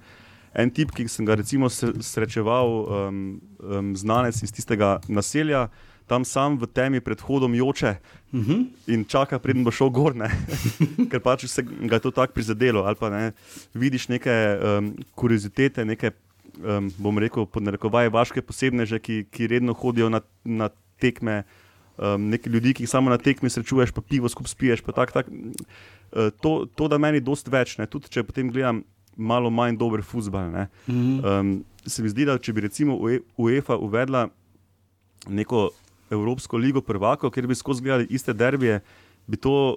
[0.56, 3.20] en tip, ki sem ga recimo srečeval, um,
[3.60, 5.68] um, znanec iz tistega naselja,
[6.08, 8.51] tam sam v temi pred hodom joče uh mhm.
[8.51, 8.93] -huh.
[8.93, 10.14] in čaka, preden bo šel gor,
[11.12, 12.84] ker pač se ga je to tako prizadelo.
[12.84, 13.32] Ali pa ne,
[13.74, 16.12] vidiš neke um, kuriozitete, neke,
[16.64, 21.43] um, bom rekel, podnarekovaje vaške posebneže, ki, ki redno hodijo na, na tekme.
[21.97, 24.82] Um, Nekaj ljudi, ki jih samo na tekmi srečuješ, pa pivo skupaj spiješ.
[24.95, 25.28] Tak, tak.
[25.28, 27.78] Uh, to, to da meni dosta več.
[27.78, 27.88] Ne.
[27.88, 28.84] Tudi če potem gledam
[29.16, 30.41] malo manj dober futbol.
[30.41, 31.39] Mm -hmm.
[31.39, 32.99] um, se mi zdi, da če bi recimo
[33.38, 34.28] UEFA uvedla
[35.30, 35.70] neko
[36.09, 38.80] Evropsko ligo prvakov, kjer bi skozi gledali iste derbije,
[39.28, 39.76] bi to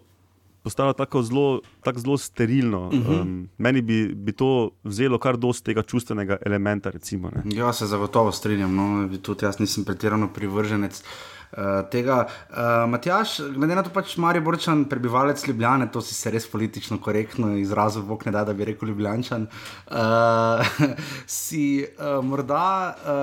[0.62, 2.90] postalo tako zelo, tako zelo sterilno.
[2.90, 3.20] Mm -hmm.
[3.20, 6.90] um, meni bi, bi to vzelo kar dosti tega čustvenega elementa.
[6.90, 8.74] Recimo, ja, se zagotovo strinjam.
[8.74, 11.02] No, tudi jaz nisem pretirano privrženec.
[11.48, 12.26] Uh, tega.
[12.50, 16.98] Uh, Matjaš, glede na to, pač Marijo Borčan, prebivalec Ljubljane, to si se res politično
[17.00, 19.46] korektno izrazil, bog ne da, da bi rekel Ljubljančan.
[19.88, 20.68] Uh,
[21.40, 22.64] si uh, morda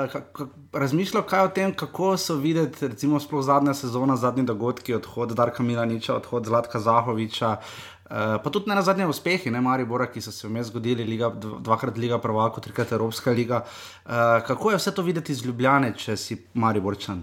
[0.09, 5.37] uh, razmišljal kaj o tem, kako so videti, recimo, sploh zadnja sezona, zadnji dogodki, odhod
[5.37, 7.59] Darka Milaniča, odhod Zlatka Zahoviča.
[8.05, 11.29] Uh, pa tudi ne na zadnje uspehe, ne Maribora, ki so se vmes zgodili, liga,
[11.37, 13.61] dvakrat Liga Prvaka, trikrat Evropska liga.
[14.05, 17.21] Uh, kako je vse to videti iz Ljubljane, če si Mariborčan?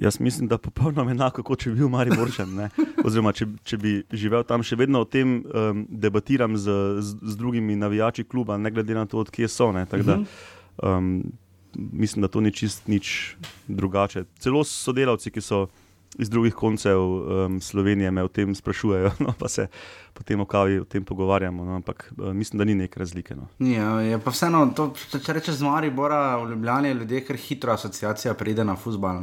[0.00, 2.54] Jaz mislim, da je popolnoma enako, kot če bi bil Mariborčan.
[2.54, 2.68] ne.
[3.06, 7.36] Oziroma, če, če bi živel tam, še vedno o tem um, debatiram z, z, z
[7.38, 9.70] drugimi navijači kluba, ne glede na to, odkje so.
[9.72, 10.18] Da,
[10.82, 11.22] um,
[11.74, 13.36] mislim, da to ni čist nič
[13.68, 14.24] drugače.
[14.38, 15.66] Celo sodelavci, ki so
[16.18, 19.66] iz drugih koncev um, Slovenije, me o tem sprašujejo, no, pa se
[20.14, 21.64] potem o kavi o tem pogovarjamo.
[21.64, 23.34] No, ampak uh, mislim, da ni neke razlike.
[23.34, 23.48] No.
[23.58, 27.72] Ja, je pa vseeno, to, če- če rečeš z Maribora v Ljubljani, ljudje kar hitro
[27.74, 29.22] asociacija pride na futbal.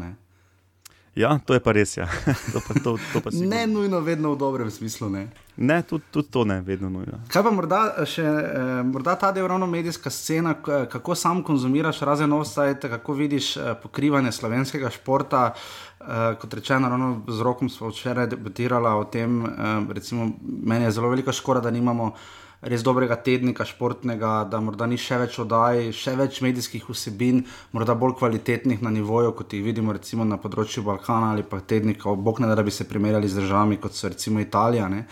[1.13, 1.97] Ne, Ja, to je pa res.
[1.97, 2.07] Ja.
[2.53, 3.67] to pa, to, to pa ne sigurno.
[3.67, 5.09] nujno vedno v dobrem smislu.
[5.09, 5.27] Ne.
[5.57, 7.19] ne tudi, tudi to ne, vedno nujno.
[7.27, 11.99] Kaj pa morda še, eh, morda ta del ravno medijska scena, k- kako sam konzumiraš
[12.01, 15.51] razen offside, kako vidiš eh, pokrivanje slovenskega športa.
[15.99, 16.05] Eh,
[16.35, 19.49] kot rečeno, ravno z rokom smo včeraj debatirali o tem, eh,
[19.89, 22.13] recimo, meni je zelo velika škoda, da nimamo
[22.61, 27.41] res dobrega tednika športnega, da morda ni še več oddaj, še več medijskih vsebin,
[27.73, 32.13] morda bolj kvalitetnih na nivoju, kot jih vidimo recimo na področju Balkana ali pa tednika,
[32.13, 35.05] bog ne da, da bi se primerjali z državami, kot so recimo Italija, ne?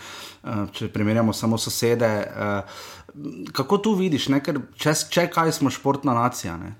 [0.44, 2.06] Eh, če primerjamo samo sosede.
[2.06, 2.62] eh,
[3.52, 4.38] Kako tu vidiš, ne?
[4.40, 6.54] ker če, če kaj smo športna nacija?
[6.56, 6.76] Ne?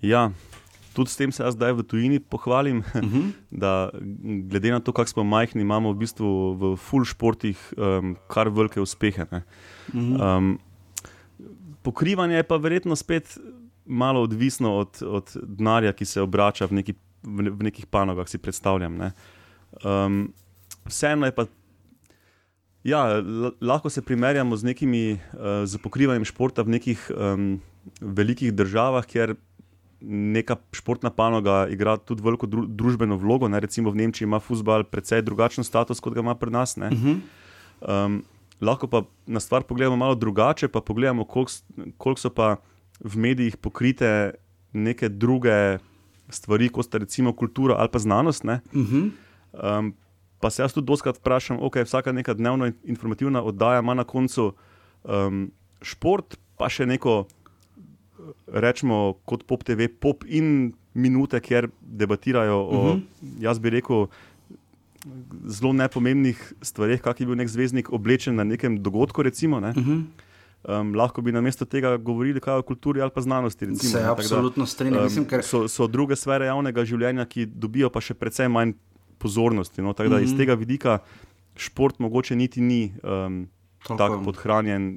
[0.00, 0.28] Ja,
[0.98, 3.30] tudi s tem se jaz zdaj v tujini pohvalim, uh -huh.
[3.50, 3.90] da
[4.50, 8.80] glede na to, kako smo majhni, imamo v bistvu v full športih um, kar velike
[8.80, 9.26] uspehe.
[9.30, 9.42] ne.
[9.94, 10.58] Um,
[11.82, 13.38] pokrivanje je pa verjetno spet
[13.86, 18.38] malo odvisno od, od denarja, ki se obrača v, neki, v, v nekih panogah, si
[18.38, 18.96] predstavljam.
[18.96, 19.12] ne.
[19.84, 20.32] Um,
[20.86, 21.46] vseeno je pa.
[22.84, 23.22] Ja,
[23.60, 27.60] lahko se primerjamo z, nekimi, uh, z pokrivanjem športa v nekih um,
[28.00, 29.34] velikih državah, kjer
[30.00, 33.48] neka športna panoga igra tudi veliko dru družbeno vlogo.
[33.48, 33.60] Ne?
[33.60, 36.76] Recimo v Nemčiji ima futbol precej drugačen status, kot ga ima pri nas.
[36.76, 36.90] ne.
[37.80, 38.22] Um,
[38.60, 41.52] lahko pa na stvar pogledamo malo drugače, pa pogledamo, koliko
[41.96, 42.56] koliko so pa
[43.00, 44.34] v medijih pokrite
[44.72, 45.78] neke druge
[46.28, 48.44] stvari, kot sta recimo kultura ali pa znanost.
[48.44, 48.60] ne.
[49.52, 49.94] Um,
[50.40, 54.04] pa se jaz tudi doskrat vprašam, ok, vsaka neka dnevno in- informativna oddaja ima na
[54.04, 54.52] koncu
[55.04, 55.50] um,
[55.82, 57.26] šport, pa še neko,
[58.46, 63.00] rečemo, kot pop TV, pop in minute, kjer debatirajo o, uh -huh.
[63.40, 64.06] jaz bi rekel,
[65.46, 69.22] zelo nepomembnih stvareh, kak je bil nek zvezdnik oblečen na nekem dogodku.
[69.22, 69.68] Recimo, ne.
[69.68, 70.02] uh -huh.
[70.80, 73.66] um, lahko bi namesto tega govorili o kulturi ali pa znanosti.
[73.66, 75.04] Recimo, Se ne, absolutno strinjam.
[75.04, 78.72] Mislim, ker- so, so druge sfere javnega življenja, ki dobijo pa še precej manj
[79.18, 79.82] pozornosti.
[79.82, 79.92] No?
[79.92, 80.98] Tako da iz tega vidika
[81.56, 83.48] šport mogoče niti ni um,
[83.86, 84.96] tako podhranjen,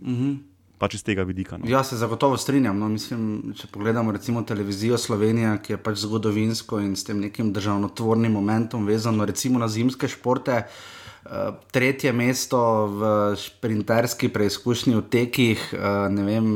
[0.81, 1.59] pač iz tega vidika.
[1.61, 1.69] No?
[1.69, 2.79] Ja, se zagotovo strinjam.
[2.81, 7.53] No, mislim, če pogledamo recimo televizijo Slovenije, ki je pač zgodovinsko in s tem nekim
[7.53, 10.63] državotvornim momentom vezano, recimo na zimske športe.
[10.65, 12.59] eh, Tretje mesto
[12.97, 16.47] v sprinterski preizkušnji v tekih, eh, ne vem,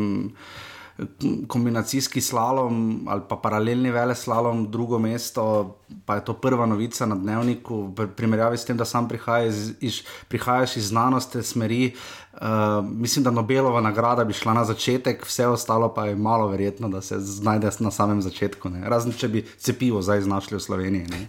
[1.48, 5.76] kombinacijski slalom ali pa paralelni vele slalom, drugo mesto,
[6.06, 9.74] pa je to prva novica na dnevniku, v primerjavi s tem, da sam prihaja iz,
[9.80, 11.94] iz, prihajaš iz znanosti, smeri.
[12.34, 12.40] Uh,
[12.84, 17.02] mislim, da Nobelova nagrada bi šla na začetek, vse ostalo pa je malo verjetno, da
[17.02, 18.70] se znajde na samem začetku.
[18.70, 18.90] Ne?
[18.90, 21.08] Razen če bi cepivo zdaj znašli v Sloveniji.
[21.12, 21.28] Ne?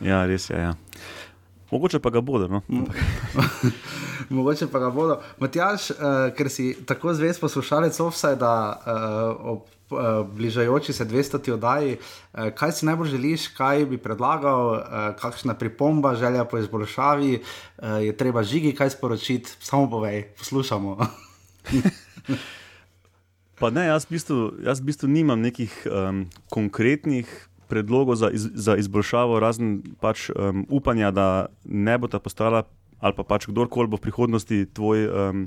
[0.00, 0.56] Ja, res je.
[0.56, 0.74] Ja.
[1.70, 2.48] Mogoče pa ga bodo.
[2.48, 2.62] No?
[4.36, 5.20] Mogoče pa ga bodo.
[5.38, 5.96] Matjaš, uh,
[6.36, 9.60] ker si tako zvest poslušalec Offsajda uh, ob
[9.90, 11.52] uh, bližajoči se 200.
[11.52, 14.80] oddaji, uh, kaj si najbolj želiš, kaj bi predlagal, uh,
[15.18, 20.98] kakšna pripomba, želja po izboljšavi, uh, je treba žigi kaj sporočiti, samo povej, poslušamo.
[23.60, 27.28] Pa ne, jaz v bistvu, jaz v bistvu nimam nekih um, konkretnih
[27.70, 31.26] predlogov za, iz, za izboljšavo, razen pač um, upanja, da
[31.64, 32.66] ne bo ta postala,
[32.98, 35.44] ali pa pač kdorkoli bo v prihodnosti tvoj um,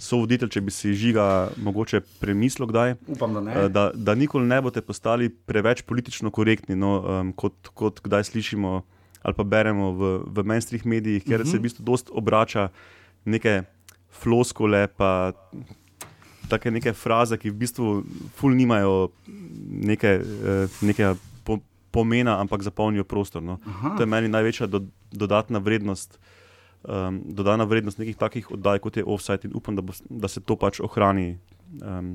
[0.00, 2.96] sovoditelj, če bi si žiga mogoče premislil kdaj.
[3.12, 3.52] Upam, da ne.
[3.52, 8.32] eh, Da, da nikoli ne boste postali preveč politično korektni, no, um, kot, kot kdaj
[8.32, 8.80] slišimo
[9.20, 11.50] ali pa beremo v, v mainstream medijih, kjer uh -huh.
[11.50, 12.68] se v bistvu dosta obrača
[13.24, 13.62] neke
[14.08, 15.32] floskole, pa
[16.48, 18.02] take neke fraze, ki v bistvu
[18.34, 19.10] ful nimajo
[19.68, 21.29] neke, eh, nekega po,
[21.90, 23.42] pomena, ampak zapolnijo prostor.
[23.42, 23.58] No.
[23.96, 26.18] To je meni največja do, dodatna vrednost.
[26.80, 30.40] Um, dodana vrednost nekih takih oddaj, kot je offside, in upam, da, bo, da se
[30.40, 31.34] to pač ohrani
[31.84, 32.14] um,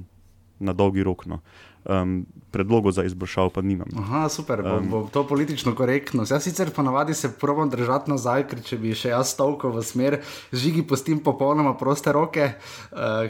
[0.60, 1.26] na dolgi rok.
[1.26, 1.40] No.
[1.86, 3.88] Um, predlogov za izboljšavo pa nimam.
[4.00, 6.24] Aha, super, bo, bo to politično korektno.
[6.30, 10.18] Jaz sicer ponavadi se probam držati nazaj, ker če bi še jaz stavkal v smer,
[10.50, 13.28] žigi pustim popolnoma proste roke, uh,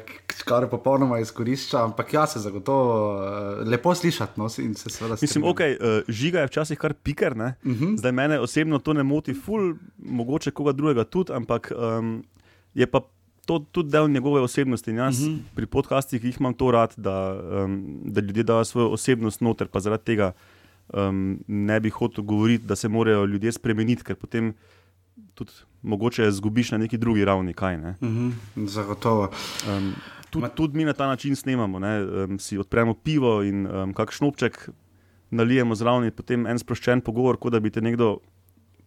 [0.48, 4.40] kar popolnoma izkorišča, ampak ja, se zagotovo uh, lepo slišati.
[4.40, 7.98] No, in se Mislim, ok, uh, žiga je včasih kar piker, uh -huh.
[7.98, 12.24] zdaj mene osebno to ne moti, ful, mogoče koga drugega tudi, ampak um,
[12.74, 13.02] je pa
[13.46, 14.92] to tudi del njegove osebnosti.
[14.92, 15.40] In jaz uh -huh.
[15.56, 19.80] pri podcastih jih imam to rad, da, um, da ljudje dajo svojo osebnost noter, pa
[19.80, 20.32] zaradi tega
[20.94, 24.54] um, ne bi hotel govoriti, da se morajo ljudje spremeniti, ker potem
[25.34, 27.54] tudi mogoče zgubiš na neki drugi ravni.
[27.54, 27.96] Kaj, ne?
[28.02, 29.30] uh -huh, zagotovo.
[29.78, 29.94] Um,
[30.30, 31.78] tudi, tudi mi na ta način snemamo.
[31.78, 34.70] Um, si odpremo pivo in um, kakšen obček
[35.30, 38.20] nalijemo zraven, potem en sproščen pogovor, kot da bi te nekdo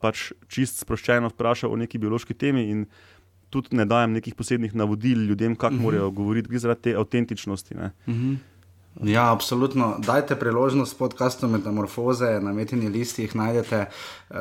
[0.01, 2.69] pač čist sproščeno vprašal o neki biološki temi.
[2.71, 2.87] In
[3.51, 5.83] tudi ne dajem nekih posebnih navodil ljudem, kako uh -huh.
[5.83, 7.75] morajo govoriti, zaradi te avtentičnosti.
[7.75, 8.37] Uh -huh.
[9.05, 9.97] Ja, absolutno.
[9.99, 13.87] Dajte priložnost podkastu Metamorfoze, na metini listi jih najdete.
[14.31, 14.37] Uh,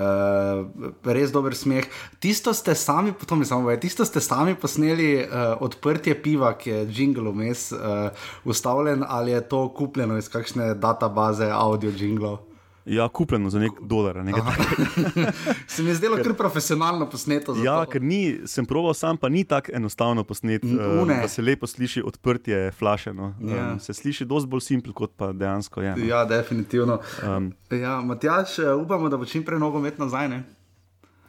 [1.06, 1.86] res dober smeh.
[2.20, 6.88] Tisto ste sami, potom samo povedal, tisto ste sami posneli uh, odprtje piva, ki je
[6.90, 8.10] jingle vmes uh,
[8.46, 12.40] ustavljen, ali je to kupljeno iz kakšne databaze audio jinglov?
[12.88, 14.16] Ja, kupljeno za nek dolar.
[15.68, 17.56] se mi je zdelo kar profesionalno posneto.
[17.64, 21.68] Ja, ker ni, sem proval sam, pa ni tako enostavno posnet, um, da se lepo
[21.68, 23.34] sliši odprtje flašeno.
[23.42, 23.72] Ja.
[23.72, 25.96] Um, se sliši dosti bolj simpel, kot pa dejansko je.
[25.98, 26.06] No.
[26.06, 27.00] Ja, definitivno.
[27.24, 30.30] Um, ja, Matjaš, eh, upamo, da bo čim prej nogomet nazaj.
[30.30, 30.44] Ne?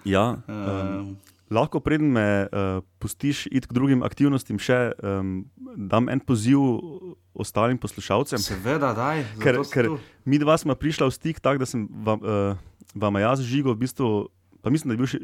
[0.05, 0.37] Ja.
[0.49, 1.17] Um,
[1.51, 5.47] Lahko, preden me uh, pustiš iti k drugim aktivnostim, še um,
[5.77, 6.61] dam en poziv
[7.39, 8.43] ostalim poslušalcem.
[8.43, 9.27] Seveda, da je.
[9.43, 9.91] Ker, ker
[10.27, 12.59] mi dva smo prišli v stik tako, da sem vam, uh,
[12.99, 14.27] vam jaz žigal, v bistvu,
[14.61, 15.21] pa mislim, da je bil še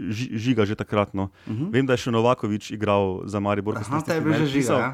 [0.47, 1.11] žiga že takrat.
[1.15, 1.29] No.
[1.45, 1.65] Uh mhm.
[1.65, 1.73] -huh.
[1.75, 3.77] Vem, da je še Novakovič igral za Maribor.
[3.79, 4.79] Aha, te je bil že žiga.
[4.79, 4.91] Ja,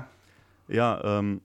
[0.68, 1.40] ja um,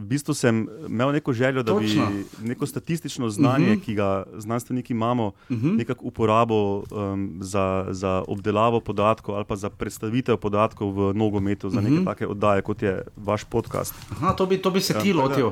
[0.00, 2.06] v bistvu sem imel neko željo, da Točno.
[2.06, 3.80] bi neko statistično znanje, uh mhm.
[3.80, 3.84] -huh.
[3.84, 5.68] ki ga znanstveniki imamo, uh mhm.
[5.68, 5.76] -huh.
[5.76, 11.78] nekako uporabo um, za, za obdelavo podatkov ali pa za predstavitev podatkov v nogometu, za
[11.78, 11.88] uh -huh.
[11.88, 12.04] neke mhm.
[12.04, 13.94] take oddaje, kot je vaš podcast.
[14.10, 15.50] Aha, to, bi, to bi se ja, ti lotil.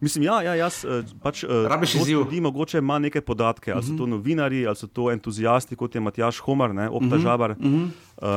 [0.00, 2.18] Mislim, ja, ja, jaz eh, pač eh, rabiš izziv.
[2.18, 3.92] Ljudi mogoče ima neke podatke, ali uh -huh.
[3.92, 7.22] so to novinari, ali so to entuzijasti, kot je Matjaš Homar, ne, Opta uh -huh.
[7.22, 7.50] Žabar.
[7.50, 7.88] Uh -huh.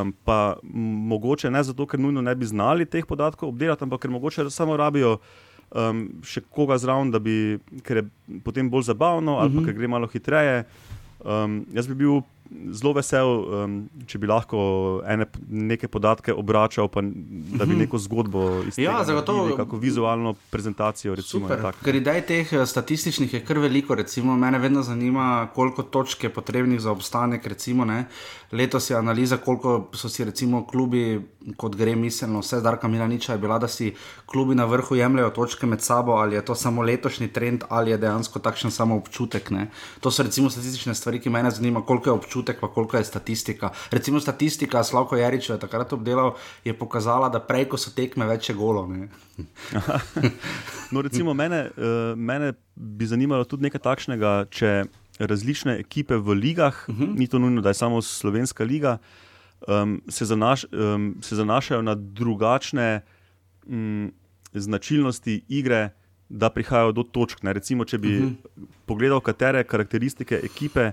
[0.02, 0.56] um, pa
[1.12, 4.78] mogoče ne zato, ker nujno ne bi znali teh podatkov obdelati, ampak ker mogoče samo
[4.78, 5.18] rabijo
[5.72, 8.10] um, še koga zraven, da bi, ker je
[8.44, 9.60] potem bolj zabavno, ali uh -huh.
[9.60, 10.64] pa ker gre malo hitreje.
[11.26, 13.76] Um, jaz bi bil zelo vesel, um,
[14.10, 14.60] če bi lahko
[15.08, 17.84] ene, nekaj podatke obračal, pa, da bi mhm.
[17.86, 19.02] neko zgodbo izdelal.
[19.02, 19.56] Ja, zagotovo.
[19.58, 21.16] Kako vizualno prezentacijo.
[21.16, 21.50] Recimo,
[21.84, 23.96] Ker idej teh eh, statističnih je kar veliko.
[23.96, 27.48] Recimo, mene vedno zanima, koliko točk je potrebnih za obstanek.
[27.48, 27.86] Recimo,
[28.52, 31.22] Letos je analiza, koliko so si recimo klubi,
[31.58, 33.94] kot gre miselno, vse Darka Milaniča je bila, da si
[34.26, 37.98] klubi na vrhu jemljajo točke med sabo, ali je to samo letošnji trend, ali je
[37.98, 39.52] dejansko takšen samo občutek.
[39.52, 39.68] Ne?
[40.00, 43.70] To so recimo statistične stvari, ki me zanima, koliko je občutek, pa koliko je statistika.
[43.92, 46.36] Recimo statistika, Slavko Jarič je takrat obdelal,
[46.66, 48.88] je pokazala, da prej, ko so tekme, več je golo.
[50.92, 54.86] no, recimo mene, uh, mene bi zanimalo tudi nekaj takšnega, če
[55.20, 57.04] različne ekipe v ligah, uh mhm.
[57.04, 57.20] -huh.
[57.20, 58.98] ni to nujno, da je samo slovenska liga,
[59.68, 63.02] um, se, zanaš, um, se zanašajo na drugačne
[63.68, 64.12] um,
[64.54, 65.90] značilnosti igre,
[66.30, 67.44] da prihajajo do točk.
[67.44, 67.54] Ne?
[67.54, 68.34] Recimo, če bi uh mhm.
[68.34, 68.66] -huh.
[68.86, 70.92] pogledal, katere karakteristike ekipe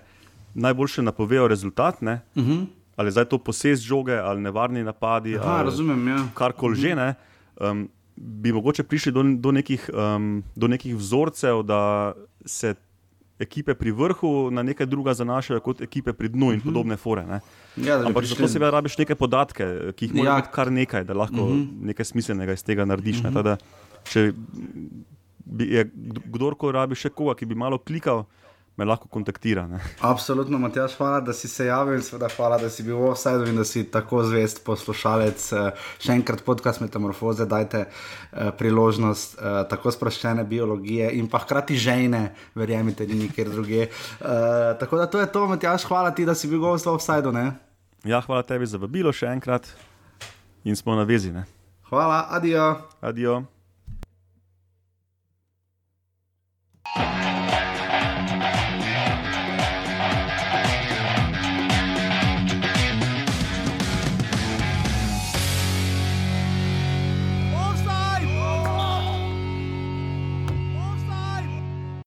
[0.57, 2.03] najboljše napovejo rezultat.
[2.03, 2.09] Uh
[2.43, 2.53] mhm.
[2.53, 2.67] -huh.
[2.97, 6.29] Ali zdaj to posest žoge, ali nevarni napadi, Aha, ali razumem, ja.
[6.35, 6.83] karkoli uh -huh.
[6.89, 7.15] že ne.
[7.61, 12.13] Um, bi mogoče prišli do, do, nekih, um, do nekih vzorcev, da
[12.45, 12.75] se
[13.39, 16.69] ekipe pri vrhu na nekaj druga zanašajo kot ekipe pri dnu in mhm.
[16.69, 17.25] podobne fore.
[17.77, 18.37] Ja, Ampak prišli...
[18.37, 20.33] zato seveda rabiš neke podatke, ki jih ja.
[20.33, 21.61] imeti kar nekaj, da lahko uh mhm.
[21.61, 21.87] -huh.
[21.93, 23.19] nekaj smiselnega iz tega narediš.
[23.21, 23.35] Uh -huh.
[23.35, 23.57] Tada,
[24.05, 24.33] če
[25.59, 25.91] je
[26.25, 28.25] kdorkoli rabi še koga, ki bi malo klikal,
[28.77, 29.67] me lahko kontaktira.
[29.67, 29.81] Ne.
[30.01, 33.49] Absolutno, Matjaš, hvala, da si se javil in seveda hvala, da si bil v offsajdu
[33.49, 35.47] in da si tako zvest poslušalec.
[35.53, 41.79] Eh, še enkrat podcast Metamorfoze, dajte eh, priložnost eh, tako sproščene biologije in pa hkrati
[41.81, 42.23] žejne,
[42.55, 43.89] verjemite, ni nikjer druge.
[44.81, 47.33] Tako da to je to, Matjaš, hvala ti, da si bil v offsajdu.
[48.05, 49.67] Ja, hvala tebi za vabilo še enkrat
[50.65, 51.33] in smo na vezi.
[51.33, 51.47] Ne.
[51.91, 52.75] Hvala, adijo.
[53.01, 53.45] Adijo.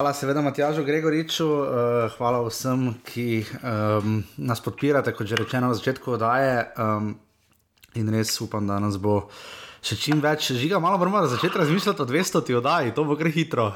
[0.10, 1.68] Hvala, seveda, Matjažu Gregoriču, uh,
[2.18, 6.64] hvala vsem, ki um, nas podpirate, kot že rečeno na začetku oddaje.
[6.82, 7.12] Um,
[7.93, 9.30] in res upam, da nas bo
[9.86, 10.80] še čim več žiga.
[10.82, 13.68] Malo moramo začeti razmišljati o 200 oddaji, to bo gre hitro.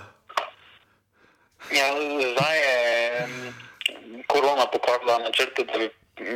[1.69, 2.73] Ja, zdaj je
[4.25, 5.91] korona pokvarila načrte, da bi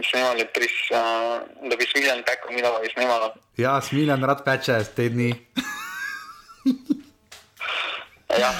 [0.05, 1.89] snimali, pris, uh, da bi
[2.21, 3.33] peko, mi da bi snimali.
[3.57, 5.33] Ja, smiljen rad peče te dni.
[8.39, 8.53] Ja.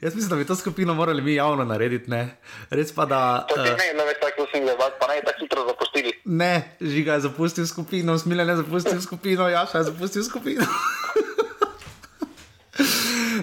[0.00, 2.10] Jaz mislim, da bi to skupino morali mi javno narediti.
[2.10, 2.36] Ne?
[2.70, 3.46] Res pa da.
[3.56, 6.12] Uh, ne, ne, ne, tako sem gledal, pa ne tako hitro zapustili.
[6.24, 10.66] Ne, žiga je zapustil skupino, smiljen je zapustil skupino, Jaša je zapustil skupino.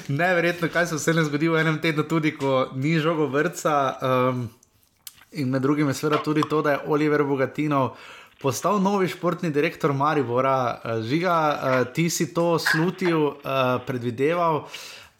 [0.07, 3.75] Neverjetno, kaj se vse ne zgodi v enem tednu, tudi ko ni žogo vrca.
[4.01, 4.49] Um,
[5.31, 7.95] in med drugim je seveda tudi to, da je Oliver Bogatinov
[8.41, 10.81] postal novi športni direktor Maribora.
[10.83, 13.35] Uh, žiga, uh, ti si to slutil, uh,
[13.87, 14.65] predvideval.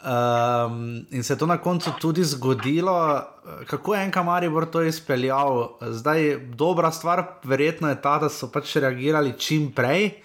[0.02, 3.22] Um, in se je to na koncu tudi zgodilo,
[3.70, 5.78] kako je enka Maribor to izpeljal.
[5.82, 10.24] Zdaj, dobra stvar, verjetno je ta, da so pač reagirali čim prej.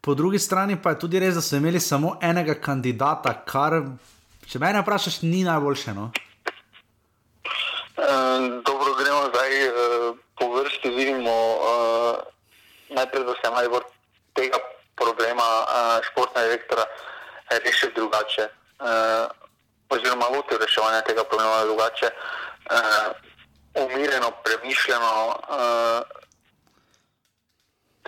[0.00, 3.82] Po drugi strani pa je tudi res, da so imeli samo enega kandidata, kar,
[4.50, 5.94] če me vprašaš, ni najboljše.
[5.94, 6.10] No?
[7.94, 10.90] Uh, dobro, gremo zdaj uh, po vrsti.
[10.90, 12.18] Vidimo uh,
[12.90, 13.86] najprej, da se je Maribor
[14.34, 14.58] tega
[14.98, 16.84] problema uh, športnega direktora
[17.62, 19.26] rešil drugače uh,
[19.88, 25.12] oziroma lotil reševanja tega problema drugače, uh, umirjeno, premišljeno.
[25.48, 26.00] Uh,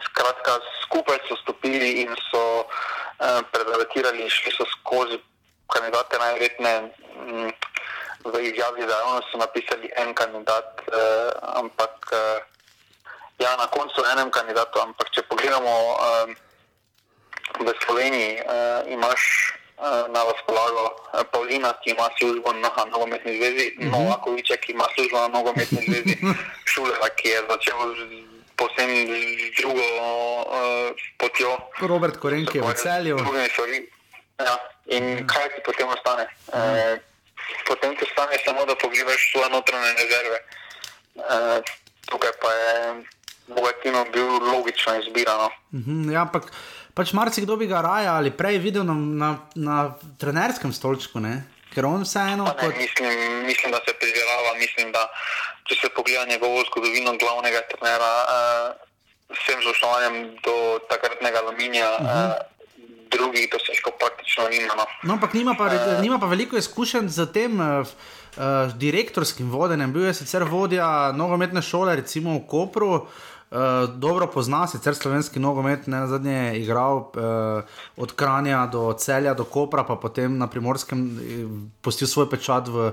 [0.01, 0.53] skratka,
[0.85, 5.18] skupaj so stopili in so uh, predavatirali, šli so skozi
[5.73, 6.81] kandidate najverjetneje.
[7.16, 7.53] Um,
[8.25, 12.43] V izjavi za javnost so napisali en kandidat, eh, ampak eh,
[13.39, 14.81] ja, na koncu enem kandidatu.
[14.81, 16.35] Ampak če pogledamo eh,
[17.64, 19.55] v Sloveniji, eh, imaš
[20.14, 23.91] na razpolago eh, Pavlina, ki ima službo na nogometni zvezi, uh -huh.
[23.91, 26.16] Novakoviča, ki ima službo na nogometni zvezi,
[26.64, 27.78] Šulera, ki je začel
[28.57, 29.01] posebno
[29.41, 31.59] z drugo uh, potjo.
[31.81, 33.16] Robert Korenki je v celju.
[34.39, 34.57] Ja.
[34.87, 35.26] In -huh.
[35.26, 36.26] kaj ti potem ostane?
[36.53, 36.95] -huh.
[36.95, 36.99] uh,
[37.66, 40.39] potem ti ostane samo, da pogledaš svoje notranje rezerve.
[41.14, 41.64] Uh,
[42.11, 43.05] tukaj pa je
[43.47, 45.51] Bogatino bil logično izbirano.
[45.72, 46.12] -huh.
[46.12, 46.45] ja, ampak
[47.01, 49.76] pač marsikdo bi ga raje ali prej videl na, na, na
[50.20, 51.16] trenerskem stolčku.
[51.24, 51.48] Ne?
[51.72, 52.44] Ker on vseeno.
[52.44, 52.76] Ne, kot...
[52.76, 54.53] mislim, mislim, da se prizirava.
[54.61, 55.07] Mislim, da
[55.70, 60.57] če se pogleda njegovo zgodovino glavnega trenera, uh, vsem zošnovanjem do
[60.92, 61.90] takratnega aluminija.
[61.96, 62.30] Uh -huh.
[62.30, 62.48] uh,
[63.11, 64.74] Drugih dosežkov praktično nima.
[64.78, 64.84] No.
[65.03, 69.92] No, ampak nima pa, uh, nima pa veliko izkušenj z tem uh, uh, direktorskim vodenjem.
[69.92, 73.09] Bil je sicer vodja nogometne šole, recimo v Kopru, uh,
[73.51, 77.64] Uh, dobro pozna sicer slovenski nogomet, ne zadnje je igral uh,
[77.96, 81.48] od Kranja do Celja, do Kopra, pa potem na primorskem eh,
[81.82, 82.92] postil svoj pečat v,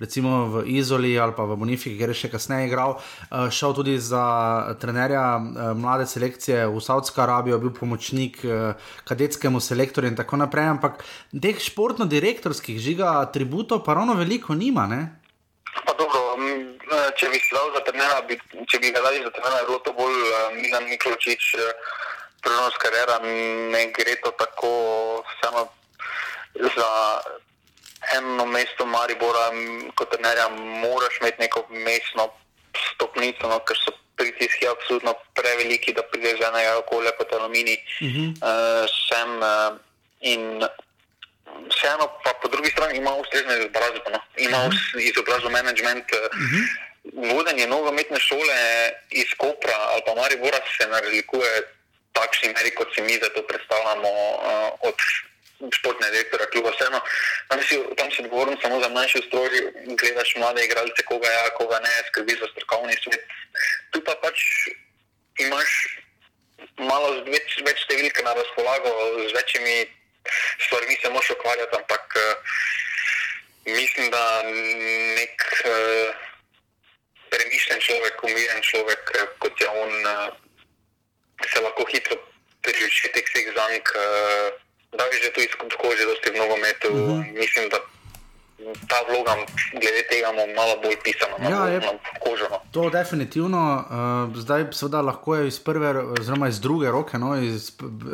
[0.00, 2.96] recimo v Izoli ali pa v Bonifiki, kjer je še kasneje igral.
[2.96, 4.24] Uh, šel tudi za
[4.80, 10.72] trenerja uh, mlade selekcije v Saudsko Arabijo, bil pomočnik uh, kadetskemu selektorju in tako naprej.
[10.72, 11.04] Ampak
[11.36, 14.88] teh športno-direktorskih žiga atributov pa ravno veliko nima.
[14.88, 15.20] Ne?
[15.84, 16.17] Pa dobro,
[17.18, 18.38] če bi šel za trenera, bi,
[18.70, 21.96] če bi ga dali za trenera, je bilo to bolj uh, Milan Mikločič, uh,
[22.44, 24.70] prenos karjera, ne gre to tako
[25.40, 25.66] samo
[26.54, 26.90] za
[28.16, 29.48] eno mesto Maribora,
[29.98, 30.48] kot trenerja,
[30.84, 32.30] moraš imeti neko mestno
[32.92, 38.08] stopnico, no, ker so pritiski absolutno preveliki, da prideš z enega okolja kot alumini uh
[38.08, 38.30] -huh.
[38.38, 39.36] uh, sem.
[39.42, 39.78] Uh,
[40.20, 40.62] in
[41.68, 44.20] vseeno pa po drugi strani ima ustrezno izobrazbo, no?
[44.36, 45.10] ima uh -huh.
[45.10, 46.06] izobrazbo management.
[46.12, 46.87] Uh -huh.
[47.04, 48.58] Vodenje nogometne šole
[49.10, 51.66] iz Kopra ali pa Maribora se ne razlikuje v
[52.12, 54.96] takšni meri, kot si mi, da to predstavljamo uh, od
[55.74, 56.70] športne direktora kluba.
[56.74, 57.00] Vseeno,
[57.48, 59.50] tam si, tam si odgovoren samo za mlajši stroj,
[60.00, 63.22] gledaš mlade igralce, koga ja, koga ne, skrbi za strokovni svet.
[63.90, 64.42] Tu pa pač
[65.46, 65.70] imaš
[66.78, 68.90] malo več, več številk na razpolago
[69.26, 69.78] z večjimi
[70.66, 72.22] stvarmi se moraš ukvarjati, ampak uh,
[73.64, 74.42] mislim, da
[75.18, 76.27] nek uh,
[77.34, 80.28] premišljen človek, umiren človek, uh, kot je on, uh,
[81.44, 82.16] se lahko hitro
[82.62, 83.86] priuči teh vseh zank.
[83.94, 87.20] Uh, da bi že tu izkušnjo, da ste v nogometu, uh mhm.
[87.20, 87.38] -huh.
[87.38, 87.78] mislim, da
[88.88, 89.32] ta vloga,
[89.72, 92.58] glede tega, malo bolj pisana, malo ja, bolj kožena.
[92.72, 93.60] To je definitivno.
[93.76, 95.88] Uh, zdaj, seveda, lahko je iz prve,
[96.20, 97.72] oziroma iz druge roke, no, iz,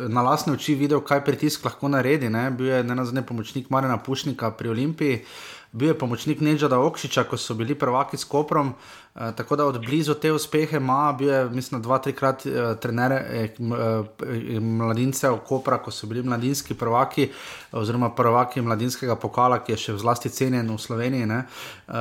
[0.09, 2.29] na lasne oči videl, kaj pritisk lahko naredi.
[2.29, 2.51] Ne.
[2.51, 5.15] Bil je ne nazadnje pomočnik Marina Pušnika pri Olimpiji.
[5.15, 8.75] Uh, bil je pomočnik Nežada Okšiča, ko so bili prvaki s Koprom.
[9.15, 12.53] Uh, tako da od blizu te uspehe ima, bil je, mislim, dva, trikrat uh,
[12.83, 17.29] trener eh, eh, mladincev Kopra, ko so bili mladinski prvaki,
[17.73, 21.95] oziroma prvaki mladinskega pokala, ki je še zlasti cenjen v Sloveniji, uh,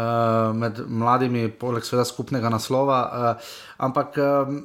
[0.57, 3.01] med mladimi, poleg sveda skupnega naslova.
[3.05, 4.57] Uh, ampak uh,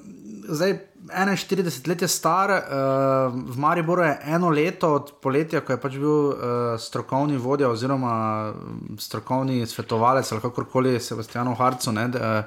[0.48, 0.78] zdaj.
[1.08, 5.96] 41 let je star, uh, v Mariboru je eno leto od poletja, ko je pač
[5.98, 6.34] bil uh,
[6.78, 12.44] strokovni vodja oziroma mm, strokovni svetovalec ali kakorkoli Sebastianu Harcu, ne, da, uh,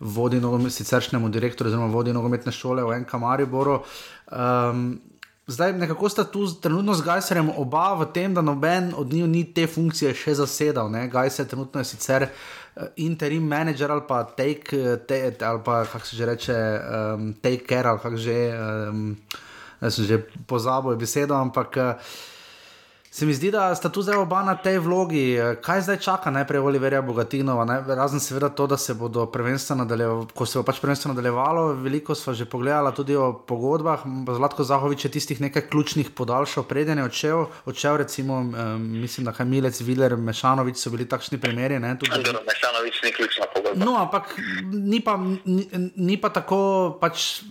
[0.00, 0.40] vodi
[0.70, 3.82] siceršnjemu direktorju oziroma vodi nogometne šole v NK Mariboru.
[4.32, 5.00] Um,
[5.46, 9.44] zdaj nekako sta tu trenutno z Gajserjem oba v tem, da noben od njih ni
[9.54, 10.90] te funkcije še zasedal.
[11.10, 12.22] Gajser trenutno je sicer.
[12.22, 12.28] Eh,
[12.96, 16.56] interim manager ali pa take, eh, te, ali pa kako se že reče,
[17.14, 18.52] um, take care ali kako že,
[18.90, 19.16] um,
[19.82, 21.76] jaz sem že pozabil besedo, ampak.
[21.76, 22.28] Uh,
[23.12, 25.34] Se mi zdi, da sta tu zdaj oba na tej vlogi.
[25.66, 27.64] Kaj zdaj čaka najprej Oliverja Bogatinova?
[27.66, 27.80] Ne?
[27.82, 32.14] Razen seveda to, da se bodo prvenstvo nadaljevalo, ko se bo pač prvenstvo nadaljevalo, veliko
[32.14, 34.04] smo že pogledali tudi o pogodbah.
[34.36, 37.44] Zlatko Zahovič je tistih nekaj ključnih podaljšal, preden je odšel.
[37.64, 38.54] odšel recimo, um,
[39.02, 41.82] mislim, da Kamilec, Viler, Mešanovič so bili takšni primeri.
[41.82, 41.96] Ne?
[41.98, 42.14] Tudi...
[42.14, 43.84] Mešanovič ni ključna pogodba.
[43.84, 44.38] No, ampak
[44.70, 47.42] ni pa, ni, ni pa tako pač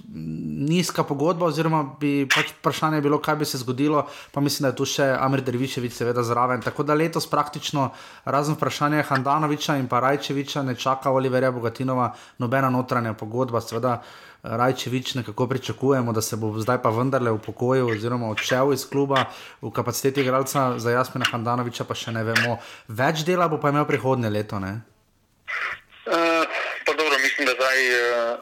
[0.69, 4.07] nizka pogodba, oziroma bi pač vprašanje bilo, kaj bi se zgodilo.
[4.31, 6.61] Pa mislim, da je tu še Amir Derviševič, seveda zraven.
[6.61, 7.89] Tako da letos praktično,
[8.25, 13.61] razen vprašanja Handanoviča in pa Rajčeviča, ne čaka Oliverja Bogatinova nobena notranja pogodba.
[13.61, 13.99] Seveda
[14.43, 19.25] Rajčevič nekako pričakujemo, da se bo zdaj pa vendarle upokojil oziroma odšel iz kluba
[19.61, 22.59] v kapaciteti igralca za Jasmina Handanoviča, pa še ne vemo.
[22.87, 24.59] Več dela bo pa imel prihodnje leto.
[24.59, 24.79] Ne?
[26.07, 26.47] Uh,
[26.85, 28.39] pa dobro, mislim, da zdaj uh,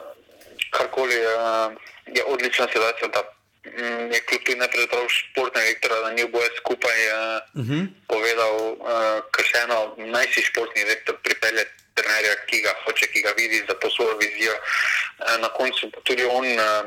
[0.70, 1.74] karkoli uh,
[2.14, 6.98] je odlična situacija, da je kljub temu najprej prav športni direktor, da ni oboje skupaj
[7.08, 7.14] uh,
[7.54, 7.86] uh -huh.
[8.08, 13.32] povedal, uh, ker še eno najsi športni direktor pripelje trenerja, ki ga hoče, ki ga
[13.36, 14.54] vidi za to svojo vizijo.
[14.54, 16.84] Uh, na koncu tudi on, uh,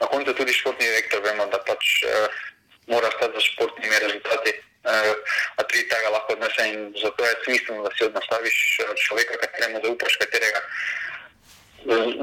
[0.00, 2.10] na koncu tudi športni direktor, vemo, da pač uh,
[2.86, 4.52] mora stati za športnimi rezultati.
[4.84, 5.14] Uh,
[5.56, 8.56] a tudi tega lahko odnese in zato je smiselno, da si odnastaviš
[9.06, 10.60] človeka, kateremu zaupaš, katerega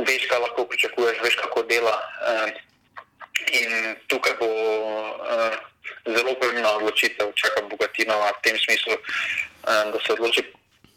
[0.08, 1.96] veš, kaj lahko pričakuješ, veš, kako dela.
[2.24, 2.69] Uh,
[3.52, 5.56] in tukaj bo uh,
[6.06, 10.44] zelo pomembna odločitev, čaka Bogatinova v tem smislu, uh, da se odloči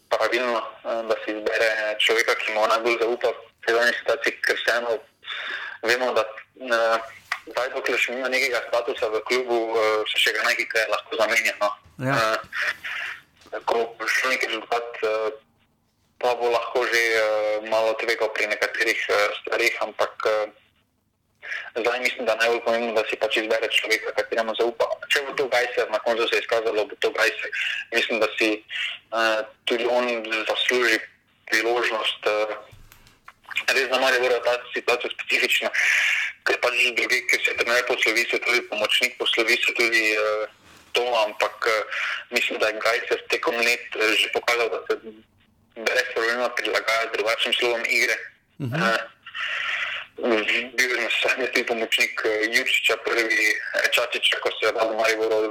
[0.09, 4.91] pravilno, uh, da si izbere človeka, ki mu najbolj zaupa v tej situaciji, ker vseeno
[5.83, 6.23] vemo, da.
[6.59, 6.99] Uh,
[7.43, 9.75] Zdaj, dokler še nima nekega statusa v klubu,
[10.07, 11.51] se še ga nekaj lahko zamenja.
[11.59, 11.67] No.
[11.99, 12.15] Ja.
[12.15, 15.27] Uh, ko bo šlo nekaj rezultat, uh,
[16.23, 20.47] pa bo lahko že uh, malo tvegal pri nekaterih uh, stvarih, ampak uh,
[21.75, 24.87] zdaj mislim, da najbolj pomembno, da si pač izbere človeka, kateremu zaupa.
[25.13, 27.49] Če bo to Gajser, na koncu se je izkazalo, bo to Gajser.
[27.95, 30.09] Mislim, da si uh, tudi on
[30.49, 30.99] zasluži
[31.51, 32.29] priložnost.
[32.29, 32.55] Uh,
[33.69, 35.69] Res za mali je ta situacija specifična,
[36.47, 40.49] ker pač drugi, ker se trener poslovi, se tudi pomočnik poslovi, se tudi uh,
[40.91, 42.01] to, ampak uh,
[42.33, 44.99] mislim, da je Gajser tekom let uh, že pokazal, da se
[45.75, 48.17] brez problema prilagaja drugačnim slovom igre.
[48.59, 48.93] Uh -huh.
[48.93, 49.13] uh,
[50.77, 53.55] bil je tudi pomočnik uh, Jurčiča, prvi
[53.91, 55.49] Čačiča, ko se je malo bolj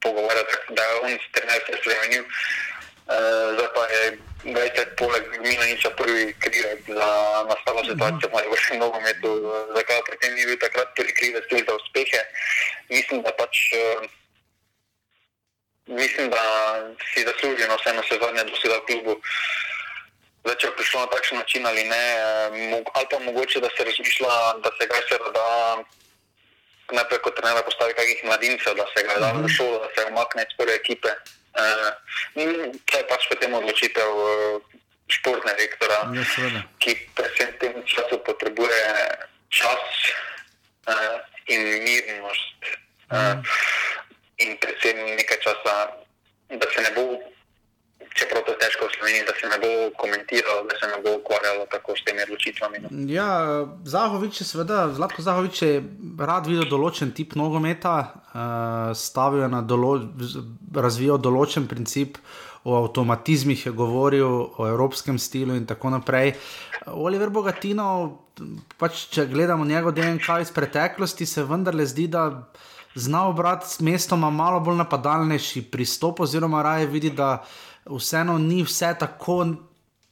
[0.00, 0.44] pogovarjal,
[0.76, 2.24] da je on s trener se spremenil.
[2.24, 4.02] Uh, zdaj pa je
[4.44, 7.08] Gajter poleg Milaniča prvi krivec za
[7.48, 11.12] nastalo situacijo, malo v še mnogo metu, uh, zakaj pri tem ni bil takrat prvi
[11.12, 12.20] krivec tudi za uspehe.
[12.90, 14.04] Mislim, da pač uh,
[15.86, 16.42] mislim, da
[17.12, 19.20] si zasluži na vseeno sezone, da si da v klubu.
[20.44, 22.04] Zdaj, če je prišlo na takšen način ali ne,
[22.92, 24.34] ali pa mogoče, da se razmišlja,
[24.64, 25.46] da se ga se da
[26.92, 30.44] najprej kot trener postavi kakih mladincev, da se ga da v šolo, da se umakne
[30.44, 31.14] iz prve ekipe.
[31.54, 31.88] Uh,
[32.84, 34.10] to je pač potem odločitev
[35.16, 38.80] športne rektora, ja, ki predvsem v tem času potrebuje
[39.48, 39.84] čas
[41.48, 42.72] in mirnost.
[43.08, 43.40] Uh,
[44.44, 45.74] in predvsem nekaj časa,
[46.52, 47.04] da se ne bo,
[48.14, 51.66] čeprav to težko v Sloveniji, da se ne bo komentiral, da se ne bo ukvarjal
[51.70, 52.82] tako s temi odločitvami.
[52.84, 52.88] No.
[53.10, 53.28] Ja,
[53.84, 55.82] Zahovič je seveda, Zlatko Zahovič je
[56.18, 59.98] rad videl določen tip nogometa, uh, stavil je na dolo,
[60.74, 62.20] razvijal določen princip.
[62.64, 64.24] O avtomatizmih je govoril,
[64.56, 66.30] o evropskem stilu in tako naprej.
[66.88, 67.88] Oliver Bogatino,
[68.80, 72.48] pač, če gledamo njegov DNK iz preteklosti, se vendarle zdi, da
[72.94, 77.44] zna obrati mestoma malo bolj napadalnejši pristop, oziroma raje vidi, da
[77.86, 79.44] vseeno ni vse tako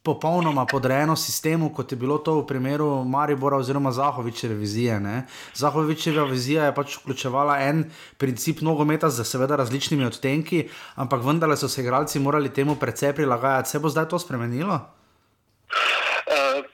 [0.02, 5.00] popolnoma podrejeno sistemu, kot je bilo to v primeru Maribora oziroma Zahovičeve vizije.
[5.00, 5.26] Ne?
[5.54, 7.84] Zahovičeva vizija je pač vključevala en
[8.18, 13.70] princip nogometa z seveda različnimi odtenki, ampak vendarle so se igralci morali temu precej prilagajati.
[13.70, 14.80] Se bo zdaj to spremenilo?
[16.26, 16.64] Uh,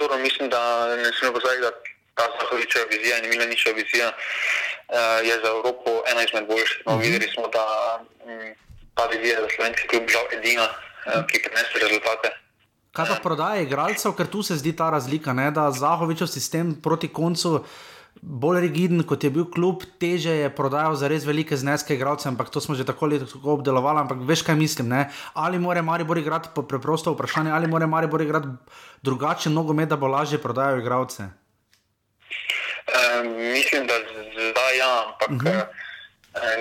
[0.00, 1.70] dobro, mislim, da ne smemo pozabiti, da
[2.14, 6.82] ta Zahovičeva vizija in Milaničeva vizija uh, je za Evropo ena izmed boljših.
[6.86, 7.04] No, uh mhm.
[7.04, 7.12] -huh.
[7.12, 7.64] Videli smo, da
[8.24, 8.67] um,
[8.98, 12.34] ta vizija za slovenski klub žal edina, uh, ki prenese rezultate.
[12.98, 15.50] Kaj pa prodaja igralcev, ker tu se zdi ta razlika, ne?
[15.54, 17.60] da Zahovičev sistem proti koncu.
[18.18, 22.48] Bolj rigiden kot je bil klub, teže je prodajal za res velike zneske igralcev, ampak
[22.50, 24.00] to smo že tako ali tako obdelovali.
[24.02, 24.88] Ampak veš, kaj mislim?
[24.90, 25.04] Ne?
[25.38, 28.48] Ali mora Maribor igrati, preprosto vprašanje, ali mora Maribor igrati
[29.06, 31.28] drugače, mnogo med, da bo lažje prodajal igralce?
[32.88, 33.22] Uh,
[33.54, 34.00] mislim, da
[34.50, 35.87] zdaj ja, ampak uh -huh.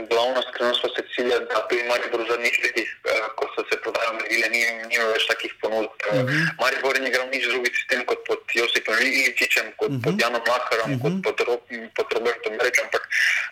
[0.09, 2.89] Glavna skrivnost pa se cilja, da pri Mariboru v zadnjih letih,
[3.37, 4.61] ko so se prodajali merile, ni,
[4.95, 5.91] imel več takih ponudb.
[6.09, 6.27] Uh Mhm.
[6.27, 6.45] -huh.
[6.61, 10.03] Maribor ni igral nič drugi sistem kot pod Josipom Iličičem, kot uh -huh.
[10.03, 11.01] pod Janom Maharom, uh -huh.
[11.03, 11.63] kot pod, Ro-
[11.95, 13.03] pod Robertom Rečem, ampak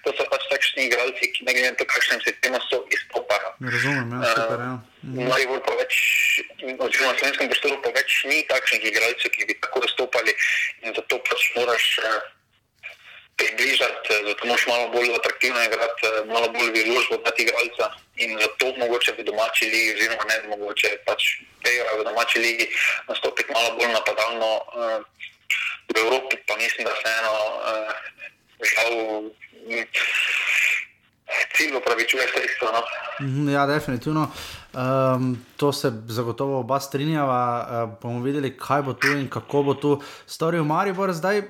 [0.03, 3.49] to so pač takšni igralci, ki ne glede na to, kakšnem sistemu so, izstopajo.
[3.73, 4.59] Razumem, ja, super.
[4.59, 4.73] Ja.
[5.29, 5.93] Maribor pa več,
[6.85, 10.31] oziroma v slovenskem prostoru pa več ni takšnih igralcev, ki bi tako izstopali
[10.83, 12.05] in zato pač moraš uh,
[13.39, 17.85] približati, eh, zato moraš malo bolj atraktivno igrati, eh, malo bolj vizualno dati igralca
[18.23, 21.21] in zato mogoče v domači ligi, oziroma ne mogoče pač
[21.63, 22.65] tega v domači ligi
[23.07, 24.49] nastopiti malo bolj napadalno.
[24.55, 24.99] Uh,
[25.93, 27.33] v Evropi pa mislim, da se eno
[27.71, 27.91] uh,
[28.71, 28.91] žal
[31.55, 32.71] cilj upravičuje sredstva.
[32.71, 32.81] No?
[33.21, 34.31] Mhm, Ja, definitivno.
[34.73, 37.67] Um, to se zagotovo oba strinjava.
[37.67, 41.13] Uh, bomo videli, kaj bo tu in kako bo tu storil Maribor.
[41.13, 41.41] Zdaj,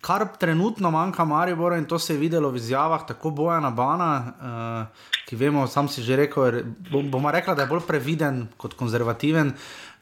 [0.00, 5.08] kar trenutno manjka Mariboru in to se je videlo v izjavah tako Bojana Bana, uh,
[5.26, 8.74] ki vemo, sam si že rekel, je- bom- bomo rekla, da je bolj previden kot
[8.74, 9.52] konzervativen.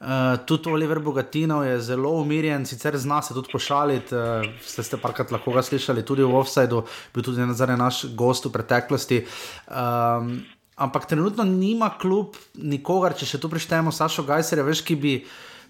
[0.00, 4.14] Uh, tudi Oliver Bogatinov je zelo umirjen, sicer zna se tudi pošaliti.
[4.14, 6.84] Uh, ste ste parkrat lahko ga slišali tudi v Offsideu,
[7.14, 9.26] bil tudi naš gost v preteklosti.
[9.70, 10.44] Um,
[10.76, 15.24] ampak trenutno nima klub nikogar, če še tu prištejemo Sašo Gajserja, veš, ki bi.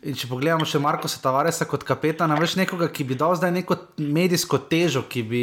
[0.04, 3.80] In če pogledamo še Marko Tavaresa kot kapetana, veš nekoga, ki bi dal zdaj neko
[3.96, 5.42] medijsko težo, ki bi.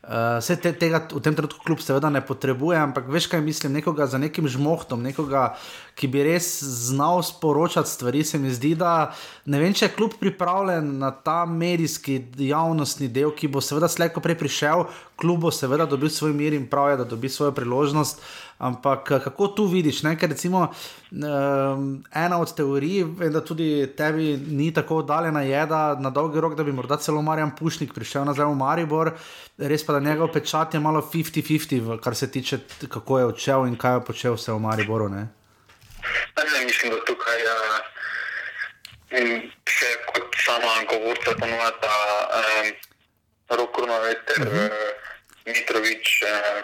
[0.00, 3.74] Uh, vse te, tega v tem trenutku kljub seveda ne potrebuje, ampak veš kaj mislim,
[3.76, 5.58] nekoga za nekim žmohtom, nekoga,
[5.92, 8.24] ki bi res znal sporočati stvari.
[8.24, 9.12] Se mi zdi, da
[9.44, 12.16] ne vem, če je kljub pripravljen na ta medijski
[12.48, 14.86] javnostni del, ki bo seveda slejko prej prišel,
[15.20, 18.24] kljub bo seveda dobil svoj mir in prav je, da dobi svojo priložnost.
[18.60, 20.02] Ampak eh, kako tu vidiš?
[20.04, 20.18] Ne?
[20.20, 25.94] Ker recimo um, ena od teorij, vem, da tudi tebi ni tako oddaljena, je, da
[25.96, 29.12] na dolgi rok, da bi morda celo Marjan Pušnik prišel nazaj v Maribor,
[29.58, 32.58] res pa da njegov pečat je malo 50-50, v- kar se tiče,
[32.88, 35.08] kako je odšel in kaj je počel vse v Mariboru.
[35.08, 35.24] Ne?
[36.36, 37.80] Ne, mislim, da tukaj uh,
[39.64, 41.96] še kot sama govorca ponujata
[42.36, 42.72] um,
[43.56, 44.99] Rokurnovec, uh -huh.
[45.46, 46.62] Mitrovič, uh,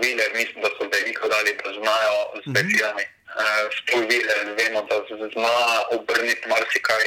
[0.00, 3.04] Viler, mislim, da so veliko dali, da znajo z besedami.
[3.34, 4.96] Uh, Sploh Viler, vemo, da
[5.34, 5.56] zna
[5.90, 7.04] obrniti marsikaj,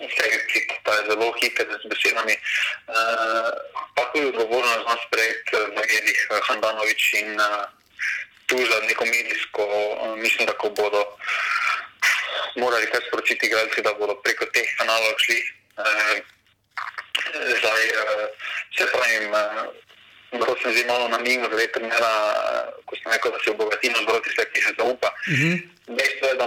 [0.00, 2.36] vse ki pa je zelo hiter z besedami.
[2.88, 3.52] Uh,
[3.96, 7.64] pa tudi odgovorno zna sprejeti v medijih uh, Handanovič in uh,
[8.46, 11.04] tu za neko medijsko, uh, mislim, da ko bodo
[12.56, 15.40] morali kar sporočiti igralci, da bodo preko teh kanalov šli.
[15.76, 16.16] Uh,
[17.60, 18.28] zdaj, uh,
[18.76, 19.83] se pravim, uh,
[20.34, 22.12] Zelo sem zdaj malo na minus, da je trenera,
[22.86, 25.08] ko sem rekel, da se obogati na tiste, ki se zaupa.
[25.08, 25.54] Uh -huh.
[25.86, 26.46] Dejstvo je, da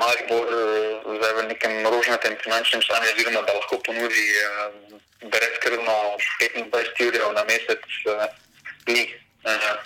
[0.00, 4.46] Maribor eh, zdaj v nekem rožnatem finančnem stanju, oziroma da lahko ponudi eh,
[5.32, 5.96] brezkrbno
[6.40, 8.26] 25 jurjev na mesec, eh,
[8.86, 9.02] ni.
[9.44, 9.76] Eh,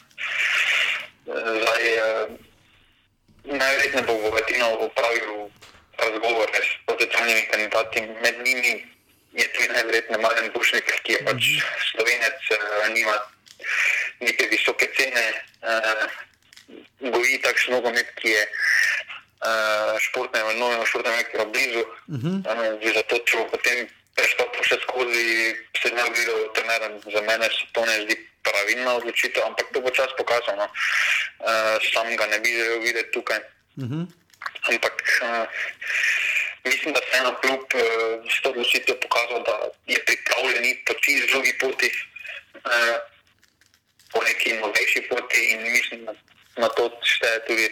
[1.61, 2.27] zdaj, eh,
[3.45, 5.51] najverjetneje bo Bogatinov opravil
[5.99, 8.73] razgovore s potencialnimi kandidati, med njimi
[9.33, 11.43] je tudi najverjetneje Marjan Bušnik, ki je pač
[11.93, 13.17] slovenec, eh, nima
[14.21, 15.25] neke visoke cene,
[15.63, 16.07] eh,
[17.01, 18.43] goji takšen nogomet, ki je
[19.43, 21.85] uh, športnem, novemu športnemu ekviru blizu.
[22.09, 22.37] Uh -huh.
[22.47, 27.01] Uh, zato, če bo potem prestopil še skozi, se ne bi videl treneren.
[27.13, 30.57] Za mene se to ne zdi pravilna odločitev, ampak to bo čas pokazal.
[30.57, 30.67] No.
[31.43, 33.41] Uh, sam ga ne bi želel videti tukaj.
[33.77, 34.07] Uh -huh.
[34.69, 35.47] Ampak uh,
[36.65, 39.55] mislim, da se je eno kljub uh, s to odločitvijo pokazal, da
[39.87, 41.91] je pripravljen iti po čisto drugi poti,
[42.55, 42.97] uh,
[44.13, 46.13] po neki novejši poti in mislim, da
[46.57, 47.67] na to šteje tudi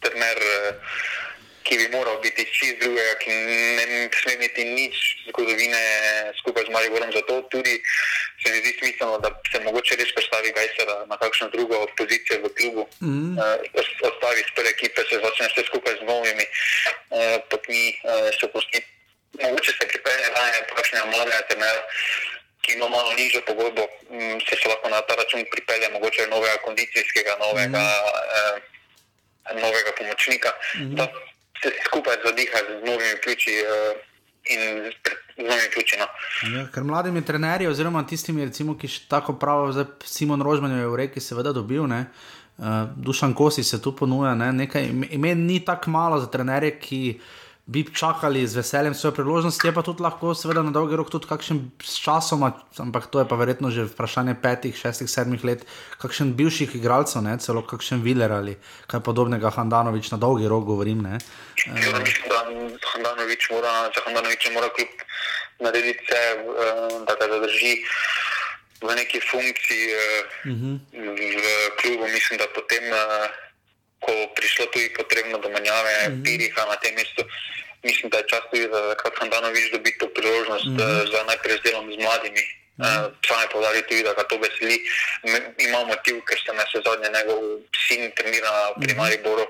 [0.00, 0.74] trener, uh,
[1.64, 4.96] ki bi moral biti čist drugega, ki ne sme imeti nič
[5.32, 5.80] zgodovine
[6.40, 7.08] skupaj z Mariborom.
[7.12, 7.80] Zato tudi
[8.40, 12.52] se mi zdi smiselno, da se mogoče res predstavi Gajsera na kakšno drugo pozicijo v
[12.56, 12.84] klubu.
[13.00, 13.40] Mhm.
[13.40, 13.56] Uh,
[14.04, 18.84] ostavi iz prve ekipe, se začne vse skupaj z novimi uh, potmi, uh, se pusti.
[19.34, 20.42] Mogoče se pripelje na
[20.76, 21.82] kakšnega mladega trenera,
[22.62, 23.82] ki ima malo nižjo pogodbo,
[24.12, 28.60] um, se, se lahko na ta račun pripelje mogoče novega kondicijskega, novega, mm.
[29.50, 30.94] uh, novega pomočnika, mm.
[30.94, 31.33] da se
[31.86, 33.96] skupaj zadiha z novimi ključi uh,
[34.52, 34.60] in
[34.90, 35.96] z, z novimi ključi.
[35.98, 36.06] No.
[36.56, 40.96] Ja, ker mladimi trenerji, oziroma tistimi, recimo, ki tako pravijo, zdaj Simon Rožman je v
[40.96, 41.86] reki, seveda dobil.
[41.86, 42.04] Ne?
[42.58, 42.66] Uh,
[42.96, 44.52] Dušan Kosi se tu ponuja, ne?
[44.52, 47.20] nekaj imen ni tako malo za trenerje, ki
[47.66, 51.24] bi čakali z veseljem svoje priložnosti, je pa tudi lahko, seveda, na dolgi rok tudi
[51.24, 52.44] kakšen s časom,
[52.78, 55.64] ampak to je pa verjetno že vprašanje petih, šestih, sedmih let,
[55.96, 57.38] kakšen bivših igralcev, ne?
[57.40, 61.00] celo kakšen Viler ali kaj podobnega, Handanovič na dolgi rok govorim.
[61.00, 61.16] Ne?
[61.64, 64.92] Handanovič mora, za Handanoviča mora kljub
[65.64, 67.80] narediti vse, eh, da ga zadrži
[68.84, 70.76] v neki funkciji uh, uh -huh.
[70.92, 71.46] v
[71.80, 72.04] klubu.
[72.12, 73.43] Mislim, da potem, uh,
[74.04, 76.22] ko prišlo tudi potrebno do menjave uh -huh.
[76.24, 77.22] Piriha na tem mestu,
[77.82, 81.02] mislim, da je čas tudi za Katkandanovič dobiti to priložnost -huh.
[81.02, 82.44] uh, za najprej z delom z mladimi.
[83.26, 84.82] Sam je povedal tudi, da ga to veseli.
[85.58, 87.40] Imamo motiv, ker ste me se zadnje njegov
[87.86, 89.46] sin trenira pri Mariboru.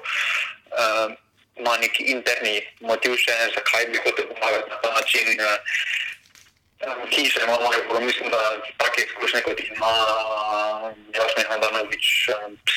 [0.74, 1.08] Uh,
[1.56, 5.40] ima neki interni motiv, še zakaj bi hotel pomagati na ta način.
[5.40, 5.56] Uh,
[7.10, 8.40] ki se ima malo bolj, mislim, da
[8.82, 9.92] take izkušnje kot jih ima
[11.18, 12.06] Jasno Hrvanovič,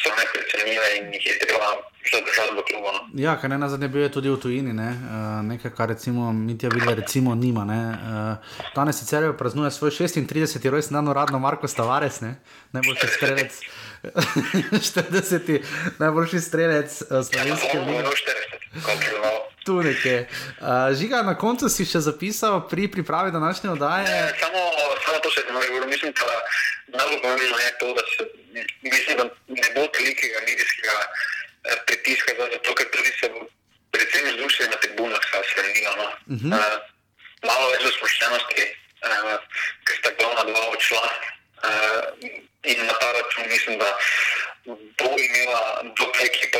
[0.01, 1.69] so neprecenljive in jih je treba
[2.11, 2.87] zadržati v klubu.
[2.93, 3.01] No.
[3.23, 4.89] Ja, kar ne na zadnje bil je tudi v tujini, ne?
[4.89, 7.63] uh, nekaj, kar recimo Mitja Videla recimo nima.
[7.67, 10.69] Uh, danes sicer praznuje svoj 36.
[10.69, 12.35] rojstni dan, uradno Marko Stavares, ne?
[12.71, 13.59] najboljši strelec.
[14.87, 15.63] 40.
[15.99, 18.03] najboljši strelec uh, slovenske lige.
[19.65, 20.27] Tu nekje.
[20.61, 24.07] Uh, žiga, na koncu si še zapisal pri pripravi današnje oddaje.
[24.07, 24.61] Ne, samo,
[25.05, 26.37] samo to še ne morem, mislim, da
[26.97, 28.23] najbolj pomembno je to, da se
[28.81, 33.39] mislim, da ne bo velikega medijskega eh, pritiska, zato ker tudi se bo
[33.91, 35.93] predvsem zdušje na tribunah spremenilo.
[36.01, 36.07] No?
[36.33, 36.49] Uh -huh.
[36.55, 36.77] uh,
[37.49, 38.63] malo več zasproščenosti,
[39.07, 39.39] uh,
[39.85, 41.05] ker sta glavna dva odšla.
[41.57, 42.01] Uh,
[42.63, 43.97] in na ta račun mislim, da
[44.65, 46.59] bo imela dobra ekipa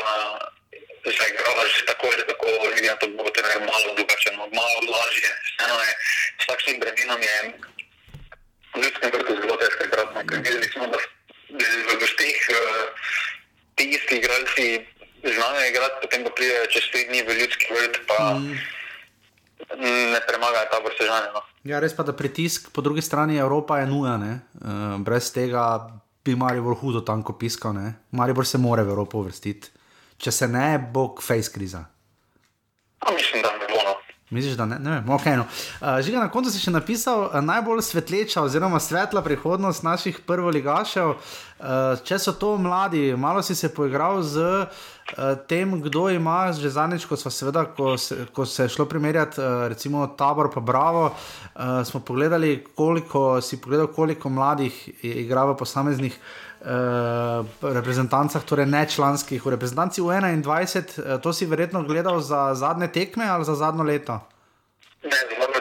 [1.06, 5.30] zaigrala že tako ali tako, vidim, da bo to malo drugače, no, malo lažje.
[5.46, 5.94] Vseeno je
[6.42, 7.38] s takšnim bremenom je
[8.76, 10.98] v ljudskem vrtu zelo težko igrati, no, ker videli smo, da
[11.90, 12.86] v gostih uh,
[13.76, 14.66] ti isti igralci
[15.24, 18.58] znajo igrati, potem pa pridejo čez tri dni v ljudski vrt, pa mm.
[19.78, 21.32] Ne premagajo ta vrstežanje.
[21.34, 21.42] No.
[21.68, 25.64] Ja, res pa, da pritisk po drugi strani Evropa je nuja, uh, brez tega
[26.26, 27.76] bi Maribor hudo tanko piskal,
[28.12, 29.78] Maribor se more v Evropo vrstiti
[30.18, 31.84] če se ne, bo face kriza.
[33.06, 33.82] A mislim, da ne bo.
[33.86, 33.96] No.
[34.30, 34.80] Misliš, da ne?
[34.80, 35.46] ne vem, okay, no.
[35.82, 41.14] uh, Žiga, na koncu si še napisal uh, najbolj svetleča oziroma svetla prihodnost naših prvoligašev.
[41.16, 44.68] Uh, če so to mladi, malo si se poigral z uh,
[45.48, 49.64] tem, kdo ima, že zadnjič, ko, seveda, ko, se, ko se je šlo primerjati, uh,
[49.72, 54.76] recimo tabor pa Bravo, uh, smo pogledali, koliko si pogledal, koliko mladih
[55.08, 56.20] igra v posameznih.
[56.68, 62.52] Uh, reprezentancah, torej ne članskih, v reprezentanci v 21, uh, to si verjetno gledal za
[62.60, 64.20] zadnje tekme ali za zadnjo leto?
[65.04, 65.57] Ne, pogledali.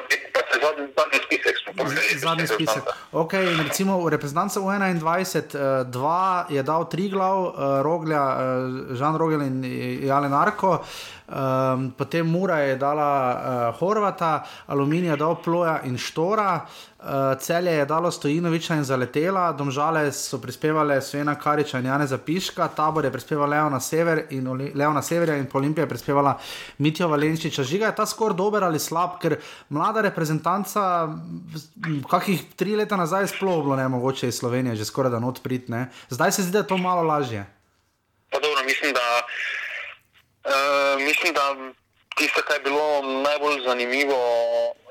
[2.19, 2.85] Zadnji spisek.
[3.12, 7.53] Okay, recimo v reprezentanci v 21, uh, dva je dal tri glav, uh,
[7.85, 9.65] Roglja, uh, Žan Rogel in
[10.05, 10.81] Jalen Arko.
[11.27, 17.73] Um, potem Mura je dala uh, Horvata, Aluminij je dal Ploja in Štora, uh, Celje
[17.73, 23.11] je dalo Stojinoviča in Zaletela, Domžale so prispevale Svena Kariča in Jane Zapiška, Tabor je
[23.11, 26.39] prispeval Leo na sever in Leo na sever in Olimpija je prispevala
[26.78, 27.62] Mitijo Valenčiča.
[27.62, 29.36] Žiga je ta skor dober ali slab, ker
[29.69, 31.09] mlada reprezentanca,
[32.10, 35.88] kakih tri leta nazaj, sploh bilo ne mogoče iz Slovenije, že skoraj da not pridne.
[36.10, 37.47] Zdaj se zdi, da je to malo lažje.
[38.30, 39.26] Pa dobro, mislim, da
[40.47, 41.56] Eh, mislim, da
[42.16, 44.18] tisto, kar je bilo najbolj zanimivo,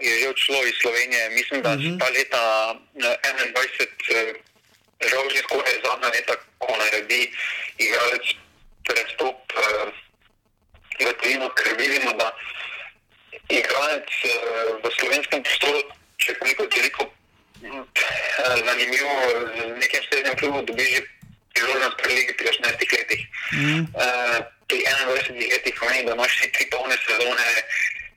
[0.01, 1.29] je že odšlo iz Slovenije.
[1.29, 1.99] Mislim, da uh -huh.
[1.99, 2.43] ta leta
[2.93, 4.33] 21, eh,
[5.09, 7.31] žal že skoraj zadnja leta, ko naredi
[7.77, 8.25] igralec
[8.87, 9.89] prestop uh,
[10.99, 12.27] v tujino, ker vidimo, da
[13.49, 14.31] igralec uh,
[14.83, 15.81] v slovenskem prostoru,
[16.17, 17.83] če je koliko toliko uh,
[18.65, 19.13] zanimivo,
[19.55, 21.01] z nekim srednjim klubom dobi že
[21.55, 23.21] priložnost pri ligi pri 18 letih.
[23.51, 23.81] -huh.
[23.95, 27.49] uh, pri 21 letih pomeni, da imaš tri polne sezone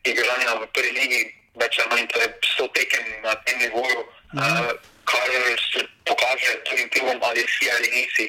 [0.05, 1.21] igranja v prvi ligi,
[1.61, 4.01] več ali manj to je 100 tekem na tem nivoju,
[4.33, 4.39] mm.
[4.39, 4.71] uh,
[5.05, 5.29] kar
[5.73, 8.27] se pokaže tudi klubom, ali si ali nisi.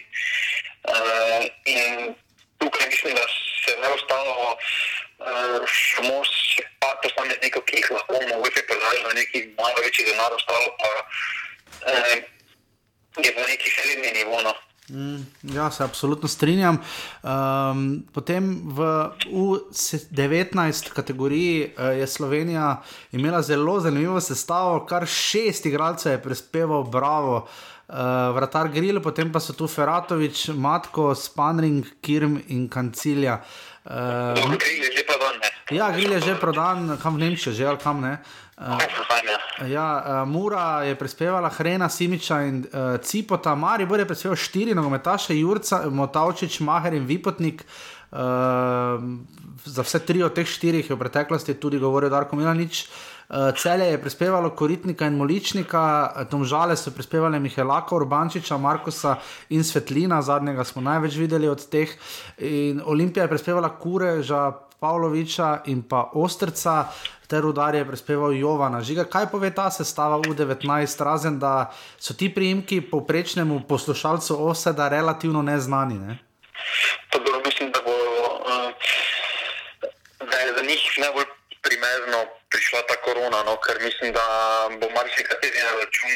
[0.90, 2.16] Uh, in
[2.60, 3.26] tukaj mislim, da
[3.66, 4.58] se ne ostalo
[5.20, 10.34] uh, samo še pa posameznikov, ki jih lahko mogoče prodajo na neki malo večji denar,
[10.36, 12.18] ostalo pa uh,
[13.20, 14.42] je v neki srednji nivo.
[14.44, 14.56] No.
[14.90, 15.22] Mm,
[15.54, 16.80] ja, se absolutno strinjam.
[17.22, 22.82] Um, potem v U19 kategoriji uh, je Slovenija
[23.12, 27.48] imela zelo zanimivo sestavo, kar šest igralcev je prispeval, bravo.
[27.90, 27.96] Uh,
[28.36, 33.40] vratar Grill, potem pa so tu Feratovič, Matko, Spanring, Kirm in Kancilja.
[33.42, 35.36] Uh, Grill je že prodan.
[35.72, 38.20] Ja, Grill je že prodan, kam v Nemčijo, že ali kam ne.
[38.20, 38.76] Uh, Uh,
[39.72, 44.76] ja, uh, Mura je prispevala Hrena, Simiča in uh, Cipota, Mari bo je prispeval štiri
[44.76, 47.64] nogometaše, Jurca, Motavčič, Maher in Vipotnik.
[48.12, 48.20] Uh,
[49.64, 52.84] za vse tri od teh štirih je v preteklosti tudi govoril Darko Milanič.
[52.84, 53.09] Uh,
[53.58, 59.16] celje je prispevalo Koritnika in Moličnika, Tomžale so prispevali Mihelaka, Urbančiča, Markusa
[59.50, 61.90] in Svetlina, zadnjega smo največ videli od teh.
[62.38, 66.86] In Olimpija je prispevala Kureža, Pavloviča in pa Ostrca.
[67.30, 68.82] Ter udar je prispeval Jovana.
[68.82, 71.70] Žiga, kaj pove ta sestava v 19, razen da
[72.00, 76.00] so ti priimki povprečnemu poslušalcu oseda relativno neznani?
[76.00, 76.18] Ne?
[77.14, 78.74] Dobro, mislim, da, bo, uh,
[80.32, 81.26] da je za njih najbolj
[81.62, 82.39] primerno
[82.70, 84.26] prišla ta korona, no, ker mislim, da
[84.78, 86.14] bo marsikateri na račun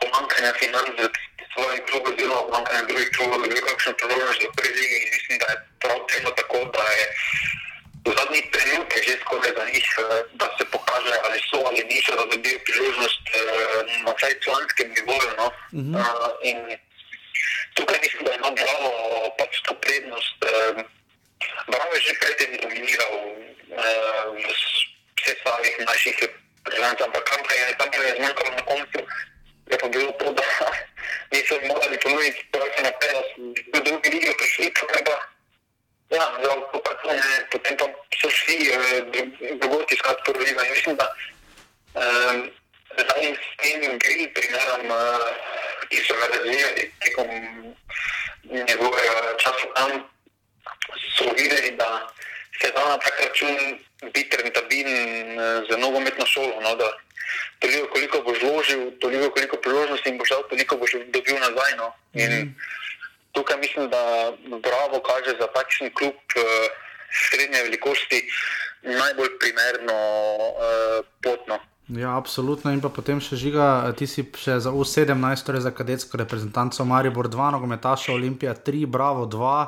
[0.00, 1.08] pomankanja financ za
[1.52, 5.58] svoje klube, oziroma pomankanja drugih klubov, bi kakšno priložnost za prvi in mislim, da je
[5.84, 7.04] prav temu tako, da je
[8.06, 10.04] v zadnjih trenutkih že skoraj za njih, uh,
[10.40, 13.36] da se pokaže, ali so ali niso, da dobijo priložnost uh,
[14.04, 15.30] na vsaj članskem nivoju.
[15.40, 15.46] No.
[15.46, 16.00] Uh -huh.
[16.00, 16.72] uh,
[17.74, 18.88] Tukaj mislim, da ima Bravo
[19.38, 20.38] pač to prednost.
[20.40, 20.80] Uh,
[21.72, 23.12] Bravo je že predtem dominiral
[23.76, 24.91] uh,
[25.42, 28.98] svojih naših reprezentantov, ampak kam pa je, tam pa je zmanjkalo na koncu,
[29.70, 30.44] je pa bilo to, da
[31.32, 35.16] niso mogli ponuditi projekte naprej, da so v drugi ligi prišli, potem pa,
[36.10, 36.56] ja, zelo,
[37.50, 37.86] potem pa
[38.20, 38.78] so šli uh,
[39.60, 40.60] drugoti iskati prvo ligo.
[40.62, 41.06] In mislim, da
[41.94, 42.38] um,
[42.98, 45.26] zdaj s tem grill primerom, uh,
[45.88, 47.30] ki so ga razvijali tekom
[48.44, 49.90] njegovega časa tam,
[51.16, 52.08] so videli, da
[52.60, 53.56] se da na tak račun
[54.14, 56.60] biti rentabilen uh, za nogometno šolo.
[56.62, 56.88] No, da
[57.58, 61.72] toliko, koliko boš vložil, toliko, koliko priložnosti in boš dal, toliko boš dobil nazaj.
[61.76, 61.92] No.
[62.12, 62.54] In mm.
[63.32, 66.42] tukaj mislim, da Bravo kaže za takšen klub uh,
[67.30, 68.28] srednje velikosti
[68.82, 69.98] najbolj primerno
[70.36, 71.58] uh, potno.
[71.88, 72.72] Ja, absolutno.
[72.72, 77.28] In pa potem še žiga, ti si še za U17, torej za kadetsko reprezentanco Maribor
[77.28, 79.66] 2, nogometaša Olimpija 3, Bravo 2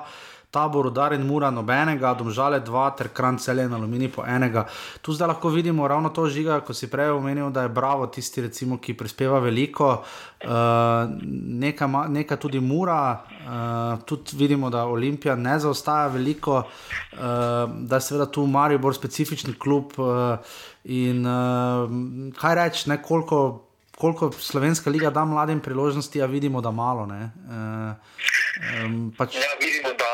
[0.55, 4.67] tabor, udaren mura, nobenega, domžale dva, ter kran celjen aluminij po enega.
[5.03, 8.47] Tu zdaj lahko vidimo ravno to žiga, ko si prej omenil, da je bravo tisti,
[8.47, 11.11] recimo, ki prispeva veliko, uh,
[11.65, 17.19] neka, neka tudi mura, uh, tudi vidimo, da Olimpija ne zaostaja veliko, uh,
[17.75, 19.99] da je seveda tu Marijo bolj specifični klub.
[19.99, 20.39] Uh,
[20.85, 23.65] in uh, kaj reči, nekoliko
[23.99, 27.03] koliko slovenska liga da mladim priložnosti, a vidimo, da malo.
[27.03, 27.11] Uh,
[28.61, 29.35] um, pač...
[29.35, 30.13] ja, vidimo, da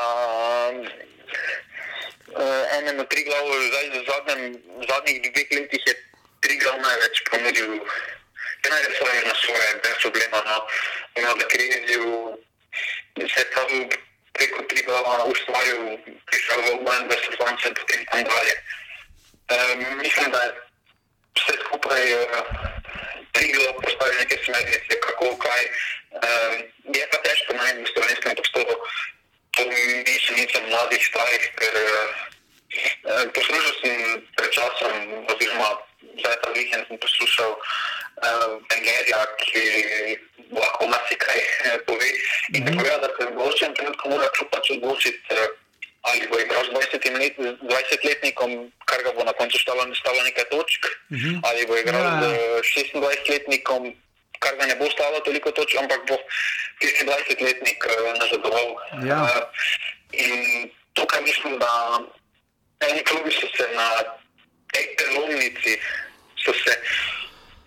[2.37, 4.43] uh, enemu tri glavu, zdaj v zadnjem,
[4.89, 5.95] zadnjih dveh letih je
[6.41, 7.71] tri glav največ ponudil.
[8.61, 10.39] Največ svoje na svoje, brez problema.
[10.47, 10.59] No.
[11.17, 12.37] Ima da krizi v
[13.25, 13.71] vse tam
[14.37, 15.97] preko tri glava ustvaril,
[16.29, 18.55] prišel v obmanj, da se zvonce potem tam dalje.
[19.51, 20.70] Um, mislim, da je
[21.37, 22.21] vse skupaj uh,
[23.33, 25.63] Triglo postavi neke smernice, kako kaj.
[26.11, 26.55] Um,
[26.95, 28.75] je pa težko najti v slovenskem prostoru
[29.55, 29.63] to
[30.07, 34.95] mišljenice mladih starih, ker uh, poslušal sem pred časom,
[35.31, 35.71] oziroma
[36.19, 37.55] zdaj ta vikend sem poslušal
[38.69, 39.65] Bengerja, uh, ki
[40.51, 42.11] lahko marsikaj uh, pove.
[42.55, 45.43] In tako je, da se v določenem trenutku mora kljub pač odločiti.
[46.01, 50.83] Ali bo igral z 20-letnikom, 20 kar ga bo na koncu stalo, stalo nekaj točk,
[50.85, 51.29] uh mhm.
[51.29, 51.41] -huh.
[51.45, 52.21] ali bo igral ja.
[52.21, 52.25] z
[52.65, 53.93] 26-letnikom,
[54.39, 56.17] kar ga ne bo stalo toliko točk, ampak bo
[56.81, 58.67] tisti 20-letnik uh, nazadoval.
[59.05, 59.21] Ja.
[59.23, 59.45] Uh,
[60.13, 62.01] in tukaj mislim, da
[62.89, 63.89] eni klubi so se na
[64.73, 65.77] tej prelomnici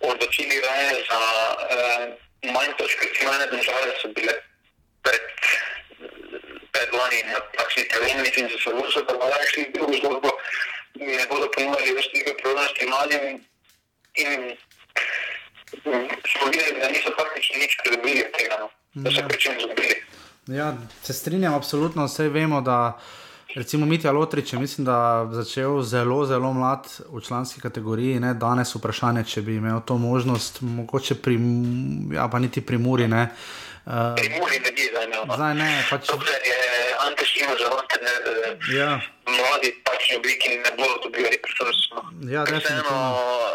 [0.00, 0.60] odločili
[1.08, 1.20] za
[1.70, 2.02] uh,
[2.52, 4.32] manj točk, recimo ene države so bile
[5.02, 5.22] pred
[6.84, 10.30] predlani na takšni televiziji in se bodo zapravo šli v drugo zgodbo,
[10.94, 13.24] ne bodo ponudili več tega priložnosti mladim
[14.14, 14.40] in
[16.32, 18.68] smo videli, da niso praktično nič pridobili od tega, no.
[18.94, 19.28] da so ja.
[19.28, 19.96] pri čem zgubili.
[20.46, 22.98] Ja, se strinjam, absolutno, vse vemo, da
[23.54, 28.34] recimo Mitja Lotrič je mislim, da začel zelo, zelo mlad v članski kategoriji, ne?
[28.34, 31.38] danes vprašanje, če bi imel to možnost, mogoče pri,
[32.14, 33.28] ja pa niti pri Muri, ne.
[33.84, 35.06] Uh, pri Muri ne bi zdaj.
[35.12, 35.28] No.
[35.28, 36.08] Zdaj ne, pač.
[36.08, 36.60] Dokler je
[37.06, 38.12] Ante Šimo za vrtene,
[38.72, 38.96] ja.
[39.28, 42.08] mladi pač ne obliki ne bodo dobili reprezentančno.
[42.32, 43.00] Ja, definitivno.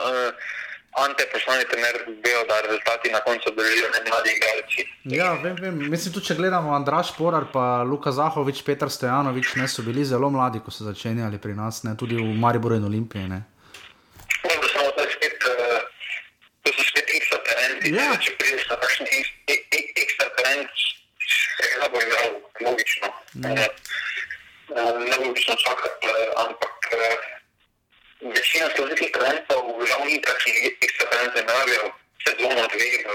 [0.06, 0.58] Uh,
[1.02, 4.82] Ante, poslani trener, bil, da rezultati na koncu držijo ne mladi igralci.
[5.04, 5.90] Ja, vem, vem.
[5.90, 10.30] Mislim, tudi če gledamo Andraš Porar, pa Luka Zahovič, Petr Stojanovič, ne so bili zelo
[10.30, 13.30] mladi, ko so začenjali pri nas, ne, tudi v Mariboru in Olimpiji.
[13.32, 13.42] Ne.
[14.42, 15.80] Smo to spet, uh,
[16.66, 17.94] to so spet ekstra talenti.
[17.96, 18.10] Ja.
[18.18, 19.39] Če prideš na takšen ekstra
[21.60, 22.30] se ga bo igral
[22.62, 23.08] logično.
[23.44, 23.68] Ja.
[24.70, 26.78] Uh, ne logično čakati, ampak.
[26.94, 27.40] Uh,
[28.22, 31.86] večina slovenskih talentov žal ni takšnih ekstra talentov, ne rabijo
[32.28, 33.12] sezono dve v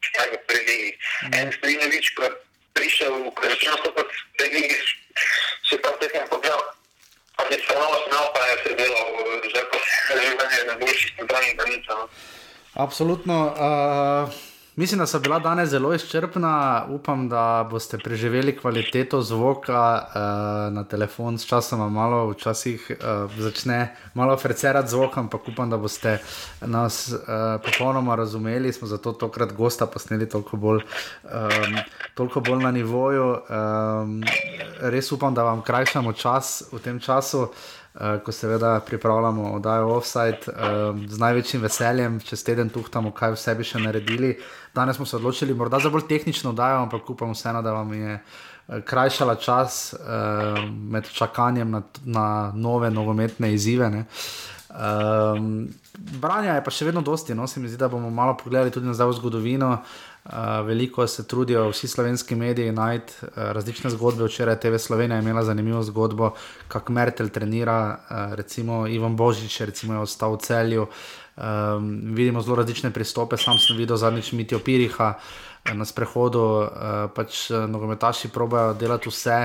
[0.00, 0.90] vsega preligi.
[0.96, 1.34] Mm.
[1.34, 2.32] En Stojinovič, ko je
[2.72, 4.78] prišel, ko je začel nastopati v preligi,
[5.68, 6.64] se pa tekam pogledal.
[7.36, 9.08] Ali se malo snal, pa je se delal,
[9.44, 11.84] že pa se je življenje ena boljših centralnih granic.
[11.88, 12.08] No.
[12.74, 13.36] Absolutno.
[13.52, 14.45] Uh,
[14.76, 16.84] mislim, da so bila danes zelo izčrpna.
[16.90, 23.96] Upam, da boste preživeli kvaliteto zvoka uh, na telefon, s časom malo, včasih uh, začne
[24.14, 26.18] malo frecerati zvok, ampak upam, da boste
[26.60, 27.18] nas uh,
[27.64, 28.72] popolnoma razumeli.
[28.72, 30.82] Smo zato tokrat gosta posneli toliko bolj,
[31.24, 31.76] um,
[32.14, 33.32] toliko bolj na nivoju.
[33.32, 34.22] Um,
[34.80, 37.40] res upam, da vam krajšamo čas v tem času.
[37.40, 37.75] Uh,
[38.24, 43.64] ko seveda pripravljamo oddajo offside, uh, z največjim veseljem, čez teden tuhtamo, kaj vse bi
[43.64, 44.34] še naredili.
[44.74, 48.18] Danes smo se odločili, morda za bolj tehnično oddajo, ampak upam vseeno, da vam je
[48.18, 53.90] uh, krajšala čas uh, med čakanjem na, na nove nogometne izzive.
[54.76, 55.68] Um,
[56.20, 58.86] branja je pa še vedno dosti, no se mi zdi, da bomo malo pogledali tudi
[58.86, 59.70] nazaj v zgodovino.
[60.26, 64.26] Uh, veliko se trudijo vsi slovenski mediji najti uh, različne zgodbe.
[64.26, 66.34] Včeraj TV Slovenija je imela zanimivo zgodbo,
[66.68, 70.86] kako Mertel trenira, uh, recimo Ivan Božič, recimo je ostal v celju.
[71.36, 73.36] Um, vidimo zelo različne pristope.
[73.36, 76.68] Sam sem videl zadnjič Mitijo Piriha uh, na sprehodu, uh,
[77.14, 79.40] pač uh, nogometaši probojajo delati vse.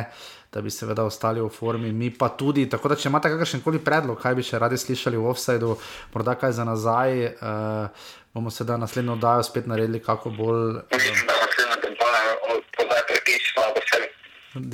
[0.51, 2.65] Da bi seveda ostali v formi, mi pa tudi.
[2.69, 5.77] Tako da, če imate kakršen koli predlog, kaj bi še radi slišali v offsajdu,
[6.11, 10.81] morda kaj za nazaj, uh, bomo sedaj naslednjo oddajo spet naredili, kako bolj.
[10.91, 12.35] Mislim, da naslednja kampanja
[12.75, 14.03] podaja prepiš, pa bo vse.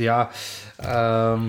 [0.01, 0.19] Ja,
[0.81, 1.47] um,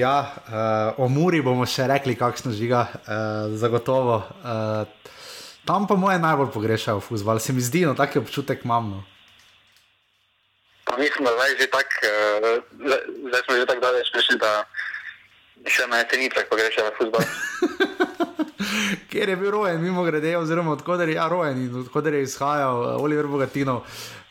[0.00, 4.22] ja uh, o Muri bomo še rekli, kakšno žiga, uh, zagotovo.
[4.40, 5.12] Uh,
[5.68, 8.94] tam pa moje najbolj pogrešajo fuzbol, se mi zdi, no tako občutek imam.
[8.96, 9.08] No.
[10.98, 12.62] Mislim, da zdaj že tako, uh,
[13.28, 14.52] zdaj smo že tako daleč prišli, da
[15.66, 17.24] še na jesenicah pogrešajo fuzbol.
[19.12, 22.80] Ker je bil rojen, mimo grede, oziroma odkud je ja, rojen in odkud je izhajal
[22.80, 23.82] uh, Oliver Bogatino,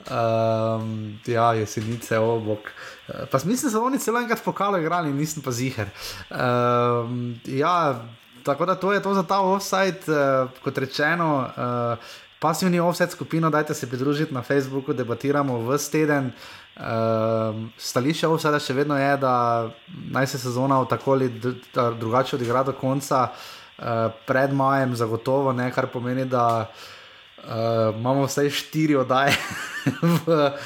[0.10, 2.70] um, ja, jesenice, obok.
[3.08, 5.90] Uh, pa mislim, da so oni celo enkrat pokalo igrali, nisem pa ziger.
[6.30, 8.02] Um, ja,
[8.44, 11.48] tako da to je to za ta offside, uh, kot rečeno.
[11.58, 16.32] Uh, Pasivni offset skupino, dajte se pridružiti na Facebooku, debatiramo v steden.
[16.76, 19.36] Uh, stališče offseta še vedno je, da
[20.12, 21.30] naj se sezona tako ali
[21.72, 23.30] drugače odigra do konca.
[23.78, 29.38] Uh, pred majem, zagotovo ne, kar pomeni, da uh, imamo vsaj štiri oddaje
[30.26, 30.60] v uh,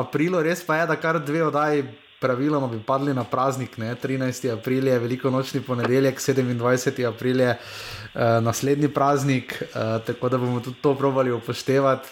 [0.00, 1.84] aprilu, res pa je, da kar dve oddaji.
[2.24, 3.92] Praviloma bi padli na praznik, ne?
[4.00, 4.48] 13.
[4.56, 7.04] april je veliko nočni ponedeljek, 27.
[7.08, 12.08] april je uh, naslednji praznik, uh, tako da bomo tudi to probali upoštevati.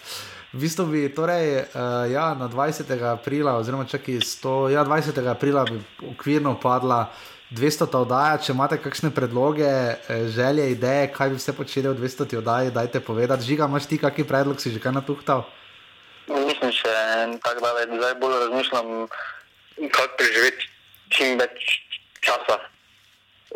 [0.52, 2.92] V bistvu bi torej, uh, ja, na 20.
[3.12, 4.20] aprila, oziroma čakaj,
[4.72, 5.26] ja, 20.
[5.32, 5.80] aprila bi
[6.12, 9.68] okvirno padla uh, 200 ta oddaja, če imate kakšne predloge,
[10.32, 13.44] želje, ideje, kaj bi vse počeli v 200 oddaji, dajte povedati.
[13.44, 15.44] Žiga, imaš ti kakšen predlog, si že kaj natuhtal?
[16.32, 16.94] Nisem še
[17.44, 18.88] tako daleko, zdaj bolj razmišljam,
[19.88, 20.68] kako preživeti
[21.08, 21.82] čim več
[22.20, 22.60] časa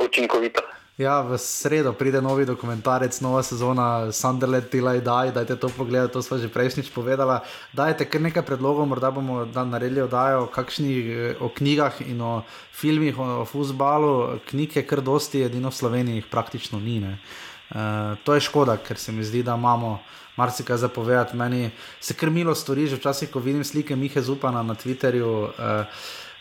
[0.01, 0.63] učinkovito.
[0.97, 6.17] Ja, v sredo pride novi dokumentarec, nova sezona Sunderland, Tila in Daj, dajte to pogledati,
[6.17, 7.37] to smo že prejšnjič povedali.
[7.77, 12.41] Dajte kar nekaj predlogov, morda bomo naredili oddajo kakšni, o knjigah in o
[12.73, 14.41] filmih, o, o futbalu.
[14.49, 17.05] Knjig je kar dosti, edino v Sloveniji jih praktično ni.
[17.05, 20.01] Uh, to je škoda, ker se mi zdi, da imamo
[20.37, 21.37] marsikaj za povedati.
[21.37, 25.33] Meni se krmilo stori, že včasih, ko vidim slike Mihe Zupana na Twitterju.
[25.43, 25.87] Uh,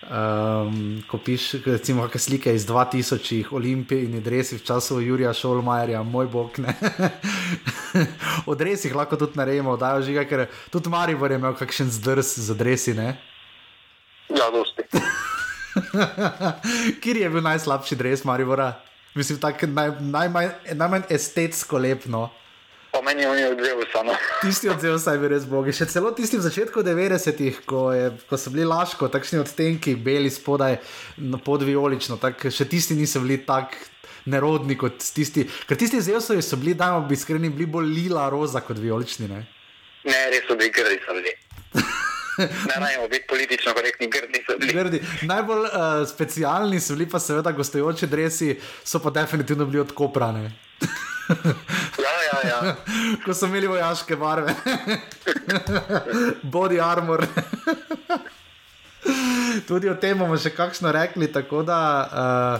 [0.05, 6.03] Um, ko pišeš, recimo, kakšne slike iz 2000, Olimpije in dresi v času Jurija Šolmajerja,
[6.03, 6.59] moj bog.
[8.51, 12.37] Od resih lahko tudi naredimo, da je žiga, ker tudi Maribor je imel kakšen zdrs
[12.37, 12.93] za dresi.
[12.93, 13.17] Ne?
[14.29, 14.85] Ja, dosti.
[17.01, 18.75] Kjer je bil najslabši dres Maribora?
[19.17, 22.29] Mislim, tako naj, najmanj, najmanj estetsko lepno.
[23.05, 24.13] Meni je odzel samo.
[24.41, 25.73] Tisti odzel saj bi res bogi.
[25.75, 27.87] Še celo tisti v začetku 90-ih, ko,
[28.29, 30.79] ko so bili laško, takšni odtenki, beli spodaj,
[31.21, 33.77] no, podvijolično, tak, še tisti niso bili tako
[34.33, 35.45] nerodni kot tisti.
[35.69, 39.29] Ker tisti zeosovi so bili, da bi iskreni, bili bolj lila roza kot vijolični.
[39.29, 39.43] Ne,
[40.09, 41.35] ne res so bili grdi, so bili.
[42.35, 44.73] Ne, ne, biti politično korektni, grdi so bili.
[44.75, 44.99] Grdi.
[45.29, 50.49] Najbolj uh, specialni so bili pa seveda gostujoči dresi, so pa definitivno bili odkoprane.
[52.05, 52.75] ja, ja, ja.
[53.25, 54.55] Ko so imeli vojaške barve,
[56.55, 57.25] body armor.
[59.67, 61.27] Tudi o tem bomo še kakšno rekli.
[61.31, 62.59] Tako da, uh,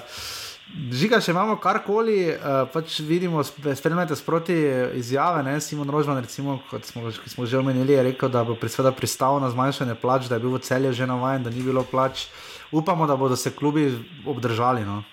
[0.94, 2.38] žiga, če imamo karkoli, uh,
[2.74, 4.56] pač vidimo, spremljate sproti
[5.02, 5.44] izjave.
[5.46, 5.62] Ne?
[5.62, 9.96] Simon Rožman, recimo, kot smo, smo že omenili, je rekel, da bo pristal na zmanjšanje
[10.02, 12.28] plač, da je bil v celju že navaden, da ni bilo plač.
[12.74, 13.94] Upamo, da bodo se klubi
[14.26, 14.86] obdržali.
[14.86, 15.04] No?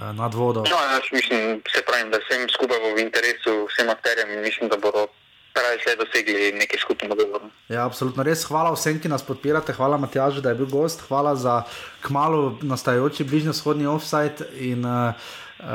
[0.00, 0.60] Eh, nad vodo.
[0.60, 4.76] No, jaz mislim, se pravim, da vsem skupaj v interesu, vsem akterjem in mislim, da
[4.76, 5.08] bodo.
[5.52, 7.50] Pravi, so dosegli nekaj skupnega dogovora.
[7.68, 8.40] Ja, absolutno res.
[8.48, 9.74] Hvala vsem, ki nas podpirate.
[9.76, 11.02] Hvala Matjažu, da je bil gost.
[11.04, 11.58] Hvala za
[12.00, 14.48] kmalo nastajajoči bližnjo vzhodni offside.
[14.64, 15.12] In, uh,
[15.62, 15.68] Uh,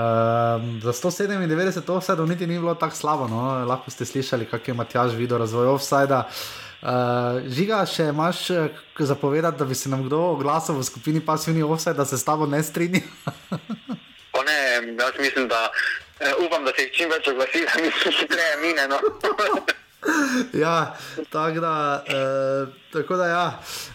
[0.84, 3.64] za 197 offsajdov niti ni bilo tako slabo, no?
[3.64, 6.26] lahko ste slišali, kak je Matjaž videl razvoj offsajda.
[6.81, 8.41] Uh, žiga, še imaš
[8.99, 12.45] zapovedati, da bi se nam kdo oglasil v skupini pasivni offsajd, da se s tabo
[12.45, 12.99] ne strinja?
[14.43, 14.57] ne,
[14.99, 18.57] jaz mislim, da uh, upam, da se jih čim več oglasi, da mi se hitreje
[18.61, 18.88] mine.
[18.88, 18.99] No?
[20.64, 20.95] ja,
[21.30, 23.45] tak da, uh, tako da, ja,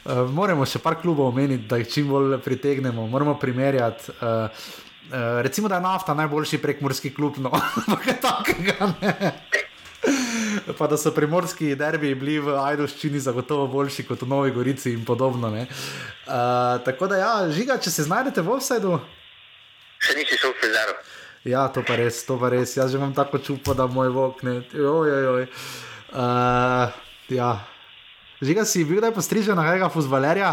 [0.05, 4.14] uh, moramo še par klubov omeniti, da jih čim bolj pritegnemo, moramo primerjati.
[4.19, 4.47] Uh,
[5.12, 9.32] uh, recimo, da je nafta najboljši prekmorski klub, no, ampak takega ne.
[10.78, 15.05] Pa da so primorski derbi bili v Ajdoščini zagotovo boljši kot v Novi Gorici in
[15.06, 15.52] podobno.
[15.52, 15.66] Uh,
[16.85, 18.98] tako da, ja, žiga, če se znajdete v offsajdu.
[20.02, 20.94] Še nisi šel v Fizeru.
[21.46, 22.76] Ja, to pa res, to pa res.
[22.76, 24.60] Jaz že imam tako čupo, da moj vok ne.
[24.74, 25.46] Oj, oj, oj.
[26.12, 26.92] Uh,
[27.34, 27.52] ja.
[28.42, 30.52] Žiga si bil, da je postrižen na nekega fuzbalerja?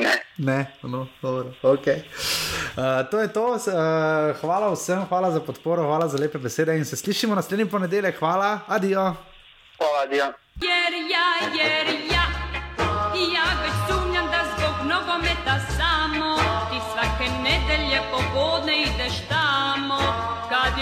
[0.00, 0.12] Ne.
[0.42, 1.86] Ne, no, dobro, ok.
[1.86, 3.44] Uh, to je to.
[3.56, 8.18] Uh, hvala vsem, hvala za podporo, hvala za lepe besede in se slišimo naslednji ponedeljek.
[8.18, 9.12] Hvala, adijo.
[9.76, 10.32] Hvala, adijo.
[10.60, 12.21] Jer ja, jer ja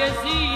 [0.00, 0.49] poesia.